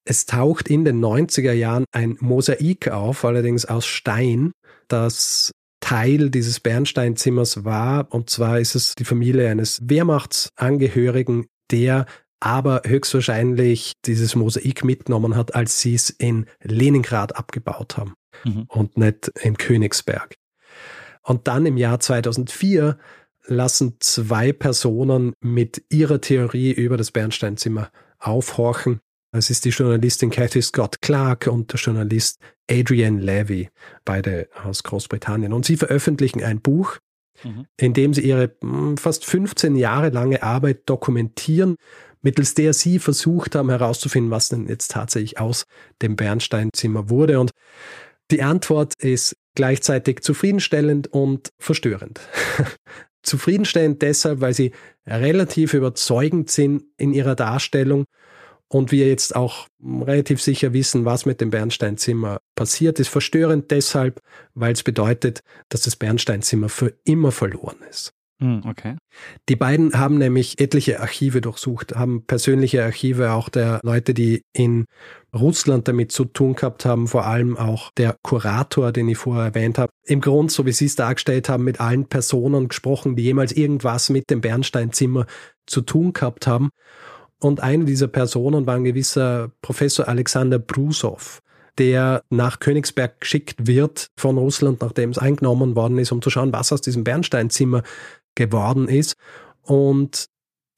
Es 0.06 0.26
taucht 0.26 0.70
in 0.70 0.86
den 0.86 1.04
90er 1.04 1.52
Jahren 1.52 1.86
ein 1.92 2.18
Mosaik 2.20 2.90
auf, 2.90 3.26
allerdings 3.26 3.66
aus 3.66 3.86
Stein, 3.86 4.52
das 4.88 5.52
Teil 5.80 6.30
dieses 6.30 6.60
Bernsteinzimmers 6.60 7.64
war. 7.64 8.12
Und 8.14 8.30
zwar 8.30 8.60
ist 8.60 8.76
es 8.76 8.96
die 8.96 9.06
Familie 9.06 9.50
eines 9.50 9.80
Wehrmachtsangehörigen, 9.84 11.48
der 11.72 12.06
aber 12.40 12.82
höchstwahrscheinlich 12.86 13.94
dieses 14.06 14.36
Mosaik 14.36 14.84
mitgenommen 14.84 15.36
hat, 15.36 15.56
als 15.56 15.80
sie 15.82 15.94
es 15.94 16.10
in 16.10 16.46
Leningrad 16.64 17.36
abgebaut 17.36 17.98
haben 17.98 18.14
mhm. 18.46 18.66
und 18.68 18.98
nicht 18.98 19.30
in 19.42 19.58
Königsberg. 19.58 20.36
Und 21.30 21.48
dann 21.48 21.68
im 21.68 21.78
Jahr 21.78 22.00
2004 22.00 22.98
lassen 23.46 23.98
zwei 24.00 24.52
Personen 24.52 25.34
mit 25.42 25.84
ihrer 25.90 26.20
Theorie 26.20 26.72
über 26.72 26.98
das 26.98 27.12
Bernsteinzimmer 27.12 27.92
aufhorchen. 28.18 29.00
Es 29.32 29.52
ist 29.52 29.64
die 29.66 29.70
Journalistin 29.70 30.32
Cathy 30.32 30.64
Scott 30.64 31.04
Clark 31.04 31.46
und 31.46 31.72
der 31.72 31.80
Journalist 31.80 32.40
Adrian 32.70 33.20
Levy, 33.20 33.70
beide 34.06 34.50
aus 34.64 34.82
Großbritannien. 34.82 35.54
Und 35.54 35.66
sie 35.66 35.78
veröffentlichen 35.78 36.44
ein 36.44 36.62
Buch, 36.62 36.98
mhm. 37.44 37.68
in 37.78 37.94
dem 37.94 38.16
sie 38.16 38.22
ihre 38.22 38.56
hm, 38.62 38.98
fast 38.98 39.24
15 39.24 39.76
Jahre 39.76 40.10
lange 40.10 40.42
Arbeit 40.42 40.90
dokumentieren, 40.90 41.76
mittels 42.24 42.56
der 42.56 42.74
sie 42.74 42.98
versucht 42.98 43.54
haben 43.54 43.70
herauszufinden, 43.70 44.32
was 44.32 44.50
denn 44.50 44.68
jetzt 44.68 44.90
tatsächlich 44.90 45.40
aus 45.40 45.68
dem 46.02 46.16
Bernsteinzimmer 46.16 47.12
wurde. 47.12 47.40
Und 47.40 47.52
die 48.32 48.42
Antwort 48.42 48.94
ist 49.00 49.36
gleichzeitig 49.56 50.22
zufriedenstellend 50.22 51.08
und 51.08 51.50
verstörend. 51.60 52.20
zufriedenstellend 53.24 54.02
deshalb, 54.02 54.42
weil 54.42 54.54
sie 54.54 54.72
relativ 55.06 55.74
überzeugend 55.74 56.50
sind 56.50 56.84
in 56.98 57.14
ihrer 57.14 57.36
Darstellung 57.36 58.06
und 58.68 58.92
wir 58.92 59.08
jetzt 59.08 59.36
auch 59.36 59.68
relativ 59.82 60.42
sicher 60.42 60.74
wissen, 60.74 61.06
was 61.06 61.26
mit 61.26 61.42
dem 61.42 61.50
Bernsteinzimmer 61.50 62.40
passiert 62.56 63.00
ist. 63.00 63.10
Verstörend 63.10 63.72
deshalb, 63.72 64.22
weil 64.54 64.74
es 64.74 64.84
bedeutet, 64.84 65.42
dass 65.70 65.82
das 65.82 65.96
Bernsteinzimmer 65.96 66.70
für 66.70 66.94
immer 67.04 67.32
verloren 67.32 67.78
ist. 67.90 68.14
Hm, 68.42 68.62
okay. 68.66 68.96
Die 69.50 69.58
beiden 69.58 69.94
haben 70.00 70.18
nämlich 70.18 70.62
etliche 70.62 71.02
Archive 71.02 71.42
durchsucht, 71.42 71.96
haben 71.96 72.24
persönliche 72.26 72.84
Archive 72.84 73.32
auch 73.32 73.50
der 73.50 73.82
Leute, 73.84 74.14
die 74.14 74.44
in 74.54 74.86
Russland 75.34 75.90
damit 75.90 76.14
zu 76.14 76.24
tun 76.24 76.56
gehabt 76.56 76.86
haben, 76.86 77.08
vor 77.08 77.26
allem 77.26 77.58
auch 77.58 77.92
der 77.98 78.16
Kurator, 78.24 78.94
den 78.94 79.10
ich 79.10 79.18
vorher 79.18 79.46
erwähnt 79.46 79.78
habe. 79.78 79.92
Im 80.06 80.22
Grund, 80.22 80.52
so 80.52 80.66
wie 80.66 80.72
Sie 80.72 80.86
es 80.86 80.96
dargestellt 80.96 81.50
haben, 81.50 81.66
mit 81.66 81.82
allen 81.82 82.08
Personen 82.08 82.70
gesprochen, 82.70 83.18
die 83.18 83.24
jemals 83.24 83.52
irgendwas 83.52 84.10
mit 84.10 84.30
dem 84.30 84.40
Bernsteinzimmer 84.40 85.26
zu 85.66 85.82
tun 85.82 86.14
gehabt 86.14 86.48
haben. 86.48 86.70
Und 87.42 87.60
eine 87.62 87.86
dieser 87.86 88.08
Personen 88.08 88.66
war 88.66 88.76
ein 88.76 88.86
gewisser 88.86 89.52
Professor 89.62 90.08
Alexander 90.08 90.60
Brusow, 90.60 91.42
der 91.78 92.24
nach 92.30 92.60
Königsberg 92.60 93.22
geschickt 93.22 93.68
wird 93.68 94.12
von 94.18 94.38
Russland, 94.38 94.82
nachdem 94.82 95.12
es 95.12 95.18
eingenommen 95.18 95.76
worden 95.76 95.98
ist, 95.98 96.12
um 96.12 96.22
zu 96.22 96.30
schauen, 96.30 96.52
was 96.52 96.74
aus 96.74 96.82
diesem 96.82 97.04
Bernsteinzimmer 97.04 97.84
geworden 98.36 98.88
ist. 98.88 99.16
Und 99.62 100.28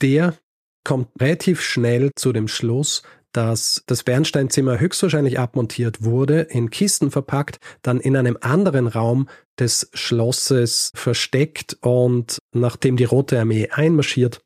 der 0.01 0.35
kommt 0.83 1.09
relativ 1.19 1.61
schnell 1.61 2.11
zu 2.15 2.33
dem 2.33 2.47
Schluss, 2.47 3.03
dass 3.31 3.83
das 3.87 4.03
Bernsteinzimmer 4.03 4.79
höchstwahrscheinlich 4.79 5.39
abmontiert 5.39 6.03
wurde, 6.03 6.41
in 6.41 6.69
Kisten 6.69 7.11
verpackt, 7.11 7.59
dann 7.81 7.99
in 7.99 8.17
einem 8.17 8.37
anderen 8.41 8.87
Raum 8.87 9.29
des 9.59 9.89
Schlosses 9.93 10.91
versteckt 10.95 11.77
und 11.81 12.39
nachdem 12.53 12.97
die 12.97 13.05
Rote 13.05 13.39
Armee 13.39 13.69
einmarschiert, 13.69 14.41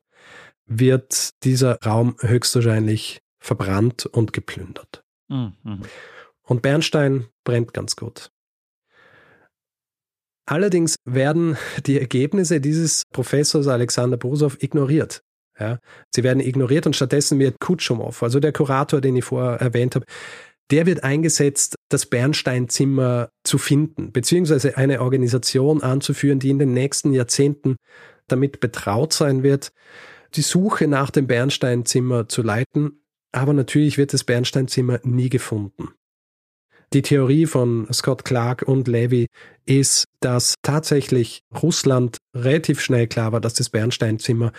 wird 0.67 1.43
dieser 1.43 1.79
Raum 1.83 2.15
höchstwahrscheinlich 2.19 3.19
verbrannt 3.39 4.05
und 4.05 4.33
geplündert. 4.33 5.03
Mhm. 5.29 5.81
Und 6.43 6.61
Bernstein 6.61 7.27
brennt 7.43 7.73
ganz 7.73 7.95
gut. 7.95 8.31
Allerdings 10.45 10.95
werden 11.05 11.57
die 11.85 11.99
Ergebnisse 11.99 12.61
dieses 12.61 13.03
Professors 13.11 13.67
Alexander 13.67 14.17
Bosow 14.17 14.55
ignoriert. 14.59 15.21
Ja, 15.59 15.79
sie 16.13 16.23
werden 16.23 16.41
ignoriert 16.41 16.85
und 16.85 16.95
stattdessen 16.95 17.39
wird 17.39 17.59
Kutschumow, 17.59 18.21
also 18.21 18.41
der 18.41 18.51
Kurator, 18.51 18.99
den 18.99 19.15
ich 19.15 19.23
vorher 19.23 19.61
erwähnt 19.61 19.95
habe, 19.95 20.05
der 20.71 20.85
wird 20.85 21.03
eingesetzt, 21.03 21.75
das 21.89 22.07
Bernsteinzimmer 22.07 23.29
zu 23.43 23.57
finden, 23.57 24.11
beziehungsweise 24.11 24.77
eine 24.77 25.01
Organisation 25.01 25.81
anzuführen, 25.81 26.39
die 26.39 26.49
in 26.49 26.59
den 26.59 26.73
nächsten 26.73 27.13
Jahrzehnten 27.13 27.77
damit 28.27 28.59
betraut 28.59 29.13
sein 29.13 29.43
wird, 29.43 29.69
die 30.33 30.41
Suche 30.41 30.87
nach 30.87 31.11
dem 31.11 31.27
Bernsteinzimmer 31.27 32.27
zu 32.27 32.41
leiten. 32.41 33.03
Aber 33.31 33.53
natürlich 33.53 33.97
wird 33.97 34.13
das 34.13 34.23
Bernsteinzimmer 34.23 34.99
nie 35.03 35.29
gefunden. 35.29 35.89
Die 36.95 37.01
Theorie 37.01 37.45
von 37.45 37.91
Scott 37.91 38.23
Clark 38.23 38.61
und 38.61 38.87
Levy 38.87 39.27
ist, 39.65 40.05
dass 40.21 40.55
tatsächlich 40.61 41.41
Russland 41.61 42.19
relativ 42.33 42.79
schnell 42.79 43.05
klar 43.07 43.33
war, 43.33 43.41
dass 43.41 43.53
das 43.53 43.69
Bernsteinzimmer 43.69 44.53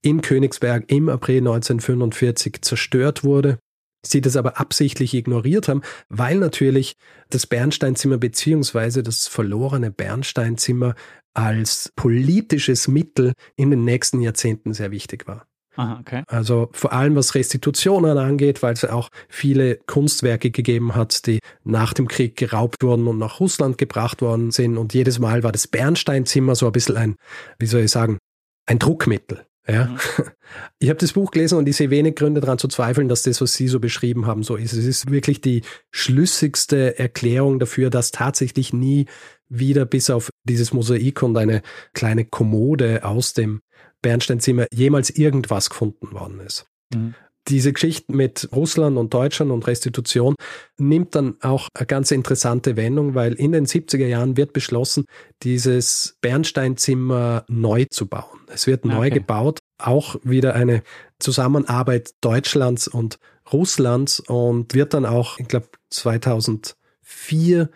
in 0.00 0.22
Königsberg 0.22 0.90
im 0.90 1.10
April 1.10 1.40
1945 1.40 2.62
zerstört 2.62 3.24
wurde. 3.24 3.58
Sie 4.06 4.22
das 4.22 4.38
aber 4.38 4.58
absichtlich 4.58 5.12
ignoriert 5.12 5.68
haben, 5.68 5.82
weil 6.08 6.38
natürlich 6.38 6.94
das 7.28 7.46
Bernsteinzimmer 7.46 8.16
beziehungsweise 8.16 9.02
das 9.02 9.28
verlorene 9.28 9.90
Bernsteinzimmer 9.90 10.94
als 11.34 11.92
politisches 11.94 12.88
Mittel 12.88 13.34
in 13.54 13.70
den 13.70 13.84
nächsten 13.84 14.22
Jahrzehnten 14.22 14.72
sehr 14.72 14.92
wichtig 14.92 15.28
war. 15.28 15.46
Aha, 15.76 15.98
okay. 16.00 16.22
Also 16.26 16.68
vor 16.72 16.92
allem 16.92 17.16
was 17.16 17.34
Restitutionen 17.34 18.18
angeht, 18.18 18.62
weil 18.62 18.74
es 18.74 18.84
auch 18.84 19.08
viele 19.28 19.76
Kunstwerke 19.86 20.50
gegeben 20.50 20.94
hat, 20.94 21.26
die 21.26 21.38
nach 21.64 21.94
dem 21.94 22.08
Krieg 22.08 22.36
geraubt 22.36 22.82
wurden 22.82 23.06
und 23.06 23.18
nach 23.18 23.40
Russland 23.40 23.78
gebracht 23.78 24.20
worden 24.20 24.50
sind. 24.50 24.76
Und 24.76 24.92
jedes 24.92 25.18
Mal 25.18 25.42
war 25.42 25.52
das 25.52 25.66
Bernsteinzimmer 25.66 26.54
so 26.54 26.66
ein 26.66 26.72
bisschen 26.72 26.96
ein, 26.96 27.16
wie 27.58 27.66
soll 27.66 27.82
ich 27.82 27.90
sagen, 27.90 28.18
ein 28.66 28.78
Druckmittel. 28.78 29.46
Ja. 29.68 29.86
Mhm. 29.86 29.98
Ich 30.78 30.90
habe 30.90 30.98
das 30.98 31.14
Buch 31.14 31.30
gelesen 31.30 31.56
und 31.56 31.66
ich 31.66 31.76
sehe 31.76 31.88
wenig 31.88 32.14
Gründe 32.14 32.42
daran 32.42 32.58
zu 32.58 32.68
zweifeln, 32.68 33.08
dass 33.08 33.22
das, 33.22 33.40
was 33.40 33.54
Sie 33.54 33.68
so 33.68 33.80
beschrieben 33.80 34.26
haben, 34.26 34.42
so 34.42 34.56
ist. 34.56 34.74
Es 34.74 34.84
ist 34.84 35.10
wirklich 35.10 35.40
die 35.40 35.62
schlüssigste 35.90 36.98
Erklärung 36.98 37.58
dafür, 37.58 37.88
dass 37.88 38.10
tatsächlich 38.10 38.74
nie 38.74 39.06
wieder 39.48 39.86
bis 39.86 40.10
auf 40.10 40.28
dieses 40.44 40.74
Mosaik 40.74 41.22
und 41.22 41.38
eine 41.38 41.62
kleine 41.94 42.26
Kommode 42.26 43.04
aus 43.04 43.32
dem 43.32 43.62
Bernsteinzimmer 44.02 44.66
jemals 44.72 45.10
irgendwas 45.10 45.70
gefunden 45.70 46.12
worden 46.12 46.40
ist. 46.40 46.66
Mhm. 46.92 47.14
Diese 47.48 47.72
Geschichte 47.72 48.14
mit 48.14 48.48
Russland 48.54 48.96
und 48.96 49.12
Deutschland 49.12 49.50
und 49.50 49.66
Restitution 49.66 50.36
nimmt 50.78 51.16
dann 51.16 51.38
auch 51.40 51.68
eine 51.74 51.86
ganz 51.86 52.12
interessante 52.12 52.76
Wendung, 52.76 53.16
weil 53.16 53.32
in 53.32 53.50
den 53.50 53.66
70er 53.66 54.06
Jahren 54.06 54.36
wird 54.36 54.52
beschlossen, 54.52 55.06
dieses 55.42 56.16
Bernsteinzimmer 56.20 57.44
neu 57.48 57.86
zu 57.90 58.06
bauen. 58.06 58.40
Es 58.46 58.68
wird 58.68 58.84
neu 58.84 59.08
okay. 59.08 59.10
gebaut, 59.10 59.58
auch 59.78 60.16
wieder 60.22 60.54
eine 60.54 60.84
Zusammenarbeit 61.18 62.12
Deutschlands 62.20 62.86
und 62.86 63.18
Russlands 63.52 64.20
und 64.20 64.74
wird 64.74 64.94
dann 64.94 65.04
auch, 65.04 65.40
ich 65.40 65.48
glaube, 65.48 65.66
2004 65.90 67.70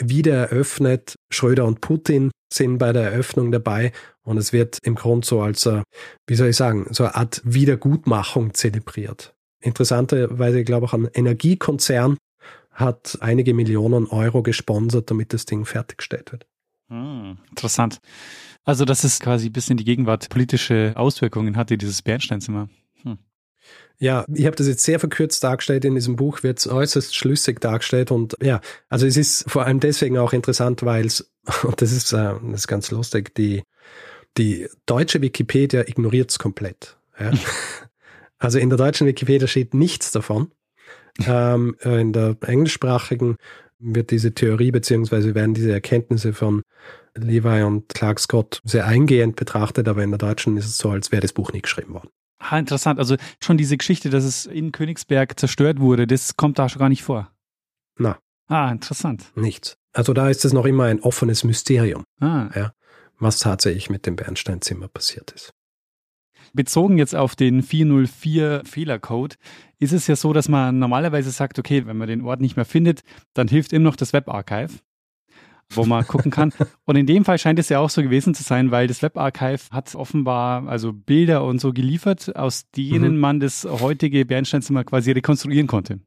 wieder 0.00 0.34
eröffnet. 0.36 1.16
Schröder 1.30 1.64
und 1.64 1.80
Putin 1.80 2.30
sind 2.52 2.78
bei 2.78 2.92
der 2.92 3.10
Eröffnung 3.10 3.50
dabei 3.50 3.92
und 4.28 4.36
es 4.36 4.52
wird 4.52 4.78
im 4.82 4.94
Grunde 4.94 5.26
so 5.26 5.40
als, 5.40 5.64
äh, 5.64 5.82
wie 6.26 6.34
soll 6.34 6.48
ich 6.48 6.56
sagen, 6.56 6.86
so 6.90 7.04
eine 7.04 7.14
Art 7.14 7.40
Wiedergutmachung 7.44 8.52
zelebriert. 8.52 9.34
Interessanterweise, 9.60 10.64
glaube 10.64 10.86
ich, 10.86 10.92
ein 10.92 11.08
Energiekonzern 11.12 12.18
hat 12.70 13.16
einige 13.20 13.54
Millionen 13.54 14.06
Euro 14.06 14.42
gesponsert, 14.42 15.10
damit 15.10 15.32
das 15.32 15.46
Ding 15.46 15.64
fertiggestellt 15.64 16.30
wird. 16.30 16.46
Hm, 16.90 17.38
interessant. 17.48 18.00
Also, 18.64 18.84
dass 18.84 19.02
es 19.02 19.18
quasi 19.18 19.48
bis 19.48 19.70
in 19.70 19.78
die 19.78 19.84
Gegenwart 19.84 20.28
politische 20.28 20.92
Auswirkungen 20.94 21.56
hatte, 21.56 21.78
dieses 21.78 22.02
Bernsteinzimmer. 22.02 22.68
Hm. 23.02 23.18
Ja, 23.98 24.26
ich 24.32 24.44
habe 24.44 24.56
das 24.56 24.68
jetzt 24.68 24.84
sehr 24.84 25.00
verkürzt 25.00 25.42
dargestellt. 25.42 25.86
In 25.86 25.94
diesem 25.94 26.16
Buch 26.16 26.42
wird 26.42 26.58
es 26.58 26.68
äußerst 26.68 27.16
schlüssig 27.16 27.60
dargestellt 27.60 28.10
und 28.10 28.36
ja, 28.42 28.60
also 28.90 29.06
es 29.06 29.16
ist 29.16 29.50
vor 29.50 29.64
allem 29.64 29.80
deswegen 29.80 30.18
auch 30.18 30.34
interessant, 30.34 30.82
weil 30.84 31.06
es, 31.06 31.32
und 31.64 31.80
das 31.80 31.92
ist, 31.92 32.12
äh, 32.12 32.34
das 32.42 32.60
ist 32.60 32.68
ganz 32.68 32.90
lustig, 32.90 33.34
die, 33.34 33.62
die 34.38 34.68
deutsche 34.86 35.20
Wikipedia 35.20 35.82
ignoriert 35.82 36.30
es 36.30 36.38
komplett. 36.38 36.96
Ja. 37.18 37.32
also 38.38 38.58
in 38.58 38.70
der 38.70 38.78
deutschen 38.78 39.06
Wikipedia 39.06 39.46
steht 39.46 39.74
nichts 39.74 40.12
davon. 40.12 40.52
Ähm, 41.26 41.76
äh, 41.82 42.00
in 42.00 42.12
der 42.12 42.36
englischsprachigen 42.40 43.36
wird 43.80 44.10
diese 44.10 44.34
Theorie 44.34 44.70
beziehungsweise 44.70 45.34
werden 45.34 45.54
diese 45.54 45.72
Erkenntnisse 45.72 46.32
von 46.32 46.62
Levi 47.16 47.62
und 47.62 47.88
Clark 47.88 48.20
Scott 48.20 48.60
sehr 48.64 48.86
eingehend 48.86 49.36
betrachtet, 49.36 49.88
aber 49.88 50.02
in 50.02 50.10
der 50.10 50.18
deutschen 50.18 50.56
ist 50.56 50.66
es 50.66 50.78
so, 50.78 50.90
als 50.90 51.10
wäre 51.12 51.22
das 51.22 51.32
Buch 51.32 51.52
nie 51.52 51.62
geschrieben 51.62 51.94
worden. 51.94 52.10
Ah, 52.38 52.58
interessant. 52.58 53.00
Also 53.00 53.16
schon 53.42 53.58
diese 53.58 53.76
Geschichte, 53.76 54.10
dass 54.10 54.24
es 54.24 54.46
in 54.46 54.70
Königsberg 54.70 55.38
zerstört 55.38 55.80
wurde, 55.80 56.06
das 56.06 56.36
kommt 56.36 56.58
da 56.58 56.68
schon 56.68 56.78
gar 56.78 56.88
nicht 56.88 57.02
vor. 57.02 57.32
Na. 57.96 58.18
Ah, 58.46 58.70
interessant. 58.70 59.24
Nichts. 59.34 59.76
Also 59.92 60.12
da 60.12 60.30
ist 60.30 60.44
es 60.44 60.52
noch 60.52 60.64
immer 60.64 60.84
ein 60.84 61.00
offenes 61.00 61.42
Mysterium, 61.42 62.04
ah. 62.20 62.48
ja, 62.54 62.72
was 63.18 63.38
tatsächlich 63.38 63.90
mit 63.90 64.06
dem 64.06 64.16
Bernsteinzimmer 64.16 64.88
passiert 64.88 65.32
ist. 65.32 65.52
Bezogen 66.54 66.96
jetzt 66.96 67.14
auf 67.14 67.36
den 67.36 67.62
404 67.62 68.62
Fehlercode 68.64 69.36
ist 69.78 69.92
es 69.92 70.06
ja 70.06 70.16
so, 70.16 70.32
dass 70.32 70.48
man 70.48 70.78
normalerweise 70.78 71.30
sagt, 71.30 71.58
okay, 71.58 71.86
wenn 71.86 71.98
man 71.98 72.08
den 72.08 72.22
Ort 72.22 72.40
nicht 72.40 72.56
mehr 72.56 72.64
findet, 72.64 73.02
dann 73.34 73.48
hilft 73.48 73.72
immer 73.72 73.84
noch 73.84 73.96
das 73.96 74.12
Webarchive 74.12 74.80
wo 75.74 75.84
man 75.84 76.06
gucken 76.06 76.30
kann. 76.30 76.52
Und 76.84 76.96
in 76.96 77.06
dem 77.06 77.24
Fall 77.24 77.38
scheint 77.38 77.58
es 77.58 77.68
ja 77.68 77.78
auch 77.78 77.90
so 77.90 78.02
gewesen 78.02 78.34
zu 78.34 78.42
sein, 78.42 78.70
weil 78.70 78.86
das 78.86 79.02
Webarchive 79.02 79.70
hat 79.70 79.94
offenbar 79.94 80.66
also 80.68 80.92
Bilder 80.92 81.44
und 81.44 81.60
so 81.60 81.72
geliefert, 81.72 82.34
aus 82.36 82.70
denen 82.70 83.14
mhm. 83.14 83.20
man 83.20 83.40
das 83.40 83.64
heutige 83.64 84.24
Bernsteinzimmer 84.24 84.84
quasi 84.84 85.12
rekonstruieren 85.12 85.66
konnte. 85.66 86.00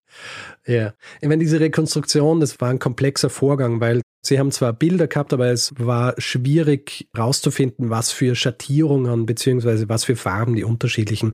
Ja, 0.65 0.93
ich 1.21 1.27
meine, 1.27 1.43
diese 1.43 1.59
Rekonstruktion, 1.59 2.39
das 2.39 2.59
war 2.59 2.69
ein 2.69 2.79
komplexer 2.79 3.29
Vorgang, 3.29 3.79
weil 3.79 4.01
Sie 4.23 4.37
haben 4.37 4.51
zwar 4.51 4.73
Bilder 4.73 5.07
gehabt, 5.07 5.33
aber 5.33 5.47
es 5.47 5.73
war 5.77 6.13
schwierig 6.19 7.07
herauszufinden, 7.13 7.89
was 7.89 8.11
für 8.11 8.35
Schattierungen 8.35 9.25
beziehungsweise 9.25 9.89
was 9.89 10.03
für 10.03 10.15
Farben 10.15 10.55
die 10.55 10.63
unterschiedlichen 10.63 11.31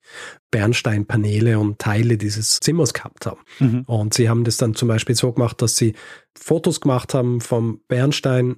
Bernsteinpaneele 0.52 1.60
und 1.60 1.80
Teile 1.80 2.18
dieses 2.18 2.60
Zimmers 2.62 2.94
gehabt 2.94 3.26
haben. 3.26 3.42
Mhm. 3.60 3.82
Und 3.88 4.14
sie 4.14 4.30
haben 4.30 4.46
das 4.46 4.56
dann 4.56 4.74
zum 4.74 4.88
Beispiel 4.88 5.16
so 5.16 5.34
gemacht, 5.34 5.62
dass 5.62 5.76
sie 5.76 5.96
Fotos 6.38 6.80
gemacht 6.80 7.14
haben 7.14 7.42
vom 7.42 7.82
Bernstein, 7.90 8.56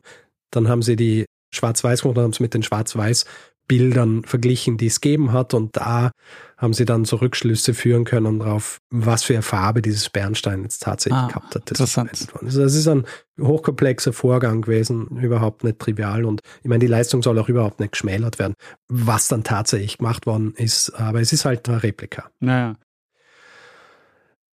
dann 0.51 0.67
haben 0.67 0.83
sie 0.83 0.95
die 0.95 1.25
Schwarz-Weiß 1.51 2.03
gemacht, 2.03 2.17
haben 2.17 2.31
es 2.31 2.39
mit 2.39 2.53
den 2.53 2.61
Schwarz-Weiß 2.63 3.25
Bildern 3.69 4.23
verglichen, 4.23 4.77
die 4.77 4.87
es 4.87 4.99
gegeben 4.99 5.31
hat. 5.31 5.53
Und 5.53 5.77
da 5.77 6.11
haben 6.57 6.73
sie 6.73 6.83
dann 6.83 7.05
so 7.05 7.15
Rückschlüsse 7.17 7.73
führen 7.73 8.03
können 8.03 8.39
darauf, 8.39 8.79
was 8.89 9.23
für 9.23 9.35
eine 9.35 9.43
Farbe 9.43 9.81
dieses 9.81 10.09
Bernstein 10.09 10.63
jetzt 10.63 10.83
tatsächlich 10.83 11.21
ah, 11.21 11.27
gehabt 11.27 11.55
hat. 11.55 11.69
interessant. 11.69 12.27
Also 12.41 12.61
das 12.61 12.75
ist 12.75 12.87
ein 12.87 13.05
hochkomplexer 13.39 14.11
Vorgang 14.11 14.63
gewesen, 14.63 15.07
überhaupt 15.21 15.63
nicht 15.63 15.79
trivial. 15.79 16.25
Und 16.25 16.41
ich 16.63 16.67
meine, 16.67 16.79
die 16.79 16.87
Leistung 16.87 17.23
soll 17.23 17.39
auch 17.39 17.47
überhaupt 17.47 17.79
nicht 17.79 17.93
geschmälert 17.93 18.39
werden, 18.39 18.55
was 18.89 19.29
dann 19.29 19.45
tatsächlich 19.45 19.99
gemacht 19.99 20.25
worden 20.25 20.53
ist. 20.57 20.89
Aber 20.95 21.21
es 21.21 21.31
ist 21.31 21.45
halt 21.45 21.69
eine 21.69 21.81
Replika. 21.83 22.29
Naja. 22.39 22.75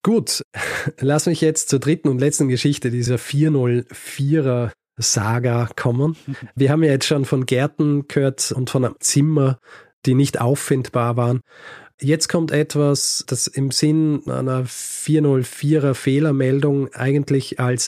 Gut, 0.02 0.42
lass 1.00 1.28
mich 1.28 1.40
jetzt 1.40 1.70
zur 1.70 1.80
dritten 1.80 2.10
und 2.10 2.20
letzten 2.20 2.50
Geschichte 2.50 2.90
dieser 2.90 3.16
404er 3.16 4.72
Saga 4.98 5.70
kommen. 5.76 6.16
Wir 6.56 6.70
haben 6.70 6.84
ja 6.84 6.92
jetzt 6.92 7.06
schon 7.06 7.26
von 7.26 7.46
Gärten 7.46 8.08
gehört 8.08 8.52
und 8.52 8.70
von 8.70 8.86
einem 8.86 8.96
Zimmer, 9.00 9.60
die 10.06 10.14
nicht 10.14 10.40
auffindbar 10.40 11.18
waren. 11.18 11.42
Jetzt 12.02 12.28
kommt 12.28 12.52
etwas, 12.52 13.24
das 13.28 13.48
im 13.48 13.72
Sinn 13.72 14.24
einer 14.28 14.66
404er 14.66 15.94
Fehlermeldung 15.94 16.94
eigentlich 16.94 17.60
als 17.60 17.88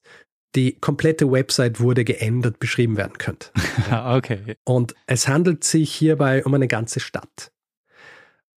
die 0.55 0.79
komplette 0.79 1.29
Website 1.29 1.79
wurde 1.79 2.05
geändert 2.05 2.59
beschrieben 2.59 2.97
werden 2.97 3.17
könnte. 3.17 3.49
okay. 3.91 4.55
Und 4.63 4.95
es 5.05 5.27
handelt 5.27 5.63
sich 5.63 5.93
hierbei 5.93 6.45
um 6.45 6.53
eine 6.53 6.67
ganze 6.67 6.99
Stadt. 7.01 7.51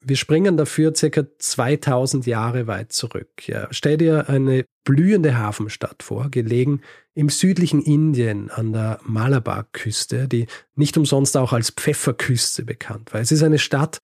Wir 0.00 0.16
springen 0.16 0.56
dafür 0.56 0.94
circa 0.94 1.24
2000 1.38 2.26
Jahre 2.26 2.66
weit 2.66 2.92
zurück. 2.92 3.48
Ja, 3.48 3.66
stell 3.70 3.96
dir 3.96 4.28
eine 4.28 4.64
blühende 4.84 5.36
Hafenstadt 5.36 6.02
vor, 6.02 6.30
gelegen 6.30 6.82
im 7.14 7.28
südlichen 7.28 7.82
Indien 7.82 8.50
an 8.50 8.72
der 8.72 9.00
Malabar-Küste, 9.02 10.28
die 10.28 10.46
nicht 10.76 10.96
umsonst 10.96 11.36
auch 11.36 11.52
als 11.52 11.70
Pfefferküste 11.70 12.64
bekannt 12.64 13.12
war. 13.12 13.20
Es 13.20 13.32
ist 13.32 13.42
eine 13.42 13.58
Stadt, 13.58 13.98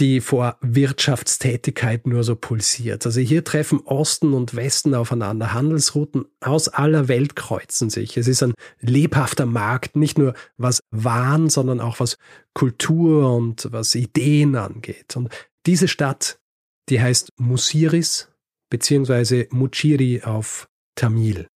die 0.00 0.20
vor 0.20 0.56
Wirtschaftstätigkeit 0.62 2.06
nur 2.06 2.24
so 2.24 2.34
pulsiert. 2.34 3.04
Also 3.04 3.20
hier 3.20 3.44
treffen 3.44 3.80
Osten 3.80 4.32
und 4.32 4.54
Westen 4.54 4.94
aufeinander. 4.94 5.52
Handelsrouten 5.52 6.24
aus 6.40 6.68
aller 6.68 7.08
Welt 7.08 7.36
kreuzen 7.36 7.90
sich. 7.90 8.16
Es 8.16 8.26
ist 8.26 8.42
ein 8.42 8.54
lebhafter 8.80 9.46
Markt, 9.46 9.96
nicht 9.96 10.18
nur 10.18 10.34
was 10.56 10.80
Waren, 10.90 11.50
sondern 11.50 11.80
auch 11.80 12.00
was 12.00 12.16
Kultur 12.54 13.34
und 13.34 13.68
was 13.70 13.94
Ideen 13.94 14.56
angeht. 14.56 15.16
Und 15.16 15.28
diese 15.66 15.88
Stadt, 15.88 16.38
die 16.88 17.00
heißt 17.00 17.28
Musiris 17.38 18.28
beziehungsweise 18.70 19.46
Muchiri 19.50 20.22
auf 20.24 20.68
Tamil. 20.94 21.46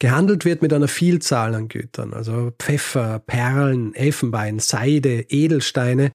Gehandelt 0.00 0.44
wird 0.44 0.62
mit 0.62 0.72
einer 0.72 0.86
Vielzahl 0.86 1.54
an 1.56 1.68
Gütern, 1.68 2.14
also 2.14 2.52
Pfeffer, 2.58 3.18
Perlen, 3.18 3.94
Elfenbein, 3.94 4.60
Seide, 4.60 5.26
Edelsteine, 5.28 6.12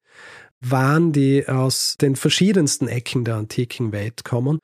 waren, 0.70 1.12
die 1.12 1.48
aus 1.48 1.96
den 2.00 2.16
verschiedensten 2.16 2.88
Ecken 2.88 3.24
der 3.24 3.36
antiken 3.36 3.92
Welt 3.92 4.24
kommen. 4.24 4.58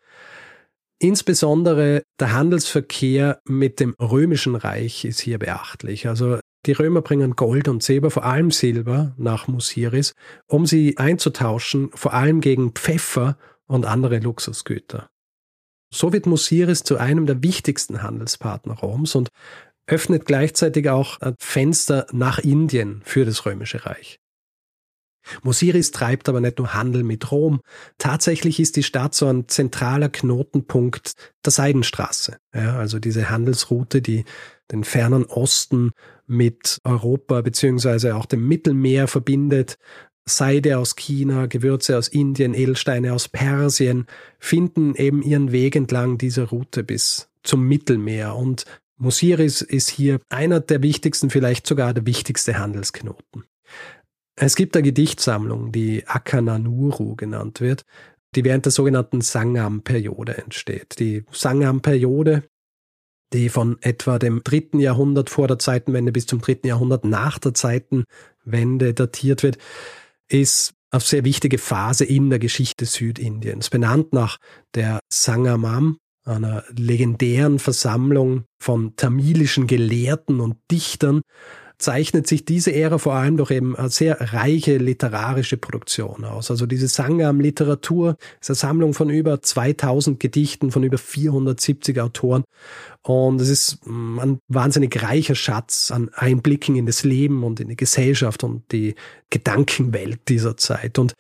Insbesondere 0.99 2.03
der 2.19 2.33
Handelsverkehr 2.33 3.41
mit 3.45 3.81
dem 3.81 3.95
römischen 3.99 4.55
Reich 4.55 5.05
ist 5.05 5.21
hier 5.21 5.39
beachtlich. 5.39 6.09
Also 6.09 6.39
die 6.67 6.73
Römer 6.73 7.01
bringen 7.01 7.37
Gold 7.37 7.69
und 7.69 7.83
Silber, 7.83 8.11
vor 8.11 8.25
allem 8.25 8.51
Silber, 8.51 9.15
nach 9.17 9.49
Musiris, 9.49 10.13
um 10.47 10.67
sie 10.67 10.99
einzutauschen, 10.99 11.91
vor 11.95 12.13
allem 12.13 12.43
gegen 12.43 12.73
Pfeffer 12.73 13.39
und 13.67 13.87
andere 13.87 14.19
Luxusgüter. 14.19 15.09
So 15.93 16.13
wird 16.13 16.27
Musiris 16.27 16.83
zu 16.83 16.99
einem 16.99 17.25
der 17.25 17.43
wichtigsten 17.43 18.03
Handelspartner 18.03 18.75
Roms 18.75 19.15
und 19.15 19.31
öffnet 19.87 20.27
gleichzeitig 20.27 20.89
auch 20.91 21.21
ein 21.21 21.35
Fenster 21.41 22.07
nach 22.13 22.39
Indien 22.39 23.01
für 23.05 23.25
das 23.25 23.47
Römische 23.47 23.87
Reich. 23.87 24.19
Musiris 25.43 25.91
treibt 25.91 26.29
aber 26.29 26.41
nicht 26.41 26.59
nur 26.59 26.75
Handel 26.75 27.03
mit 27.03 27.31
Rom. 27.31 27.61
Tatsächlich 27.99 28.61
ist 28.61 28.77
die 28.77 28.83
Stadt 28.83 29.15
so 29.15 29.27
ein 29.27 29.49
zentraler 29.49 30.09
Knotenpunkt 30.09 31.13
der 31.45 31.53
Seidenstraße. 31.53 32.39
Ja, 32.55 32.77
also 32.77 32.99
diese 32.99 33.31
Handelsroute, 33.31 34.03
die 34.03 34.25
den 34.71 34.85
fernen 34.85 35.25
Osten 35.25 35.93
mit 36.27 36.79
Europa 36.85 37.41
beziehungsweise 37.41 38.15
auch 38.17 38.27
dem 38.27 38.47
Mittelmeer 38.47 39.09
verbindet. 39.09 39.79
Seide 40.27 40.79
aus 40.79 40.97
China, 40.97 41.47
Gewürze 41.47 41.99
aus 41.99 42.09
Indien, 42.09 42.55
Edelsteine 42.55 43.13
aus 43.13 43.29
Persien 43.29 44.07
finden 44.39 44.95
eben 44.95 45.23
ihren 45.23 45.51
Weg 45.51 45.75
entlang 45.77 46.19
dieser 46.19 46.45
Route 46.45 46.85
bis 46.85 47.29
zum 47.43 47.67
Mittelmeer. 47.67 48.37
Und 48.37 48.65
Musiris 48.97 49.63
ist 49.63 49.89
hier 49.89 50.21
einer 50.29 50.61
der 50.61 50.83
wichtigsten, 50.83 51.31
vielleicht 51.31 51.67
sogar 51.67 51.95
der 51.95 52.07
wichtigste 52.07 52.59
Handelsknoten. 52.59 53.45
Es 54.43 54.57
gibt 54.57 54.75
eine 54.75 54.85
Gedichtsammlung, 54.85 55.71
die 55.71 56.07
Akananuru 56.07 57.15
genannt 57.15 57.61
wird, 57.61 57.85
die 58.35 58.43
während 58.43 58.65
der 58.65 58.73
sogenannten 58.73 59.21
Sangam-Periode 59.21 60.39
entsteht. 60.39 60.99
Die 60.99 61.25
Sangam-Periode, 61.31 62.45
die 63.35 63.51
von 63.51 63.77
etwa 63.83 64.19
dem 64.19 64.43
dritten 64.43 64.81
Jahrhundert 64.81 65.29
vor 65.29 65.47
der 65.47 65.59
Zeitenwende 65.59 66.11
bis 66.11 66.25
zum 66.25 66.41
dritten 66.41 66.69
Jahrhundert 66.69 67.05
nach 67.05 67.39
der 67.39 67.53
Zeitenwende 67.53 68.95
datiert 68.95 69.43
wird, 69.43 69.59
ist 70.31 70.73
eine 70.91 71.01
sehr 71.01 71.25
wichtige 71.25 71.59
Phase 71.59 72.07
in 72.07 72.31
der 72.31 72.39
Geschichte 72.39 72.87
Südindiens, 72.87 73.69
benannt 73.69 74.15
nach 74.15 74.39
der 74.75 75.01
Sangamam, 75.13 75.99
einer 76.25 76.65
legendären 76.75 77.59
Versammlung 77.59 78.45
von 78.59 78.97
tamilischen 78.97 79.67
Gelehrten 79.67 80.41
und 80.41 80.57
Dichtern, 80.71 81.21
zeichnet 81.81 82.27
sich 82.27 82.45
diese 82.45 82.73
Ära 82.73 82.99
vor 82.99 83.15
allem 83.15 83.37
durch 83.37 83.51
eben 83.51 83.75
sehr 83.89 84.33
reiche 84.33 84.77
literarische 84.77 85.57
Produktion 85.57 86.25
aus. 86.25 86.51
Also 86.51 86.67
diese 86.67 86.89
Sangam-Literatur 86.89 88.17
ist 88.41 88.51
eine 88.51 88.55
Sammlung 88.55 88.95
von 88.95 89.11
über 89.11 89.41
2000 89.43 90.21
Gedichten 90.21 90.71
von 90.71 90.83
über 90.85 90.99
470 90.99 92.01
Autoren 92.01 92.45
und 93.03 93.41
es 93.41 93.49
ist 93.49 93.87
mm, 93.87 94.19
ein 94.19 94.39
wahnsinnig 94.49 95.03
reicher 95.03 95.35
Schatz 95.35 95.91
an 95.91 96.11
Einblicken 96.15 96.77
in 96.77 96.87
das 96.87 97.03
Leben 97.03 97.45
und 97.45 97.61
in 97.61 97.69
die 97.69 97.77
Gesellschaft 97.77 98.45
und 98.45 98.71
die 98.73 98.95
Gedankenwelt 99.31 100.29
dieser 100.29 100.57
Zeit. 100.57 100.99
Und 100.99 101.15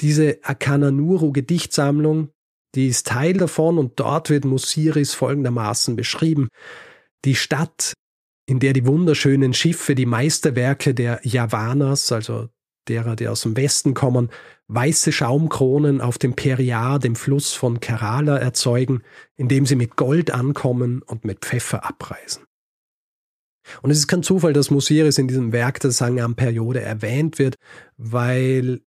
diese 0.00 0.38
Akananuru 0.42 1.32
Gedichtsammlung, 1.32 2.30
die 2.74 2.88
ist 2.88 3.06
Teil 3.06 3.34
davon 3.34 3.78
und 3.78 4.00
dort 4.00 4.30
wird 4.30 4.44
Musiris 4.44 5.12
folgendermaßen 5.14 5.96
beschrieben. 5.96 6.48
Die 7.24 7.34
Stadt 7.34 7.92
in 8.48 8.60
der 8.60 8.72
die 8.72 8.86
wunderschönen 8.86 9.52
Schiffe, 9.52 9.94
die 9.94 10.06
Meisterwerke 10.06 10.94
der 10.94 11.20
Javanas, 11.22 12.10
also 12.10 12.48
derer, 12.88 13.14
die 13.14 13.28
aus 13.28 13.42
dem 13.42 13.58
Westen 13.58 13.92
kommen, 13.92 14.30
weiße 14.68 15.12
Schaumkronen 15.12 16.00
auf 16.00 16.16
dem 16.16 16.32
Periar, 16.32 16.98
dem 16.98 17.14
Fluss 17.14 17.52
von 17.52 17.78
Kerala, 17.80 18.38
erzeugen, 18.38 19.02
indem 19.36 19.66
sie 19.66 19.76
mit 19.76 19.96
Gold 19.96 20.30
ankommen 20.30 21.02
und 21.02 21.26
mit 21.26 21.40
Pfeffer 21.40 21.84
abreisen. 21.84 22.44
Und 23.82 23.90
es 23.90 23.98
ist 23.98 24.08
kein 24.08 24.22
Zufall, 24.22 24.54
dass 24.54 24.70
Musiris 24.70 25.18
in 25.18 25.28
diesem 25.28 25.52
Werk 25.52 25.80
der 25.80 25.90
Sangam-Periode 25.90 26.80
erwähnt 26.80 27.38
wird, 27.38 27.56
weil 27.98 28.80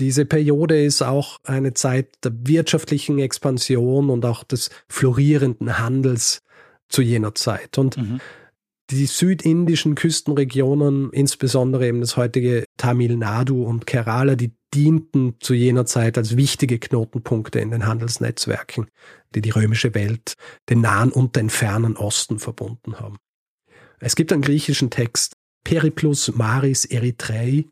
diese 0.00 0.24
Periode 0.24 0.84
ist 0.84 1.02
auch 1.02 1.38
eine 1.44 1.72
Zeit 1.72 2.16
der 2.24 2.32
wirtschaftlichen 2.48 3.20
Expansion 3.20 4.10
und 4.10 4.24
auch 4.24 4.42
des 4.42 4.70
florierenden 4.88 5.78
Handels 5.78 6.42
zu 6.88 7.00
jener 7.00 7.36
Zeit. 7.36 7.78
Und 7.78 7.96
mhm 7.96 8.20
die 8.90 9.06
südindischen 9.06 9.94
Küstenregionen, 9.94 11.10
insbesondere 11.10 11.86
eben 11.86 12.00
das 12.00 12.16
heutige 12.16 12.64
Tamil 12.76 13.16
Nadu 13.16 13.64
und 13.64 13.86
Kerala, 13.86 14.34
die 14.34 14.52
dienten 14.74 15.36
zu 15.40 15.54
jener 15.54 15.86
Zeit 15.86 16.18
als 16.18 16.36
wichtige 16.36 16.78
Knotenpunkte 16.78 17.60
in 17.60 17.70
den 17.70 17.86
Handelsnetzwerken, 17.86 18.88
die 19.34 19.40
die 19.40 19.50
römische 19.50 19.94
Welt, 19.94 20.34
den 20.68 20.80
nahen 20.80 21.12
und 21.12 21.36
den 21.36 21.48
fernen 21.48 21.96
Osten 21.96 22.38
verbunden 22.38 23.00
haben. 23.00 23.16
Es 24.00 24.16
gibt 24.16 24.32
einen 24.32 24.42
griechischen 24.42 24.90
Text, 24.90 25.34
Periplus 25.64 26.34
Maris 26.34 26.84
Erithrei, 26.84 27.66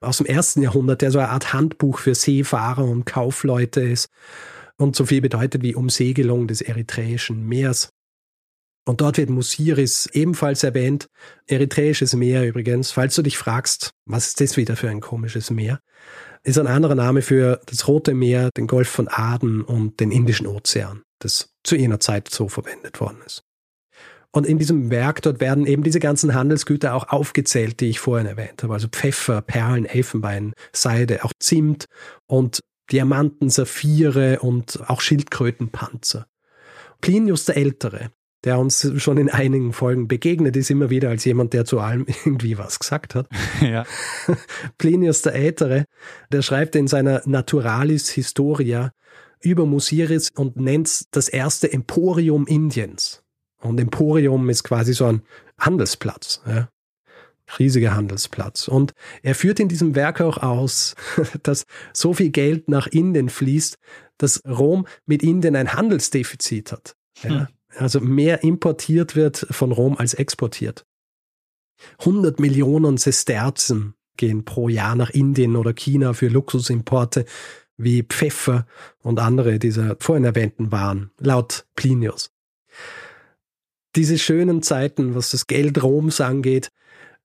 aus 0.00 0.18
dem 0.18 0.26
ersten 0.26 0.62
Jahrhundert, 0.62 1.02
der 1.02 1.10
so 1.10 1.18
eine 1.18 1.28
Art 1.28 1.52
Handbuch 1.52 1.98
für 1.98 2.14
Seefahrer 2.14 2.84
und 2.84 3.04
Kaufleute 3.06 3.80
ist 3.82 4.08
und 4.78 4.96
so 4.96 5.04
viel 5.04 5.20
bedeutet 5.20 5.62
wie 5.62 5.74
Umsegelung 5.74 6.46
des 6.46 6.62
Eritreischen 6.62 7.46
Meers. 7.46 7.90
Und 8.86 9.00
dort 9.00 9.18
wird 9.18 9.30
Musiris 9.30 10.06
ebenfalls 10.12 10.62
erwähnt. 10.62 11.06
Eritreisches 11.46 12.14
Meer 12.14 12.46
übrigens. 12.46 12.90
Falls 12.90 13.14
du 13.14 13.22
dich 13.22 13.38
fragst, 13.38 13.92
was 14.06 14.28
ist 14.28 14.40
das 14.40 14.56
wieder 14.56 14.76
für 14.76 14.88
ein 14.88 15.00
komisches 15.00 15.50
Meer? 15.50 15.80
Ist 16.42 16.58
ein 16.58 16.66
anderer 16.66 16.94
Name 16.94 17.22
für 17.22 17.60
das 17.66 17.86
Rote 17.86 18.14
Meer, 18.14 18.50
den 18.56 18.66
Golf 18.66 18.88
von 18.88 19.08
Aden 19.08 19.62
und 19.62 20.00
den 20.00 20.10
Indischen 20.10 20.46
Ozean, 20.46 21.02
das 21.18 21.50
zu 21.62 21.76
jener 21.76 22.00
Zeit 22.00 22.30
so 22.30 22.48
verwendet 22.48 23.00
worden 23.00 23.18
ist. 23.26 23.42
Und 24.32 24.46
in 24.46 24.58
diesem 24.58 24.90
Werk 24.90 25.22
dort 25.22 25.40
werden 25.40 25.66
eben 25.66 25.82
diese 25.82 25.98
ganzen 25.98 26.34
Handelsgüter 26.34 26.94
auch 26.94 27.08
aufgezählt, 27.08 27.80
die 27.80 27.90
ich 27.90 27.98
vorhin 27.98 28.26
erwähnt 28.26 28.62
habe. 28.62 28.72
Also 28.72 28.88
Pfeffer, 28.88 29.42
Perlen, 29.42 29.84
Elfenbein, 29.84 30.54
Seide, 30.72 31.24
auch 31.24 31.32
Zimt 31.38 31.86
und 32.26 32.60
Diamanten, 32.92 33.50
Saphire 33.50 34.38
und 34.40 34.80
auch 34.88 35.00
Schildkrötenpanzer. 35.00 36.26
Plinius 37.00 37.44
der 37.44 37.56
Ältere, 37.56 38.12
der 38.44 38.58
uns 38.58 38.90
schon 38.96 39.18
in 39.18 39.28
einigen 39.28 39.72
Folgen 39.72 40.08
begegnet 40.08 40.56
ist, 40.56 40.70
immer 40.70 40.90
wieder 40.90 41.10
als 41.10 41.24
jemand, 41.24 41.52
der 41.52 41.64
zu 41.64 41.80
allem 41.80 42.06
irgendwie 42.24 42.58
was 42.58 42.78
gesagt 42.78 43.14
hat. 43.14 43.28
Ja. 43.60 43.84
Plinius 44.78 45.22
der 45.22 45.34
Ältere, 45.34 45.84
der 46.32 46.42
schreibt 46.42 46.74
in 46.76 46.88
seiner 46.88 47.22
Naturalis 47.26 48.08
Historia 48.08 48.92
über 49.40 49.66
Musiris 49.66 50.30
und 50.34 50.56
nennt 50.56 51.14
das 51.14 51.28
erste 51.28 51.72
Emporium 51.72 52.46
Indiens. 52.46 53.22
Und 53.60 53.78
Emporium 53.78 54.48
ist 54.48 54.64
quasi 54.64 54.94
so 54.94 55.06
ein 55.06 55.22
Handelsplatz. 55.58 56.42
Ja 56.46 56.68
riesiger 57.58 57.94
Handelsplatz. 57.94 58.68
Und 58.68 58.92
er 59.22 59.34
führt 59.34 59.60
in 59.60 59.68
diesem 59.68 59.94
Werk 59.94 60.20
auch 60.20 60.38
aus, 60.38 60.94
dass 61.42 61.64
so 61.92 62.14
viel 62.14 62.30
Geld 62.30 62.68
nach 62.68 62.86
Indien 62.86 63.28
fließt, 63.28 63.78
dass 64.18 64.42
Rom 64.46 64.86
mit 65.06 65.22
Indien 65.22 65.56
ein 65.56 65.72
Handelsdefizit 65.72 66.72
hat. 66.72 66.94
Ja, 67.22 67.30
hm. 67.30 67.46
Also 67.76 68.00
mehr 68.00 68.42
importiert 68.42 69.16
wird 69.16 69.46
von 69.50 69.72
Rom 69.72 69.96
als 69.96 70.14
exportiert. 70.14 70.86
100 71.98 72.40
Millionen 72.40 72.96
Sesterzen 72.96 73.94
gehen 74.16 74.44
pro 74.44 74.68
Jahr 74.68 74.96
nach 74.96 75.10
Indien 75.10 75.56
oder 75.56 75.72
China 75.72 76.12
für 76.12 76.28
Luxusimporte 76.28 77.24
wie 77.76 78.02
Pfeffer 78.02 78.66
und 79.02 79.18
andere 79.18 79.58
dieser 79.58 79.96
vorhin 79.98 80.24
erwähnten 80.24 80.70
Waren, 80.70 81.10
laut 81.18 81.66
Plinius. 81.74 82.30
Diese 83.96 84.18
schönen 84.18 84.62
Zeiten, 84.62 85.14
was 85.14 85.30
das 85.30 85.46
Geld 85.46 85.82
Roms 85.82 86.20
angeht, 86.20 86.70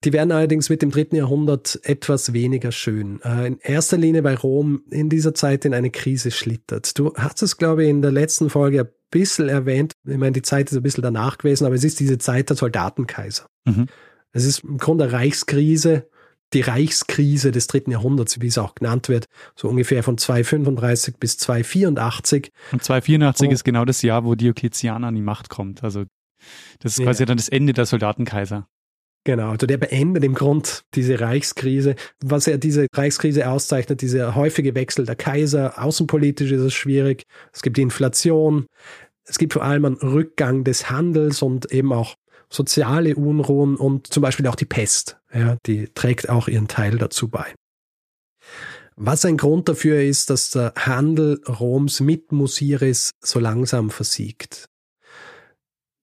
die 0.04 0.14
werden 0.14 0.32
allerdings 0.32 0.70
mit 0.70 0.82
dem 0.82 0.92
dritten 0.92 1.16
Jahrhundert 1.16 1.80
etwas 1.84 2.34
weniger 2.34 2.72
schön. 2.72 3.22
Äh, 3.24 3.48
in 3.48 3.60
erster 3.60 3.98
Linie, 3.98 4.24
weil 4.24 4.36
Rom 4.36 4.84
in 4.90 5.10
dieser 5.10 5.34
Zeit 5.34 5.66
in 5.66 5.74
eine 5.74 5.90
Krise 5.90 6.32
schlittert. 6.32 6.98
Du 6.98 7.14
hast 7.16 7.42
es, 7.44 7.58
glaube 7.58 7.84
ich, 7.84 7.90
in 7.90 8.02
der 8.02 8.12
letzten 8.12 8.50
Folge 8.50 8.94
bisschen 9.16 9.48
erwähnt. 9.48 9.94
Ich 10.06 10.18
meine, 10.18 10.34
die 10.34 10.42
Zeit 10.42 10.70
ist 10.70 10.78
ein 10.78 10.84
bisschen 10.84 11.02
danach 11.02 11.38
gewesen, 11.38 11.66
aber 11.66 11.76
es 11.76 11.84
ist 11.84 12.00
diese 12.00 12.18
Zeit 12.18 12.50
der 12.50 12.58
Soldatenkaiser. 12.58 13.48
Mhm. 13.66 13.88
Es 14.34 14.44
ist 14.44 14.64
im 14.66 14.78
Grunde 14.78 15.06
eine 15.06 15.14
Reichskrise, 15.14 16.10
die 16.54 16.62
Reichskrise 16.62 17.52
des 17.52 17.68
dritten 17.68 17.92
Jahrhunderts, 17.92 18.42
wie 18.42 18.48
es 18.48 18.58
auch 18.58 18.76
genannt 18.76 19.08
wird, 19.08 19.26
so 19.56 19.70
ungefähr 19.70 20.04
von 20.04 20.18
235 20.18 21.16
bis 21.18 21.38
284. 21.38 22.52
Und 22.74 22.84
284 22.84 23.48
oh. 23.48 23.52
ist 23.52 23.64
genau 23.64 23.86
das 23.86 24.02
Jahr, 24.02 24.26
wo 24.26 24.36
Diokletian 24.36 25.06
an 25.06 25.16
die 25.16 25.22
Macht 25.22 25.50
kommt. 25.50 25.84
Also 25.84 26.04
das 26.80 26.98
ist 26.98 27.04
quasi 27.04 27.24
ja. 27.24 27.28
dann 27.28 27.38
das 27.38 27.48
Ende 27.50 27.72
der 27.72 27.86
Soldatenkaiser. 27.86 28.68
Genau, 29.28 29.50
also 29.50 29.66
der 29.66 29.78
beendet 29.78 30.24
im 30.24 30.36
Grund 30.36 30.84
diese 30.94 31.20
Reichskrise. 31.20 31.96
Was 32.24 32.46
ja 32.46 32.58
diese 32.58 32.86
Reichskrise 32.94 33.50
auszeichnet, 33.50 34.02
dieser 34.02 34.36
häufige 34.36 34.76
Wechsel 34.76 35.04
der 35.04 35.16
Kaiser, 35.16 35.82
außenpolitisch 35.82 36.52
ist 36.52 36.62
es 36.62 36.76
schwierig, 36.76 37.24
es 37.52 37.64
gibt 37.64 37.78
die 37.78 37.82
Inflation, 37.82 38.68
es 39.26 39.38
gibt 39.38 39.54
vor 39.54 39.64
allem 39.64 39.86
einen 39.86 39.96
Rückgang 39.98 40.64
des 40.64 40.90
Handels 40.90 41.42
und 41.42 41.72
eben 41.72 41.92
auch 41.92 42.16
soziale 42.50 43.16
Unruhen 43.16 43.76
und 43.76 44.08
zum 44.08 44.22
Beispiel 44.22 44.48
auch 44.48 44.56
die 44.56 44.66
Pest, 44.66 45.18
ja, 45.34 45.58
die 45.66 45.90
trägt 45.94 46.30
auch 46.30 46.48
ihren 46.48 46.68
Teil 46.68 46.98
dazu 46.98 47.28
bei. 47.28 47.54
Was 48.96 49.26
ein 49.26 49.38
Grund 49.38 49.68
dafür 49.68 50.02
ist, 50.02 50.30
dass 50.30 50.52
der 50.52 50.74
Handel 50.78 51.42
Roms 51.48 52.00
mit 52.00 52.32
Musiris 52.32 53.12
so 53.20 53.40
langsam 53.40 53.90
versiegt. 53.90 54.70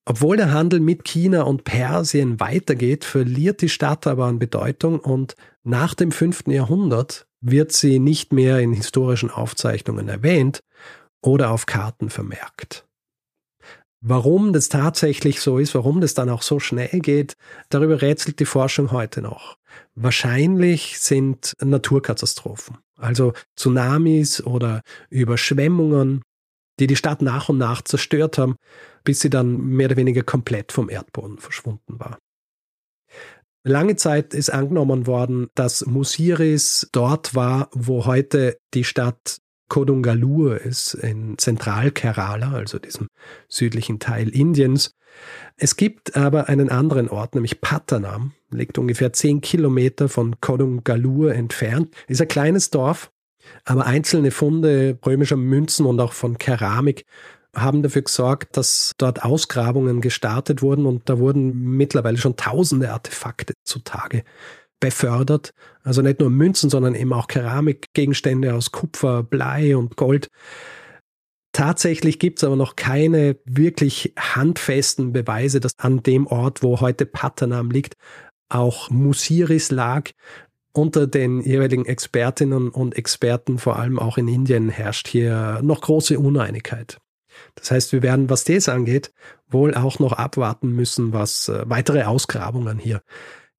Obwohl 0.04 0.36
der 0.36 0.52
Handel 0.52 0.80
mit 0.80 1.04
China 1.04 1.42
und 1.42 1.64
Persien 1.64 2.40
weitergeht, 2.40 3.04
verliert 3.04 3.62
die 3.62 3.68
Stadt 3.68 4.06
aber 4.06 4.26
an 4.26 4.40
Bedeutung 4.40 4.98
und 4.98 5.36
nach 5.62 5.94
dem 5.94 6.10
5. 6.10 6.48
Jahrhundert 6.48 7.26
wird 7.40 7.72
sie 7.72 7.98
nicht 7.98 8.32
mehr 8.32 8.58
in 8.58 8.72
historischen 8.72 9.30
Aufzeichnungen 9.30 10.08
erwähnt 10.08 10.60
oder 11.22 11.50
auf 11.50 11.66
Karten 11.66 12.10
vermerkt. 12.10 12.84
Warum 14.04 14.52
das 14.52 14.68
tatsächlich 14.68 15.40
so 15.40 15.58
ist, 15.58 15.76
warum 15.76 16.00
das 16.00 16.14
dann 16.14 16.28
auch 16.28 16.42
so 16.42 16.58
schnell 16.58 16.98
geht, 17.00 17.36
darüber 17.68 18.02
rätselt 18.02 18.40
die 18.40 18.46
Forschung 18.46 18.90
heute 18.90 19.22
noch. 19.22 19.58
Wahrscheinlich 19.94 20.98
sind 20.98 21.54
Naturkatastrophen, 21.60 22.78
also 22.96 23.32
Tsunamis 23.54 24.42
oder 24.44 24.82
Überschwemmungen, 25.08 26.22
die 26.80 26.88
die 26.88 26.96
Stadt 26.96 27.22
nach 27.22 27.48
und 27.48 27.58
nach 27.58 27.82
zerstört 27.82 28.38
haben, 28.38 28.56
bis 29.04 29.20
sie 29.20 29.30
dann 29.30 29.56
mehr 29.58 29.86
oder 29.86 29.96
weniger 29.96 30.24
komplett 30.24 30.72
vom 30.72 30.90
Erdboden 30.90 31.38
verschwunden 31.38 32.00
war. 32.00 32.18
Lange 33.64 33.94
Zeit 33.94 34.34
ist 34.34 34.50
angenommen 34.50 35.06
worden, 35.06 35.48
dass 35.54 35.86
Musiris 35.86 36.88
dort 36.90 37.36
war, 37.36 37.68
wo 37.72 38.06
heute 38.06 38.58
die 38.74 38.82
Stadt 38.82 39.38
Kodungalur 39.72 40.60
ist, 40.60 40.92
in 40.92 41.38
Zentralkerala, 41.38 42.52
also 42.52 42.78
diesem 42.78 43.08
südlichen 43.48 44.00
Teil 44.00 44.28
Indiens. 44.28 44.92
Es 45.56 45.76
gibt 45.76 46.14
aber 46.14 46.50
einen 46.50 46.68
anderen 46.68 47.08
Ort, 47.08 47.34
nämlich 47.34 47.62
Patanam, 47.62 48.32
liegt 48.50 48.76
ungefähr 48.76 49.14
zehn 49.14 49.40
Kilometer 49.40 50.10
von 50.10 50.38
Kodungalur 50.42 51.34
entfernt, 51.34 51.94
ist 52.06 52.20
ein 52.20 52.28
kleines 52.28 52.68
Dorf, 52.68 53.10
aber 53.64 53.86
einzelne 53.86 54.30
Funde 54.30 54.98
römischer 55.06 55.38
Münzen 55.38 55.86
und 55.86 55.98
auch 56.00 56.12
von 56.12 56.36
Keramik 56.36 57.06
haben 57.56 57.82
dafür 57.82 58.02
gesorgt, 58.02 58.58
dass 58.58 58.92
dort 58.98 59.24
Ausgrabungen 59.24 60.02
gestartet 60.02 60.60
wurden 60.60 60.84
und 60.84 61.08
da 61.08 61.18
wurden 61.18 61.76
mittlerweile 61.78 62.18
schon 62.18 62.36
tausende 62.36 62.92
Artefakte 62.92 63.54
zutage 63.64 64.22
befördert. 64.82 65.54
Also 65.84 66.02
nicht 66.02 66.20
nur 66.20 66.28
Münzen, 66.28 66.68
sondern 66.68 66.94
eben 66.94 67.12
auch 67.12 67.28
Keramikgegenstände 67.28 68.52
aus 68.52 68.72
Kupfer, 68.72 69.22
Blei 69.22 69.76
und 69.76 69.96
Gold. 69.96 70.28
Tatsächlich 71.52 72.18
gibt 72.18 72.38
es 72.38 72.44
aber 72.44 72.56
noch 72.56 72.74
keine 72.76 73.36
wirklich 73.44 74.12
handfesten 74.18 75.12
Beweise, 75.12 75.60
dass 75.60 75.78
an 75.78 76.02
dem 76.02 76.26
Ort, 76.26 76.62
wo 76.62 76.80
heute 76.80 77.06
Patanam 77.06 77.70
liegt, 77.70 77.94
auch 78.48 78.90
Musiris 78.90 79.70
lag. 79.70 80.10
Unter 80.74 81.06
den 81.06 81.42
jeweiligen 81.42 81.84
Expertinnen 81.84 82.70
und 82.70 82.96
Experten, 82.96 83.58
vor 83.58 83.78
allem 83.78 83.98
auch 83.98 84.16
in 84.18 84.26
Indien, 84.26 84.70
herrscht 84.70 85.06
hier 85.06 85.60
noch 85.62 85.82
große 85.82 86.18
Uneinigkeit. 86.18 86.98
Das 87.54 87.70
heißt, 87.70 87.92
wir 87.92 88.02
werden, 88.02 88.30
was 88.30 88.44
das 88.44 88.68
angeht, 88.68 89.12
wohl 89.46 89.74
auch 89.74 89.98
noch 89.98 90.14
abwarten 90.14 90.70
müssen, 90.74 91.12
was 91.12 91.48
äh, 91.48 91.62
weitere 91.66 92.04
Ausgrabungen 92.04 92.78
hier 92.78 93.02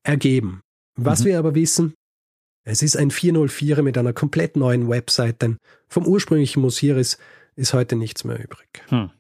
ergeben. 0.04 0.64
Was 0.96 1.22
mhm. 1.22 1.26
wir 1.26 1.39
aber 1.39 1.56
wissen, 1.56 1.94
es 2.66 2.82
ist 2.82 2.96
ein 2.96 3.12
404 3.12 3.82
mit 3.82 3.98
einer 3.98 4.14
komplett 4.14 4.56
neuen 4.56 4.89
Website, 4.89 5.41
denn 5.41 5.58
vom 5.88 6.08
ursprünglichen 6.08 6.62
Musiris 6.62 7.18
ist 7.56 7.74
heute 7.74 7.96
nichts 7.96 8.24
mehr 8.24 8.41
übrig. 8.41 8.68
Hm. 8.88 9.12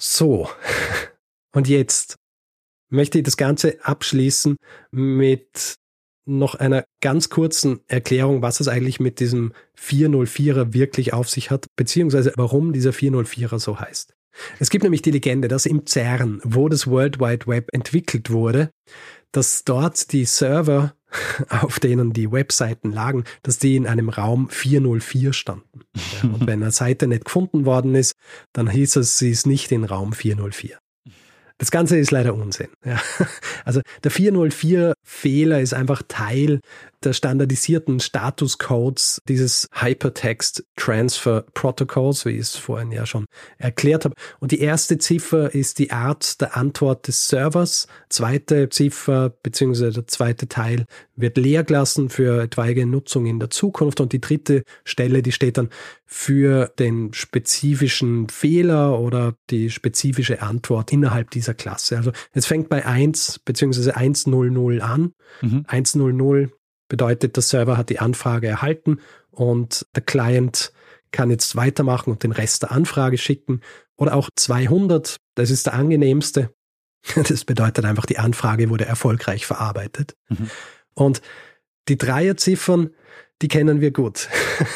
So, 0.00 0.48
und 1.52 1.68
jetzt 1.68 2.16
möchte 2.88 3.18
ich 3.18 3.24
das 3.24 3.36
Ganze 3.36 3.84
abschließen 3.84 4.56
mit 4.92 5.76
noch 6.28 6.56
einer 6.56 6.84
ganz 7.00 7.28
kurzen 7.28 7.80
Erklärung, 7.86 8.42
was 8.42 8.60
es 8.60 8.68
eigentlich 8.68 9.00
mit 9.00 9.20
diesem 9.20 9.52
404er 9.78 10.72
wirklich 10.72 11.12
auf 11.12 11.28
sich 11.28 11.50
hat, 11.50 11.66
beziehungsweise 11.76 12.32
warum 12.36 12.72
dieser 12.72 12.90
404er 12.90 13.58
so 13.58 13.78
heißt. 13.78 14.14
Es 14.58 14.70
gibt 14.70 14.82
nämlich 14.82 15.02
die 15.02 15.12
Legende, 15.12 15.48
dass 15.48 15.66
im 15.66 15.86
CERN, 15.86 16.40
wo 16.44 16.68
das 16.68 16.86
World 16.88 17.20
Wide 17.20 17.46
Web 17.46 17.70
entwickelt 17.72 18.30
wurde, 18.30 18.70
dass 19.36 19.64
dort 19.64 20.12
die 20.12 20.24
Server, 20.24 20.94
auf 21.48 21.78
denen 21.78 22.12
die 22.12 22.32
Webseiten 22.32 22.90
lagen, 22.90 23.24
dass 23.42 23.58
die 23.58 23.76
in 23.76 23.86
einem 23.86 24.08
Raum 24.08 24.48
404 24.48 25.32
standen. 25.32 25.80
Ja, 25.94 26.30
und 26.30 26.40
wenn 26.46 26.62
eine 26.62 26.72
Seite 26.72 27.06
nicht 27.06 27.26
gefunden 27.26 27.66
worden 27.66 27.94
ist, 27.94 28.14
dann 28.52 28.68
hieß 28.68 28.96
es, 28.96 29.18
sie 29.18 29.30
ist 29.30 29.46
nicht 29.46 29.70
in 29.72 29.84
Raum 29.84 30.12
404. 30.12 30.78
Das 31.58 31.70
Ganze 31.70 31.96
ist 31.98 32.10
leider 32.10 32.34
Unsinn. 32.34 32.68
Ja. 32.84 33.00
Also 33.64 33.80
der 34.04 34.12
404-Fehler 34.12 35.60
ist 35.60 35.74
einfach 35.74 36.02
Teil 36.06 36.60
der 37.04 37.12
standardisierten 37.12 38.00
Statuscodes 38.00 39.20
dieses 39.28 39.68
Hypertext 39.72 40.64
Transfer 40.76 41.44
Protocols, 41.54 42.24
wie 42.24 42.30
ich 42.30 42.40
es 42.40 42.56
vorhin 42.56 42.92
ja 42.92 43.06
schon 43.06 43.26
erklärt 43.58 44.04
habe. 44.04 44.14
Und 44.40 44.52
die 44.52 44.60
erste 44.60 44.98
Ziffer 44.98 45.54
ist 45.54 45.78
die 45.78 45.90
Art 45.90 46.40
der 46.40 46.56
Antwort 46.56 47.08
des 47.08 47.28
Servers. 47.28 47.86
Zweite 48.08 48.68
Ziffer 48.68 49.30
beziehungsweise 49.42 49.92
der 49.92 50.06
zweite 50.06 50.48
Teil 50.48 50.86
wird 51.16 51.36
leer 51.36 51.64
gelassen 51.64 52.08
für 52.08 52.42
etwaige 52.42 52.86
Nutzung 52.86 53.26
in 53.26 53.40
der 53.40 53.50
Zukunft. 53.50 54.00
Und 54.00 54.12
die 54.12 54.20
dritte 54.20 54.62
Stelle, 54.84 55.22
die 55.22 55.32
steht 55.32 55.58
dann 55.58 55.70
für 56.06 56.72
den 56.78 57.12
spezifischen 57.12 58.28
Fehler 58.28 58.98
oder 59.00 59.34
die 59.50 59.70
spezifische 59.70 60.40
Antwort 60.40 60.92
innerhalb 60.92 61.30
dieser 61.30 61.54
Klasse. 61.54 61.96
Also 61.96 62.12
es 62.32 62.46
fängt 62.46 62.68
bei 62.68 62.86
1 62.86 63.40
beziehungsweise 63.44 63.96
100 63.96 64.82
an. 64.82 65.12
Mhm. 65.42 65.64
100 65.66 66.50
bedeutet, 66.88 67.36
der 67.36 67.42
Server 67.42 67.76
hat 67.76 67.90
die 67.90 67.98
Anfrage 67.98 68.46
erhalten 68.46 69.00
und 69.30 69.86
der 69.94 70.02
Client 70.02 70.72
kann 71.12 71.30
jetzt 71.30 71.56
weitermachen 71.56 72.10
und 72.10 72.22
den 72.22 72.32
Rest 72.32 72.62
der 72.62 72.72
Anfrage 72.72 73.18
schicken. 73.18 73.60
Oder 73.96 74.14
auch 74.14 74.28
200, 74.34 75.16
das 75.34 75.50
ist 75.50 75.66
der 75.66 75.74
angenehmste. 75.74 76.50
Das 77.14 77.44
bedeutet 77.44 77.84
einfach, 77.84 78.04
die 78.04 78.18
Anfrage 78.18 78.68
wurde 78.68 78.84
erfolgreich 78.84 79.46
verarbeitet. 79.46 80.16
Mhm. 80.28 80.50
Und 80.94 81.22
die 81.88 81.96
Dreierziffern, 81.96 82.90
die 83.42 83.48
kennen 83.48 83.80
wir 83.80 83.92
gut. 83.92 84.28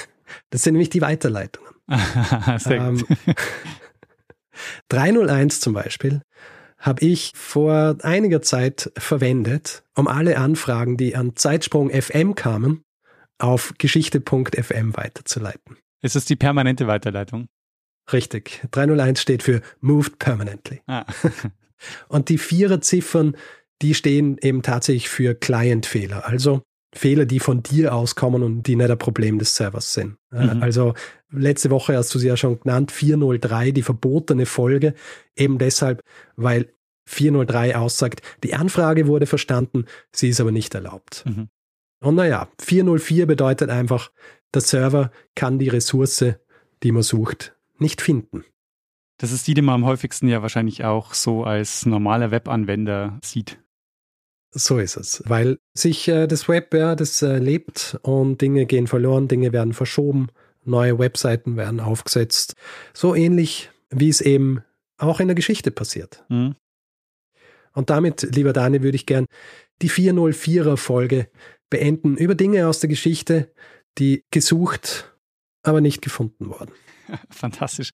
Das 0.51 0.63
sind 0.63 0.75
nämlich 0.75 0.91
die 0.91 1.01
Weiterleitungen. 1.01 1.73
ähm, 2.67 3.05
301 4.89 5.59
zum 5.59 5.75
Beispiel 5.75 6.23
habe 6.81 7.05
ich 7.05 7.33
vor 7.35 7.97
einiger 8.03 8.43
Zeit 8.43 8.91
verwendet, 8.97 9.85
um 9.95 10.09
alle 10.09 10.39
Anfragen, 10.39 10.97
die 10.97 11.15
an 11.15 11.37
Zeitsprung 11.37 11.91
FM 11.91 12.35
kamen, 12.35 12.83
auf 13.39 13.75
geschichte.fm 13.79 14.97
weiterzuleiten. 14.97 15.77
Ist 16.03 16.17
das 16.17 16.25
die 16.25 16.37
permanente 16.37 16.87
Weiterleitung? 16.87 17.47
Richtig. 18.13 18.63
301 18.71 19.21
steht 19.21 19.43
für 19.43 19.61
Moved 19.81 20.19
Permanently. 20.19 20.81
Ah. 20.87 21.05
Und 22.09 22.29
die 22.29 22.39
Viererziffern, 22.39 23.37
die 23.83 23.95
stehen 23.95 24.37
eben 24.43 24.63
tatsächlich 24.63 25.09
für 25.09 25.35
Client-Fehler. 25.35 26.27
Also 26.27 26.63
Fehler, 26.93 27.25
die 27.25 27.41
von 27.41 27.63
dir 27.63 27.95
auskommen 27.95 28.43
und 28.43 28.65
die 28.65 28.77
nicht 28.77 28.91
ein 28.91 28.99
Problem 28.99 29.39
des 29.39 29.55
Servers 29.55 29.93
sind. 29.93 30.17
Mhm. 30.31 30.63
Also 30.63 30.95
letzte 31.31 31.71
Woche 31.71 31.97
hast 31.97 32.15
du 32.15 32.19
sie 32.19 32.29
ja 32.29 32.37
schon 32.37 32.61
genannt, 32.61 32.91
403, 32.91 33.71
die 33.71 33.83
verbotene 33.83 34.47
Folge, 34.47 34.95
eben 35.37 35.59
deshalb, 35.59 36.03
weil 36.37 36.73
403 37.07 37.77
aussagt, 37.77 38.23
die 38.43 38.55
Anfrage 38.55 39.07
wurde 39.07 39.27
verstanden, 39.27 39.85
sie 40.13 40.29
ist 40.29 40.41
aber 40.41 40.53
nicht 40.53 40.75
erlaubt. 40.75 41.25
Mhm. 41.27 41.49
Und 42.03 42.15
naja, 42.15 42.49
404 42.61 43.27
bedeutet 43.27 43.71
einfach, 43.71 44.11
der 44.55 44.63
Server 44.63 45.11
kann 45.35 45.59
die 45.59 45.69
Ressource, 45.69 46.25
die 46.83 46.93
man 46.93 47.03
sucht, 47.03 47.55
nicht 47.79 48.01
finden. 48.01 48.45
Das 49.19 49.33
ist 49.33 49.47
die, 49.47 49.55
die 49.55 49.63
man 49.63 49.77
am 49.77 49.85
häufigsten 49.85 50.29
ja 50.29 50.41
wahrscheinlich 50.41 50.85
auch 50.85 51.13
so 51.13 51.45
als 51.45 51.85
normaler 51.85 52.31
Webanwender 52.31 53.19
sieht. 53.23 53.59
So 54.53 54.79
ist 54.79 54.97
es, 54.97 55.23
weil 55.27 55.59
sich 55.75 56.09
äh, 56.09 56.27
das 56.27 56.49
Web, 56.49 56.75
ja, 56.75 56.97
das 56.97 57.23
äh, 57.23 57.39
lebt 57.39 57.99
und 58.03 58.41
Dinge 58.41 58.67
gehen 58.67 58.89
verloren, 58.89 59.29
Dinge 59.29 59.53
werden 59.53 59.73
verschoben, 59.73 60.29
neue 60.65 60.99
Webseiten 60.99 61.57
werden 61.57 61.79
aufgesetzt. 61.79 62.55
So 62.93 63.15
ähnlich, 63.15 63.71
wie 63.91 64.09
es 64.09 64.21
eben 64.21 64.63
auch 64.99 65.21
in 65.21 65.29
der 65.29 65.37
Geschichte 65.37 65.71
passiert. 65.71 66.25
Mhm. 66.29 66.57
Und 67.73 67.91
damit, 67.91 68.23
lieber 68.35 68.53
Dani, 68.53 68.83
würde 68.83 68.97
ich 68.97 69.07
gern 69.07 69.27
die 69.83 69.91
404er 69.91 70.77
Folge 70.77 71.29
beenden 71.71 72.17
über 72.17 72.35
Dinge 72.35 72.67
aus 72.67 72.81
der 72.81 72.89
Geschichte, 72.89 73.53
die 73.99 74.25
gesucht, 74.33 75.15
aber 75.63 75.81
nicht 75.81 76.03
gefunden 76.03 76.49
wurden. 76.49 76.73
Fantastisch. 77.31 77.91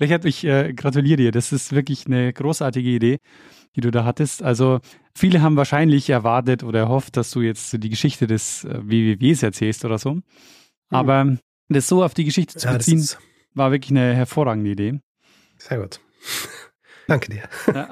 Richard, 0.00 0.24
ich 0.24 0.44
äh, 0.44 0.72
gratuliere 0.72 1.16
dir. 1.16 1.32
Das 1.32 1.52
ist 1.52 1.72
wirklich 1.72 2.06
eine 2.06 2.32
großartige 2.32 2.88
Idee 2.88 3.18
die 3.76 3.80
du 3.80 3.90
da 3.90 4.04
hattest. 4.04 4.42
Also 4.42 4.80
viele 5.14 5.42
haben 5.42 5.56
wahrscheinlich 5.56 6.10
erwartet 6.10 6.62
oder 6.62 6.80
erhofft, 6.80 7.16
dass 7.16 7.30
du 7.30 7.40
jetzt 7.40 7.82
die 7.82 7.88
Geschichte 7.88 8.26
des 8.26 8.64
äh, 8.64 8.80
WWWs 8.82 9.42
erzählst 9.42 9.84
oder 9.84 9.98
so. 9.98 10.14
Mhm. 10.14 10.22
Aber 10.90 11.36
das 11.68 11.88
so 11.88 12.02
auf 12.02 12.14
die 12.14 12.24
Geschichte 12.24 12.58
zu 12.58 12.66
ja, 12.66 12.72
beziehen, 12.72 13.06
war 13.54 13.72
wirklich 13.72 13.90
eine 13.90 14.14
hervorragende 14.14 14.70
Idee. 14.70 15.00
Sehr 15.58 15.78
gut. 15.78 16.00
Danke 17.06 17.30
dir. 17.30 17.42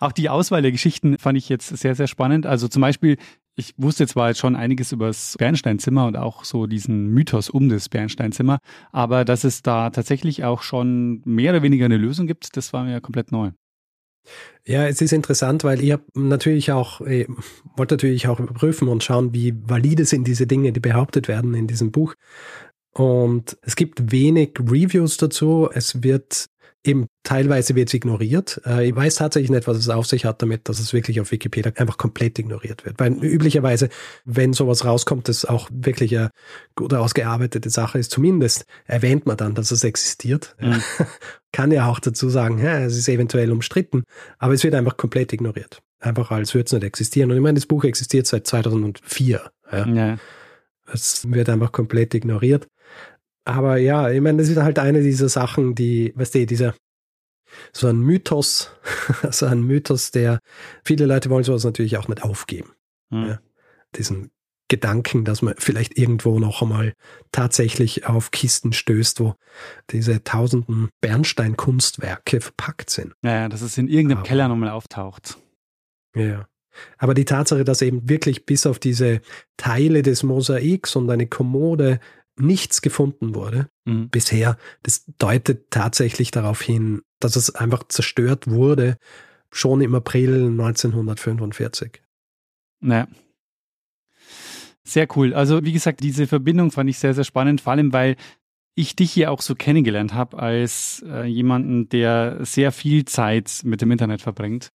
Auch 0.00 0.12
die 0.12 0.28
Auswahl 0.28 0.62
der 0.62 0.72
Geschichten 0.72 1.18
fand 1.18 1.38
ich 1.38 1.48
jetzt 1.48 1.68
sehr, 1.68 1.94
sehr 1.94 2.06
spannend. 2.06 2.46
Also 2.46 2.68
zum 2.68 2.82
Beispiel, 2.82 3.16
ich 3.56 3.74
wusste 3.76 4.06
zwar 4.06 4.28
jetzt 4.28 4.38
schon 4.38 4.56
einiges 4.56 4.92
über 4.92 5.06
das 5.06 5.36
Bernsteinzimmer 5.38 6.06
und 6.06 6.16
auch 6.16 6.44
so 6.44 6.66
diesen 6.66 7.08
Mythos 7.08 7.48
um 7.48 7.68
das 7.68 7.88
Bernsteinzimmer, 7.88 8.58
aber 8.92 9.24
dass 9.24 9.44
es 9.44 9.62
da 9.62 9.90
tatsächlich 9.90 10.44
auch 10.44 10.62
schon 10.62 11.22
mehr 11.24 11.52
oder 11.52 11.62
weniger 11.62 11.84
eine 11.84 11.96
Lösung 11.96 12.26
gibt, 12.26 12.56
das 12.56 12.72
war 12.72 12.84
mir 12.84 13.00
komplett 13.00 13.30
neu. 13.30 13.52
Ja, 14.66 14.86
es 14.86 15.00
ist 15.00 15.12
interessant, 15.12 15.62
weil 15.64 15.82
ich 15.82 15.94
natürlich 16.14 16.72
auch, 16.72 17.00
ich 17.02 17.28
wollte 17.76 17.94
natürlich 17.94 18.28
auch 18.28 18.40
überprüfen 18.40 18.88
und 18.88 19.04
schauen, 19.04 19.34
wie 19.34 19.54
valide 19.66 20.04
sind 20.04 20.26
diese 20.26 20.46
Dinge, 20.46 20.72
die 20.72 20.80
behauptet 20.80 21.28
werden 21.28 21.54
in 21.54 21.66
diesem 21.66 21.90
Buch. 21.90 22.14
Und 22.92 23.58
es 23.62 23.76
gibt 23.76 24.12
wenig 24.12 24.52
Reviews 24.58 25.16
dazu. 25.16 25.68
Es 25.72 26.02
wird 26.02 26.46
eben 26.84 27.06
teilweise 27.22 27.74
wird 27.74 27.88
es 27.88 27.94
ignoriert. 27.94 28.60
Äh, 28.66 28.88
ich 28.88 28.94
weiß 28.94 29.16
tatsächlich 29.16 29.50
nicht, 29.50 29.66
was 29.66 29.78
es 29.78 29.88
auf 29.88 30.06
sich 30.06 30.24
hat 30.24 30.42
damit, 30.42 30.68
dass 30.68 30.78
es 30.78 30.92
wirklich 30.92 31.20
auf 31.20 31.32
Wikipedia 31.32 31.72
einfach 31.76 31.96
komplett 31.96 32.38
ignoriert 32.38 32.84
wird. 32.84 33.00
Weil 33.00 33.12
üblicherweise, 33.24 33.88
wenn 34.24 34.52
sowas 34.52 34.84
rauskommt, 34.84 35.28
das 35.28 35.44
auch 35.44 35.68
wirklich 35.72 36.16
eine 36.16 36.30
gut 36.74 36.92
ausgearbeitete 36.92 37.70
Sache 37.70 37.98
ist, 37.98 38.10
zumindest 38.10 38.66
erwähnt 38.84 39.26
man 39.26 39.36
dann, 39.36 39.54
dass 39.54 39.70
es 39.70 39.82
existiert. 39.82 40.54
Mhm. 40.60 40.82
Kann 41.52 41.72
ja 41.72 41.88
auch 41.88 42.00
dazu 42.00 42.28
sagen, 42.28 42.58
ja, 42.58 42.80
es 42.80 42.96
ist 42.96 43.08
eventuell 43.08 43.50
umstritten, 43.50 44.04
aber 44.38 44.54
es 44.54 44.64
wird 44.64 44.74
einfach 44.74 44.96
komplett 44.96 45.32
ignoriert. 45.32 45.80
Einfach 46.00 46.30
als 46.30 46.52
würde 46.54 46.66
es 46.66 46.72
nicht 46.72 46.84
existieren. 46.84 47.30
Und 47.30 47.38
ich 47.38 47.42
meine, 47.42 47.54
das 47.54 47.66
Buch 47.66 47.84
existiert 47.84 48.26
seit 48.26 48.46
2004. 48.46 49.40
Ja. 49.72 49.86
ja. 49.86 50.16
Es 50.92 51.30
wird 51.30 51.48
einfach 51.48 51.72
komplett 51.72 52.12
ignoriert. 52.12 52.66
Aber 53.44 53.76
ja, 53.76 54.10
ich 54.10 54.20
meine, 54.20 54.38
das 54.38 54.48
ist 54.48 54.56
halt 54.56 54.78
eine 54.78 55.02
dieser 55.02 55.28
Sachen, 55.28 55.74
die, 55.74 56.12
weißt 56.16 56.34
du, 56.34 56.46
dieser, 56.46 56.74
so 57.72 57.88
ein 57.88 58.00
Mythos, 58.00 58.70
so 59.30 59.46
ein 59.46 59.62
Mythos, 59.62 60.10
der, 60.10 60.40
viele 60.84 61.06
Leute 61.06 61.30
wollen 61.30 61.44
sowas 61.44 61.64
natürlich 61.64 61.96
auch 61.98 62.08
nicht 62.08 62.22
aufgeben. 62.22 62.72
Mhm. 63.10 63.26
Ja, 63.26 63.38
diesen 63.96 64.30
Gedanken, 64.68 65.24
dass 65.26 65.42
man 65.42 65.54
vielleicht 65.58 65.98
irgendwo 65.98 66.38
noch 66.38 66.62
einmal 66.62 66.94
tatsächlich 67.32 68.06
auf 68.06 68.30
Kisten 68.30 68.72
stößt, 68.72 69.20
wo 69.20 69.34
diese 69.90 70.24
tausenden 70.24 70.88
Bernstein-Kunstwerke 71.02 72.40
verpackt 72.40 72.88
sind. 72.88 73.14
Naja, 73.20 73.50
dass 73.50 73.60
es 73.60 73.76
in 73.76 73.88
irgendeinem 73.88 74.18
Aber, 74.18 74.26
Keller 74.26 74.48
nochmal 74.48 74.70
auftaucht. 74.70 75.36
Ja. 76.16 76.48
Aber 76.96 77.14
die 77.14 77.26
Tatsache, 77.26 77.64
dass 77.64 77.82
eben 77.82 78.08
wirklich 78.08 78.46
bis 78.46 78.66
auf 78.66 78.78
diese 78.78 79.20
Teile 79.58 80.02
des 80.02 80.22
Mosaiks 80.22 80.96
und 80.96 81.10
eine 81.10 81.26
Kommode 81.26 82.00
nichts 82.36 82.82
gefunden 82.82 83.34
wurde 83.34 83.68
mhm. 83.84 84.08
bisher, 84.08 84.56
das 84.82 85.04
deutet 85.18 85.70
tatsächlich 85.70 86.30
darauf 86.30 86.60
hin, 86.60 87.02
dass 87.20 87.36
es 87.36 87.54
einfach 87.54 87.84
zerstört 87.88 88.48
wurde, 88.48 88.96
schon 89.50 89.80
im 89.80 89.94
April 89.94 90.46
1945. 90.46 92.02
Naja. 92.80 93.08
Sehr 94.82 95.06
cool. 95.16 95.32
Also 95.32 95.64
wie 95.64 95.72
gesagt, 95.72 96.00
diese 96.00 96.26
Verbindung 96.26 96.70
fand 96.70 96.90
ich 96.90 96.98
sehr, 96.98 97.14
sehr 97.14 97.24
spannend, 97.24 97.60
vor 97.60 97.72
allem 97.72 97.92
weil 97.92 98.16
ich 98.74 98.96
dich 98.96 99.12
hier 99.12 99.30
auch 99.30 99.40
so 99.40 99.54
kennengelernt 99.54 100.14
habe 100.14 100.38
als 100.38 101.02
äh, 101.06 101.24
jemanden, 101.24 101.88
der 101.88 102.44
sehr 102.44 102.72
viel 102.72 103.04
Zeit 103.04 103.60
mit 103.64 103.80
dem 103.80 103.92
Internet 103.92 104.20
verbringt 104.20 104.72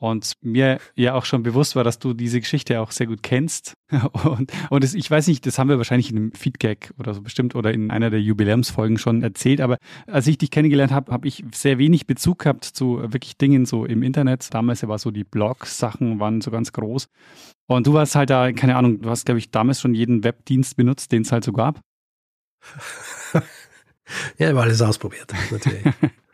und 0.00 0.32
mir 0.40 0.80
ja 0.94 1.14
auch 1.14 1.26
schon 1.26 1.42
bewusst 1.42 1.76
war, 1.76 1.84
dass 1.84 1.98
du 1.98 2.14
diese 2.14 2.40
Geschichte 2.40 2.80
auch 2.80 2.90
sehr 2.90 3.06
gut 3.06 3.22
kennst. 3.22 3.74
Und, 4.24 4.52
und 4.70 4.84
das, 4.84 4.94
ich 4.94 5.10
weiß 5.10 5.26
nicht, 5.26 5.44
das 5.46 5.58
haben 5.58 5.68
wir 5.68 5.76
wahrscheinlich 5.76 6.10
in 6.10 6.16
einem 6.16 6.32
Feedback 6.32 6.92
oder 6.98 7.12
so 7.12 7.22
bestimmt 7.22 7.56
oder 7.56 7.72
in 7.74 7.90
einer 7.90 8.08
der 8.08 8.20
Jubiläumsfolgen 8.20 8.98
schon 8.98 9.24
erzählt, 9.24 9.60
aber 9.60 9.78
als 10.06 10.28
ich 10.28 10.38
dich 10.38 10.52
kennengelernt 10.52 10.92
habe, 10.92 11.10
habe 11.10 11.26
ich 11.26 11.44
sehr 11.52 11.78
wenig 11.78 12.06
Bezug 12.06 12.40
gehabt 12.40 12.64
zu 12.64 13.02
wirklich 13.02 13.36
Dingen 13.36 13.66
so 13.66 13.84
im 13.84 14.04
Internet. 14.04 14.54
Damals 14.54 14.86
war 14.86 14.98
so 14.98 15.10
die 15.10 15.24
Blogs-Sachen 15.24 16.20
waren 16.20 16.40
so 16.40 16.52
ganz 16.52 16.72
groß. 16.72 17.08
Und 17.66 17.86
du 17.88 17.92
warst 17.92 18.14
halt 18.14 18.30
da, 18.30 18.52
keine 18.52 18.76
Ahnung, 18.76 19.00
du 19.00 19.10
hast, 19.10 19.26
glaube 19.26 19.38
ich, 19.38 19.50
damals 19.50 19.80
schon 19.80 19.94
jeden 19.94 20.22
Webdienst 20.22 20.76
benutzt, 20.76 21.10
den 21.10 21.22
es 21.22 21.32
halt 21.32 21.42
so 21.42 21.52
gab. 21.52 21.80
ja, 23.34 23.42
ich 24.38 24.46
habe 24.46 24.62
alles 24.62 24.80
ausprobiert, 24.82 25.32
natürlich. 25.50 25.82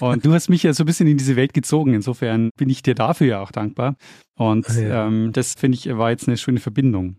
Und 0.00 0.24
du 0.24 0.32
hast 0.32 0.48
mich 0.48 0.62
ja 0.62 0.72
so 0.72 0.82
ein 0.82 0.86
bisschen 0.86 1.06
in 1.06 1.16
diese 1.16 1.36
Welt 1.36 1.54
gezogen. 1.54 1.94
Insofern 1.94 2.50
bin 2.56 2.68
ich 2.68 2.82
dir 2.82 2.94
dafür 2.94 3.26
ja 3.26 3.40
auch 3.40 3.52
dankbar. 3.52 3.96
Und 4.36 4.68
ja. 4.68 5.06
ähm, 5.06 5.32
das 5.32 5.54
finde 5.54 5.76
ich 5.76 5.88
war 5.96 6.10
jetzt 6.10 6.28
eine 6.28 6.36
schöne 6.36 6.60
Verbindung. 6.60 7.16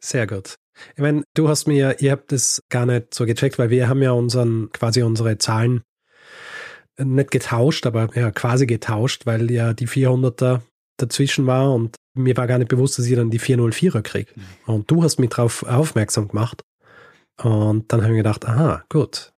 Sehr 0.00 0.26
gut. 0.26 0.56
Ich 0.96 1.02
meine, 1.02 1.22
du 1.34 1.48
hast 1.48 1.66
mir, 1.66 2.00
ihr 2.00 2.12
habt 2.12 2.32
das 2.32 2.62
gar 2.68 2.84
nicht 2.84 3.14
so 3.14 3.26
gecheckt, 3.26 3.58
weil 3.58 3.70
wir 3.70 3.88
haben 3.88 4.02
ja 4.02 4.10
unseren, 4.10 4.70
quasi 4.72 5.02
unsere 5.02 5.38
Zahlen 5.38 5.82
nicht 6.98 7.30
getauscht, 7.30 7.86
aber 7.86 8.08
ja, 8.14 8.30
quasi 8.30 8.66
getauscht, 8.66 9.26
weil 9.26 9.50
ja 9.50 9.72
die 9.72 9.88
400er 9.88 10.60
dazwischen 10.96 11.46
war 11.46 11.72
und 11.72 11.96
mir 12.14 12.36
war 12.36 12.46
gar 12.46 12.58
nicht 12.58 12.68
bewusst, 12.68 12.98
dass 12.98 13.06
ich 13.06 13.16
dann 13.16 13.30
die 13.30 13.40
404er 13.40 14.02
kriege. 14.02 14.32
Mhm. 14.34 14.42
Und 14.66 14.90
du 14.90 15.02
hast 15.02 15.18
mich 15.18 15.30
darauf 15.30 15.64
aufmerksam 15.64 16.28
gemacht. 16.28 16.62
Und 17.42 17.92
dann 17.92 18.02
habe 18.02 18.12
ich 18.12 18.18
gedacht, 18.18 18.46
aha, 18.46 18.84
gut, 18.88 19.32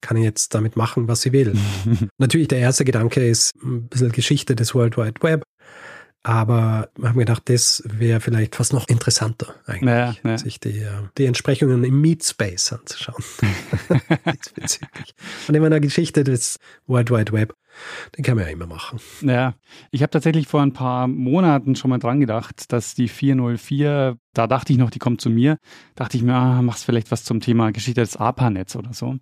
kann 0.00 0.16
ich 0.16 0.24
jetzt 0.24 0.54
damit 0.54 0.76
machen, 0.76 1.08
was 1.08 1.22
sie 1.22 1.32
will. 1.32 1.54
Natürlich, 2.18 2.48
der 2.48 2.58
erste 2.58 2.84
Gedanke 2.84 3.26
ist 3.26 3.54
ein 3.62 3.88
bisschen 3.88 4.12
Geschichte 4.12 4.54
des 4.54 4.74
World 4.74 4.96
Wide 4.96 5.22
Web, 5.22 5.44
aber 6.22 6.90
wir 6.96 7.08
haben 7.08 7.18
gedacht, 7.18 7.48
das 7.48 7.82
wäre 7.86 8.20
vielleicht 8.20 8.56
fast 8.56 8.72
noch 8.72 8.88
interessanter 8.88 9.54
eigentlich, 9.66 9.88
ja, 9.88 10.14
ja. 10.24 10.38
sich 10.38 10.60
die, 10.60 10.80
äh, 10.80 10.90
die 11.16 11.26
Entsprechungen 11.26 11.84
im 11.84 12.00
Meet 12.00 12.24
Space 12.24 12.72
anzuschauen. 12.72 13.22
Und 15.48 15.54
in 15.54 15.62
meiner 15.62 15.80
Geschichte 15.80 16.24
des 16.24 16.58
World 16.86 17.10
Wide 17.10 17.32
Web, 17.32 17.54
den 18.16 18.24
kann 18.24 18.36
man 18.36 18.46
ja 18.46 18.50
immer 18.50 18.66
machen. 18.66 18.98
Ja, 19.22 19.54
ich 19.90 20.02
habe 20.02 20.10
tatsächlich 20.10 20.48
vor 20.48 20.60
ein 20.60 20.72
paar 20.72 21.06
Monaten 21.06 21.76
schon 21.76 21.90
mal 21.90 21.98
dran 21.98 22.20
gedacht, 22.20 22.72
dass 22.72 22.94
die 22.94 23.08
404, 23.08 24.18
da 24.34 24.46
dachte 24.46 24.72
ich 24.72 24.78
noch, 24.78 24.90
die 24.90 24.98
kommt 24.98 25.20
zu 25.20 25.30
mir, 25.30 25.56
dachte 25.94 26.16
ich 26.16 26.22
mir, 26.24 26.34
ah, 26.34 26.60
machst 26.62 26.84
vielleicht 26.84 27.10
was 27.10 27.24
zum 27.24 27.40
Thema 27.40 27.70
Geschichte 27.70 28.00
des 28.00 28.16
ARPANETs 28.16 28.76
oder 28.76 28.92
so. 28.92 29.16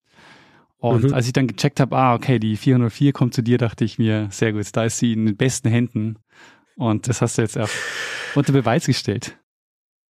Und 0.91 1.05
mhm. 1.05 1.15
als 1.15 1.27
ich 1.27 1.33
dann 1.33 1.47
gecheckt 1.47 1.81
habe, 1.81 1.97
ah, 1.97 2.15
okay, 2.15 2.39
die 2.39 2.57
404 2.57 3.13
kommt 3.13 3.35
zu 3.35 3.43
dir, 3.43 3.59
dachte 3.59 3.85
ich 3.85 3.99
mir, 3.99 4.29
sehr 4.31 4.53
gut, 4.53 4.67
da 4.73 4.85
ist 4.85 4.99
sie 4.99 5.13
in 5.13 5.27
den 5.27 5.37
besten 5.37 5.69
Händen. 5.69 6.19
Und 6.77 7.09
das 7.09 7.23
hast 7.23 7.39
du 7.39 7.43
jetzt 7.43 7.59
auch 7.59 7.69
unter 8.35 8.53
Beweis 8.53 8.87
gestellt. 8.87 9.39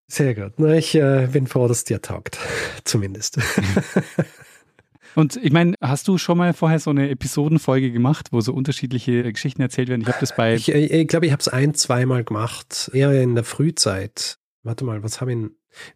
Sehr 0.08 0.34
gut. 0.34 0.52
Na, 0.58 0.74
ich 0.74 0.94
äh, 0.94 1.28
bin 1.32 1.46
froh, 1.46 1.66
dass 1.66 1.78
es 1.78 1.84
dir 1.84 2.00
taugt. 2.00 2.38
Zumindest. 2.84 3.38
Und 5.14 5.36
ich 5.42 5.50
meine, 5.50 5.74
hast 5.80 6.08
du 6.08 6.18
schon 6.18 6.36
mal 6.36 6.52
vorher 6.52 6.78
so 6.78 6.90
eine 6.90 7.08
Episodenfolge 7.08 7.90
gemacht, 7.90 8.28
wo 8.32 8.42
so 8.42 8.52
unterschiedliche 8.52 9.32
Geschichten 9.32 9.62
erzählt 9.62 9.88
werden? 9.88 10.02
Ich 10.02 10.08
habe 10.08 10.18
das 10.20 10.36
bei. 10.36 10.54
Ich 10.54 10.66
glaube, 10.66 10.80
ich, 10.80 11.08
glaub, 11.08 11.22
ich 11.22 11.32
habe 11.32 11.40
es 11.40 11.48
ein, 11.48 11.74
zweimal 11.74 12.22
gemacht. 12.22 12.90
Eher 12.92 13.22
in 13.22 13.34
der 13.34 13.44
Frühzeit. 13.44 14.38
Warte 14.66 14.84
mal, 14.84 15.02
was 15.02 15.20
habe 15.20 15.32
ich. 15.32 15.38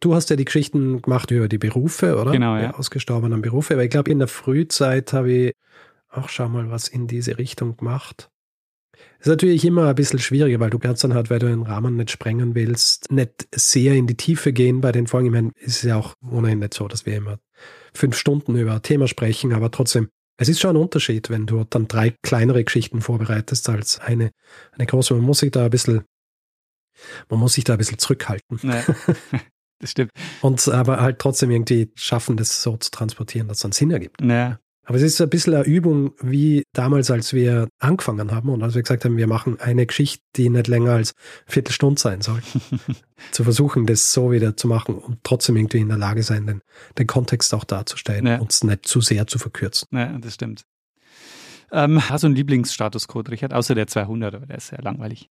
Du 0.01 0.15
hast 0.15 0.31
ja 0.31 0.37
die 0.37 0.45
Geschichten 0.45 1.03
gemacht 1.03 1.31
über 1.31 1.49
die 1.49 1.59
Berufe, 1.59 2.17
oder? 2.17 2.33
Genau, 2.33 2.57
ja. 2.57 2.69
Die 2.69 2.75
ausgestorbenen 2.75 3.43
Berufe. 3.43 3.75
Aber 3.75 3.85
ich 3.85 3.91
glaube, 3.91 4.11
in 4.11 4.19
der 4.19 4.29
Frühzeit 4.29 5.13
habe 5.13 5.33
ich 5.33 5.55
auch 6.09 6.29
schau 6.29 6.49
mal 6.49 6.71
was 6.71 6.89
in 6.89 7.07
diese 7.07 7.39
Richtung 7.39 7.77
gemacht. 7.77 8.31
Ist 9.19 9.29
natürlich 9.29 9.65
immer 9.65 9.89
ein 9.89 9.95
bisschen 9.95 10.19
schwieriger, 10.19 10.61
weil 10.61 10.71
du 10.71 10.79
kannst 10.79 11.05
dann 11.05 11.15
halt, 11.15 11.31
weil 11.31 11.39
du 11.39 11.47
den 11.47 11.63
Rahmen 11.63 11.97
nicht 11.97 12.11
sprengen 12.11 12.55
willst, 12.55 13.13
nicht 13.13 13.49
sehr 13.55 13.95
in 13.95 14.07
die 14.07 14.17
Tiefe 14.17 14.53
gehen 14.53 14.81
bei 14.81 14.93
den 14.93 15.07
Folgen. 15.07 15.27
Ich 15.27 15.33
meine, 15.33 15.51
es 15.57 15.77
ist 15.77 15.83
ja 15.83 15.97
auch 15.97 16.15
ohnehin 16.27 16.61
nicht 16.61 16.75
so, 16.75 16.89
dass 16.89 17.07
wir 17.07 17.17
immer 17.17 17.39
fünf 17.95 18.17
Stunden 18.17 18.57
über 18.57 18.75
ein 18.75 18.83
Thema 18.83 19.07
sprechen, 19.09 19.53
aber 19.53 19.71
trotzdem, 19.71 20.09
es 20.39 20.49
ist 20.49 20.61
schon 20.61 20.77
ein 20.77 20.83
Unterschied, 20.83 21.29
wenn 21.29 21.47
du 21.47 21.65
dann 21.69 21.87
drei 21.87 22.15
kleinere 22.23 22.65
Geschichten 22.65 23.03
vorbereitest 23.03 23.69
als 23.69 24.01
eine, 24.01 24.31
eine 24.73 24.87
große. 24.87 25.13
Man 25.13 25.25
muss 25.25 25.41
sich 25.41 25.51
da 25.51 25.65
ein 25.65 25.71
bisschen, 25.71 26.03
man 27.29 27.41
muss 27.41 27.55
sich 27.55 27.65
da 27.65 27.75
ein 27.75 27.79
bisschen 27.79 27.99
zurückhalten. 27.99 28.59
Nee, 28.63 28.83
das 29.79 29.91
stimmt. 29.91 30.11
Und 30.41 30.67
aber 30.69 31.01
halt 31.01 31.19
trotzdem 31.19 31.51
irgendwie 31.51 31.91
schaffen, 31.95 32.37
das 32.37 32.63
so 32.63 32.77
zu 32.77 32.91
transportieren, 32.91 33.49
dass 33.49 33.59
es 33.59 33.65
einen 33.65 33.73
Sinn 33.73 33.91
ergibt. 33.91 34.21
Nee. 34.21 34.55
Aber 34.91 34.97
es 34.97 35.05
ist 35.05 35.21
ein 35.21 35.31
bisschen 35.31 35.55
eine 35.55 35.65
Übung, 35.65 36.15
wie 36.21 36.65
damals, 36.73 37.13
als 37.13 37.33
wir 37.33 37.69
angefangen 37.79 38.33
haben 38.33 38.49
und 38.49 38.61
als 38.63 38.75
wir 38.75 38.83
gesagt 38.83 39.05
haben, 39.05 39.17
wir 39.17 39.29
machen 39.29 39.61
eine 39.61 39.87
Geschichte, 39.87 40.25
die 40.35 40.49
nicht 40.49 40.67
länger 40.67 40.95
als 40.95 41.15
Viertelstunde 41.47 42.01
sein 42.01 42.23
soll. 42.23 42.41
zu 43.31 43.45
versuchen, 43.45 43.87
das 43.87 44.13
so 44.13 44.33
wieder 44.33 44.57
zu 44.57 44.67
machen 44.67 44.97
und 44.97 45.23
trotzdem 45.23 45.57
irgendwie 45.57 45.79
in 45.79 45.89
der 45.89 45.97
Lage 45.97 46.25
sein, 46.25 46.45
den, 46.47 46.63
den 46.99 47.07
Kontext 47.07 47.55
auch 47.55 47.63
darzustellen 47.63 48.27
ja. 48.27 48.39
und 48.39 48.51
es 48.51 48.65
nicht 48.65 48.85
zu 48.85 49.01
sehr 49.01 49.29
zu 49.29 49.39
verkürzen. 49.39 49.87
Ja, 49.93 50.19
das 50.19 50.35
stimmt. 50.35 50.65
Ähm, 51.71 52.09
hast 52.09 52.23
du 52.23 52.27
einen 52.27 52.35
Lieblingsstatuscode, 52.35 53.31
Richard? 53.31 53.53
Außer 53.53 53.75
der 53.77 53.87
200, 53.87 54.35
aber 54.35 54.47
der 54.47 54.57
ist 54.57 54.69
sehr 54.69 54.83
langweilig. 54.83 55.31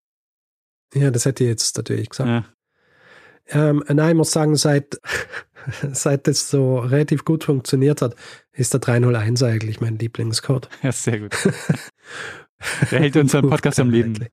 Ja, 0.94 1.12
das 1.12 1.26
hätte 1.26 1.44
ich 1.44 1.50
jetzt 1.50 1.78
natürlich 1.78 2.10
gesagt. 2.10 2.30
Ja. 2.30 2.46
Ähm, 3.52 3.84
nein, 3.88 4.10
ich 4.10 4.16
muss 4.16 4.32
sagen, 4.32 4.56
seit, 4.56 5.00
seit 5.92 6.28
das 6.28 6.50
so 6.50 6.80
relativ 6.80 7.26
gut 7.26 7.44
funktioniert 7.44 8.02
hat, 8.02 8.16
ist 8.52 8.74
der 8.74 8.80
301 8.80 9.44
eigentlich 9.44 9.82
mein 9.82 9.98
Lieblingscode. 9.98 10.70
Ja, 10.84 10.92
sehr 10.92 11.20
gut. 11.20 11.36
Der 12.92 13.00
hält 13.00 13.16
unseren 13.16 13.50
Podcast 13.50 13.80
am 13.80 13.90
Leben. 13.90 14.28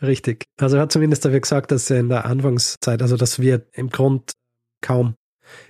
Richtig. 0.00 0.46
Also 0.58 0.76
er 0.76 0.82
hat 0.82 0.92
zumindest 0.92 1.22
dafür 1.24 1.40
gesagt, 1.40 1.70
dass 1.70 1.90
er 1.90 2.00
in 2.00 2.08
der 2.08 2.24
Anfangszeit, 2.24 3.02
also 3.02 3.18
dass 3.18 3.40
wir 3.40 3.66
im 3.72 3.90
Grund 3.90 4.32
kaum 4.80 5.14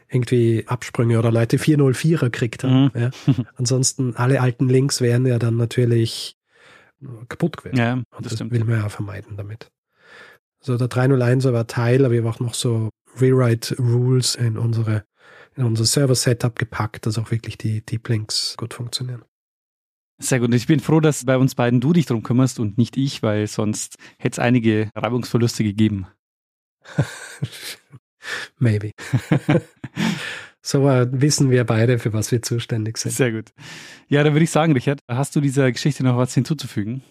irgendwie 0.09 0.65
Absprünge 0.69 1.19
oder 1.19 1.33
Leute 1.33 1.57
404er 1.57 2.31
kriegt 2.31 2.63
haben. 2.63 2.91
Mhm. 2.95 3.01
Ja. 3.01 3.11
Ansonsten 3.57 4.15
alle 4.15 4.41
alten 4.41 4.69
Links 4.69 5.01
wären 5.01 5.27
ja 5.27 5.41
dann 5.41 5.57
natürlich 5.57 6.37
kaputt 7.29 7.59
gewesen. 7.59 7.77
Ja, 7.77 7.97
das, 7.97 8.05
Und 8.19 8.27
das 8.27 8.33
stimmt. 8.35 8.53
will 8.53 8.65
man 8.65 8.81
ja 8.81 8.89
vermeiden 8.89 9.37
damit. 9.37 9.71
Also 10.61 10.79
der 10.79 10.89
301 10.89 11.45
war 11.45 11.67
Teil, 11.67 12.05
aber 12.05 12.13
wir 12.13 12.23
haben 12.25 12.31
auch 12.31 12.41
noch 12.41 12.55
so 12.55 12.91
Rewrite 13.21 13.77
Rules 13.79 14.35
in 14.35 14.59
unsere 14.59 15.05
in 15.57 15.65
unser 15.65 15.85
Server-Setup 15.85 16.59
gepackt, 16.59 17.07
dass 17.07 17.17
auch 17.19 17.31
wirklich 17.31 17.57
die 17.57 17.81
Deep 17.85 18.09
Links 18.09 18.57
gut 18.57 18.75
funktionieren. 18.75 19.25
Sehr 20.19 20.41
gut. 20.41 20.53
Ich 20.55 20.67
bin 20.67 20.81
froh, 20.81 21.01
dass 21.01 21.25
bei 21.25 21.37
uns 21.37 21.55
beiden 21.55 21.81
du 21.81 21.93
dich 21.93 22.07
darum 22.07 22.23
kümmerst 22.23 22.59
und 22.61 22.79
nicht 22.79 22.97
ich, 22.97 23.23
weil 23.23 23.47
sonst 23.47 23.97
hätte 24.19 24.35
es 24.35 24.39
einige 24.39 24.91
Reibungsverluste 24.95 25.65
gegeben. 25.65 26.07
Maybe. 28.59 28.93
so 30.67 30.89
äh, 30.89 31.07
wissen 31.13 31.51
wir 31.51 31.65
beide, 31.65 31.99
für 31.99 32.15
was 32.15 32.33
wir 32.33 32.41
zuständig 32.41 32.97
sind. 32.97 33.13
Sehr 33.13 33.33
gut. 33.33 33.51
Ja, 34.09 34.25
dann 34.25 34.33
würde 34.33 34.45
ich 34.45 34.51
sagen, 34.51 34.73
Richard, 34.73 35.01
hast 35.07 35.37
du 35.37 35.43
dieser 35.43 35.71
Geschichte 35.71 36.03
noch 36.03 36.17
was 36.17 36.33
hinzuzufügen? 36.33 37.03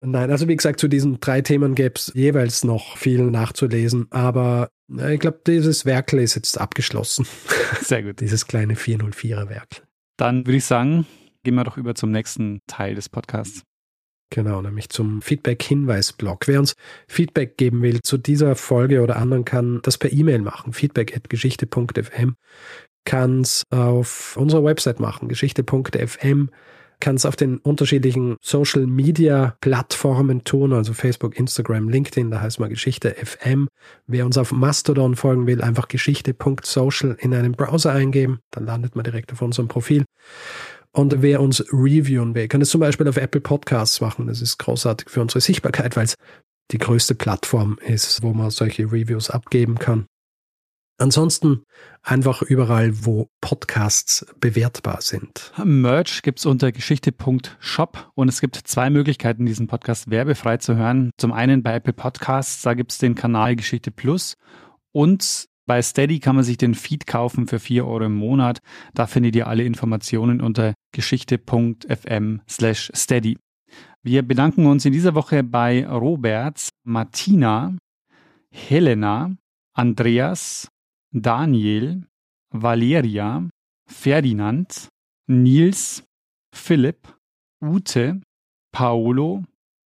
Nein, 0.00 0.30
also 0.30 0.48
wie 0.48 0.56
gesagt, 0.56 0.80
zu 0.80 0.88
diesen 0.88 1.20
drei 1.20 1.40
Themen 1.42 1.76
gäbe 1.76 1.94
es 1.94 2.12
jeweils 2.14 2.64
noch 2.64 2.96
viel 2.96 3.22
nachzulesen, 3.22 4.08
aber 4.10 4.70
ich 4.88 5.20
glaube, 5.20 5.40
dieses 5.46 5.86
Werkel 5.86 6.20
ist 6.20 6.34
jetzt 6.34 6.60
abgeschlossen. 6.60 7.26
Sehr 7.80 8.02
gut. 8.02 8.20
dieses 8.20 8.46
kleine 8.46 8.74
404er 8.74 9.48
Werkel. 9.48 9.84
Dann 10.16 10.46
würde 10.46 10.56
ich 10.56 10.64
sagen, 10.64 11.06
gehen 11.44 11.54
wir 11.54 11.64
doch 11.64 11.76
über 11.76 11.94
zum 11.94 12.10
nächsten 12.10 12.62
Teil 12.66 12.96
des 12.96 13.08
Podcasts. 13.08 13.62
Genau, 14.30 14.60
nämlich 14.60 14.88
zum 14.88 15.22
Feedback-Hinweis-Blog. 15.22 16.48
Wer 16.48 16.58
uns 16.58 16.74
Feedback 17.06 17.56
geben 17.56 17.82
will 17.82 18.00
zu 18.02 18.18
dieser 18.18 18.56
Folge 18.56 19.02
oder 19.02 19.16
anderen, 19.16 19.44
kann 19.44 19.80
das 19.82 19.98
per 19.98 20.12
E-Mail 20.12 20.40
machen. 20.40 20.72
Feedback.geschichte.fm 20.72 22.34
kann 23.04 23.40
es 23.42 23.62
auf 23.70 24.36
unserer 24.36 24.64
Website 24.64 25.00
machen, 25.00 25.28
geschichte.fm 25.28 26.50
kann 27.00 27.16
es 27.16 27.26
auf 27.26 27.36
den 27.36 27.58
unterschiedlichen 27.58 28.36
Social 28.40 28.86
Media 28.86 29.56
Plattformen 29.60 30.44
tun, 30.44 30.72
also 30.72 30.94
Facebook, 30.94 31.38
Instagram, 31.38 31.88
LinkedIn, 31.88 32.30
da 32.30 32.40
heißt 32.40 32.58
mal 32.58 32.68
Geschichte 32.68 33.14
FM. 33.14 33.68
Wer 34.06 34.24
uns 34.24 34.38
auf 34.38 34.52
Mastodon 34.52 35.14
folgen 35.14 35.46
will, 35.46 35.60
einfach 35.60 35.88
geschichte.social 35.88 37.16
in 37.20 37.34
einem 37.34 37.52
Browser 37.52 37.92
eingeben, 37.92 38.38
dann 38.50 38.64
landet 38.64 38.96
man 38.96 39.04
direkt 39.04 39.32
auf 39.32 39.42
unserem 39.42 39.68
Profil. 39.68 40.04
Und 40.96 41.20
wer 41.20 41.42
uns 41.42 41.62
reviewen 41.70 42.34
will, 42.34 42.48
kann 42.48 42.62
es 42.62 42.70
zum 42.70 42.80
Beispiel 42.80 43.06
auf 43.06 43.18
Apple 43.18 43.42
Podcasts 43.42 44.00
machen. 44.00 44.28
Das 44.28 44.40
ist 44.40 44.56
großartig 44.56 45.10
für 45.10 45.20
unsere 45.20 45.42
Sichtbarkeit, 45.42 45.94
weil 45.94 46.06
es 46.06 46.14
die 46.70 46.78
größte 46.78 47.14
Plattform 47.14 47.78
ist, 47.86 48.22
wo 48.22 48.32
man 48.32 48.50
solche 48.50 48.84
Reviews 48.84 49.28
abgeben 49.28 49.78
kann. 49.78 50.06
Ansonsten 50.98 51.64
einfach 52.02 52.40
überall, 52.40 53.04
wo 53.04 53.28
Podcasts 53.42 54.24
bewertbar 54.40 55.02
sind. 55.02 55.52
Merch 55.62 56.22
gibt's 56.22 56.46
unter 56.46 56.72
geschichte.shop 56.72 58.10
und 58.14 58.28
es 58.28 58.40
gibt 58.40 58.56
zwei 58.56 58.88
Möglichkeiten, 58.88 59.44
diesen 59.44 59.66
Podcast 59.66 60.08
werbefrei 60.08 60.56
zu 60.56 60.76
hören. 60.76 61.10
Zum 61.18 61.34
einen 61.34 61.62
bei 61.62 61.74
Apple 61.74 61.92
Podcasts, 61.92 62.62
da 62.62 62.72
gibt's 62.72 62.96
den 62.96 63.14
Kanal 63.14 63.54
Geschichte 63.54 63.90
Plus 63.90 64.38
und 64.92 65.46
bei 65.66 65.82
Steady 65.82 66.20
kann 66.20 66.36
man 66.36 66.44
sich 66.44 66.56
den 66.56 66.74
Feed 66.74 67.06
kaufen 67.06 67.48
für 67.48 67.58
vier 67.58 67.86
Euro 67.86 68.04
im 68.04 68.14
Monat. 68.14 68.60
Da 68.94 69.06
findet 69.06 69.34
ihr 69.34 69.48
alle 69.48 69.64
Informationen 69.64 70.40
unter 70.40 70.74
geschichte.fm 70.92 72.40
slash 72.48 72.90
steady. 72.94 73.36
Wir 74.02 74.22
bedanken 74.22 74.66
uns 74.66 74.84
in 74.84 74.92
dieser 74.92 75.14
Woche 75.16 75.42
bei 75.42 75.86
Robert, 75.86 76.68
Martina, 76.84 77.76
Helena, 78.50 79.36
Andreas, 79.74 80.68
Daniel, 81.10 82.06
Valeria, 82.50 83.48
Ferdinand, 83.88 84.88
Nils, 85.26 86.04
Philipp, 86.54 87.12
Ute, 87.60 88.20
Paolo, 88.72 89.42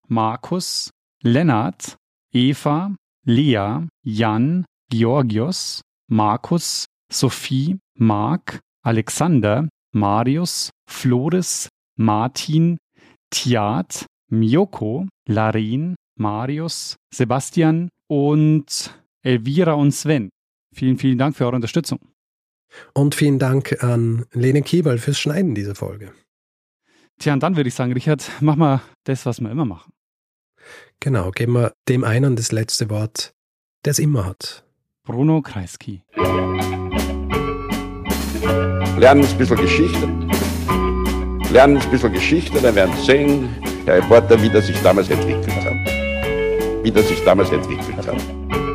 Markus, 0.07 0.91
Lennart, 1.23 1.95
Eva, 2.33 2.93
Lea, 3.25 3.87
Jan, 4.03 4.65
Georgios, 4.89 5.81
Markus, 6.07 6.85
Sophie, 7.11 7.77
Mark, 7.95 8.59
Alexander, 8.83 9.67
Marius, 9.93 10.71
Flores, 10.87 11.69
Martin, 11.97 12.77
Tiat, 13.29 14.05
Miyoko, 14.31 15.07
Larin, 15.27 15.95
Marius, 16.17 16.95
Sebastian 17.13 17.89
und 18.07 18.93
Elvira 19.23 19.73
und 19.73 19.91
Sven. 19.91 20.29
Vielen, 20.73 20.97
vielen 20.97 21.17
Dank 21.17 21.35
für 21.35 21.45
eure 21.45 21.55
Unterstützung. 21.55 21.99
Und 22.93 23.15
vielen 23.15 23.39
Dank 23.39 23.83
an 23.83 24.25
Lene 24.33 24.61
Kiebel 24.61 24.99
fürs 24.99 25.19
Schneiden 25.19 25.55
dieser 25.55 25.75
Folge. 25.75 26.13
Tja, 27.19 27.33
und 27.33 27.43
dann 27.43 27.55
würde 27.55 27.67
ich 27.67 27.75
sagen, 27.75 27.93
Richard, 27.93 28.31
mach 28.39 28.55
mal 28.55 28.81
das, 29.03 29.25
was 29.25 29.41
wir 29.41 29.51
immer 29.51 29.65
machen. 29.65 29.91
Genau, 30.99 31.31
geben 31.31 31.53
wir 31.53 31.73
dem 31.87 32.03
einen 32.03 32.35
das 32.35 32.51
letzte 32.51 32.89
Wort, 32.89 33.33
der 33.85 33.91
es 33.91 33.99
immer 33.99 34.25
hat. 34.25 34.65
Bruno 35.09 35.41
Kreisky. 35.41 36.03
Lernen 38.95 39.25
ein 39.25 39.37
bisschen 39.39 39.57
Geschichte. 39.57 40.07
Lernen 41.51 41.77
ein 41.77 41.89
bisschen 41.89 42.13
Geschichte, 42.13 42.61
dann 42.61 42.75
werden 42.75 42.93
Sie 42.95 43.05
sehen, 43.05 43.49
der 43.87 43.95
Reporter, 43.95 44.39
wie 44.39 44.49
das 44.49 44.67
sich 44.67 44.79
damals 44.83 45.09
entwickelt 45.09 45.49
hat. 45.65 45.73
Wie 46.83 46.91
das 46.91 47.07
sich 47.07 47.23
damals 47.23 47.49
entwickelt 47.51 47.97
hat. 47.97 48.68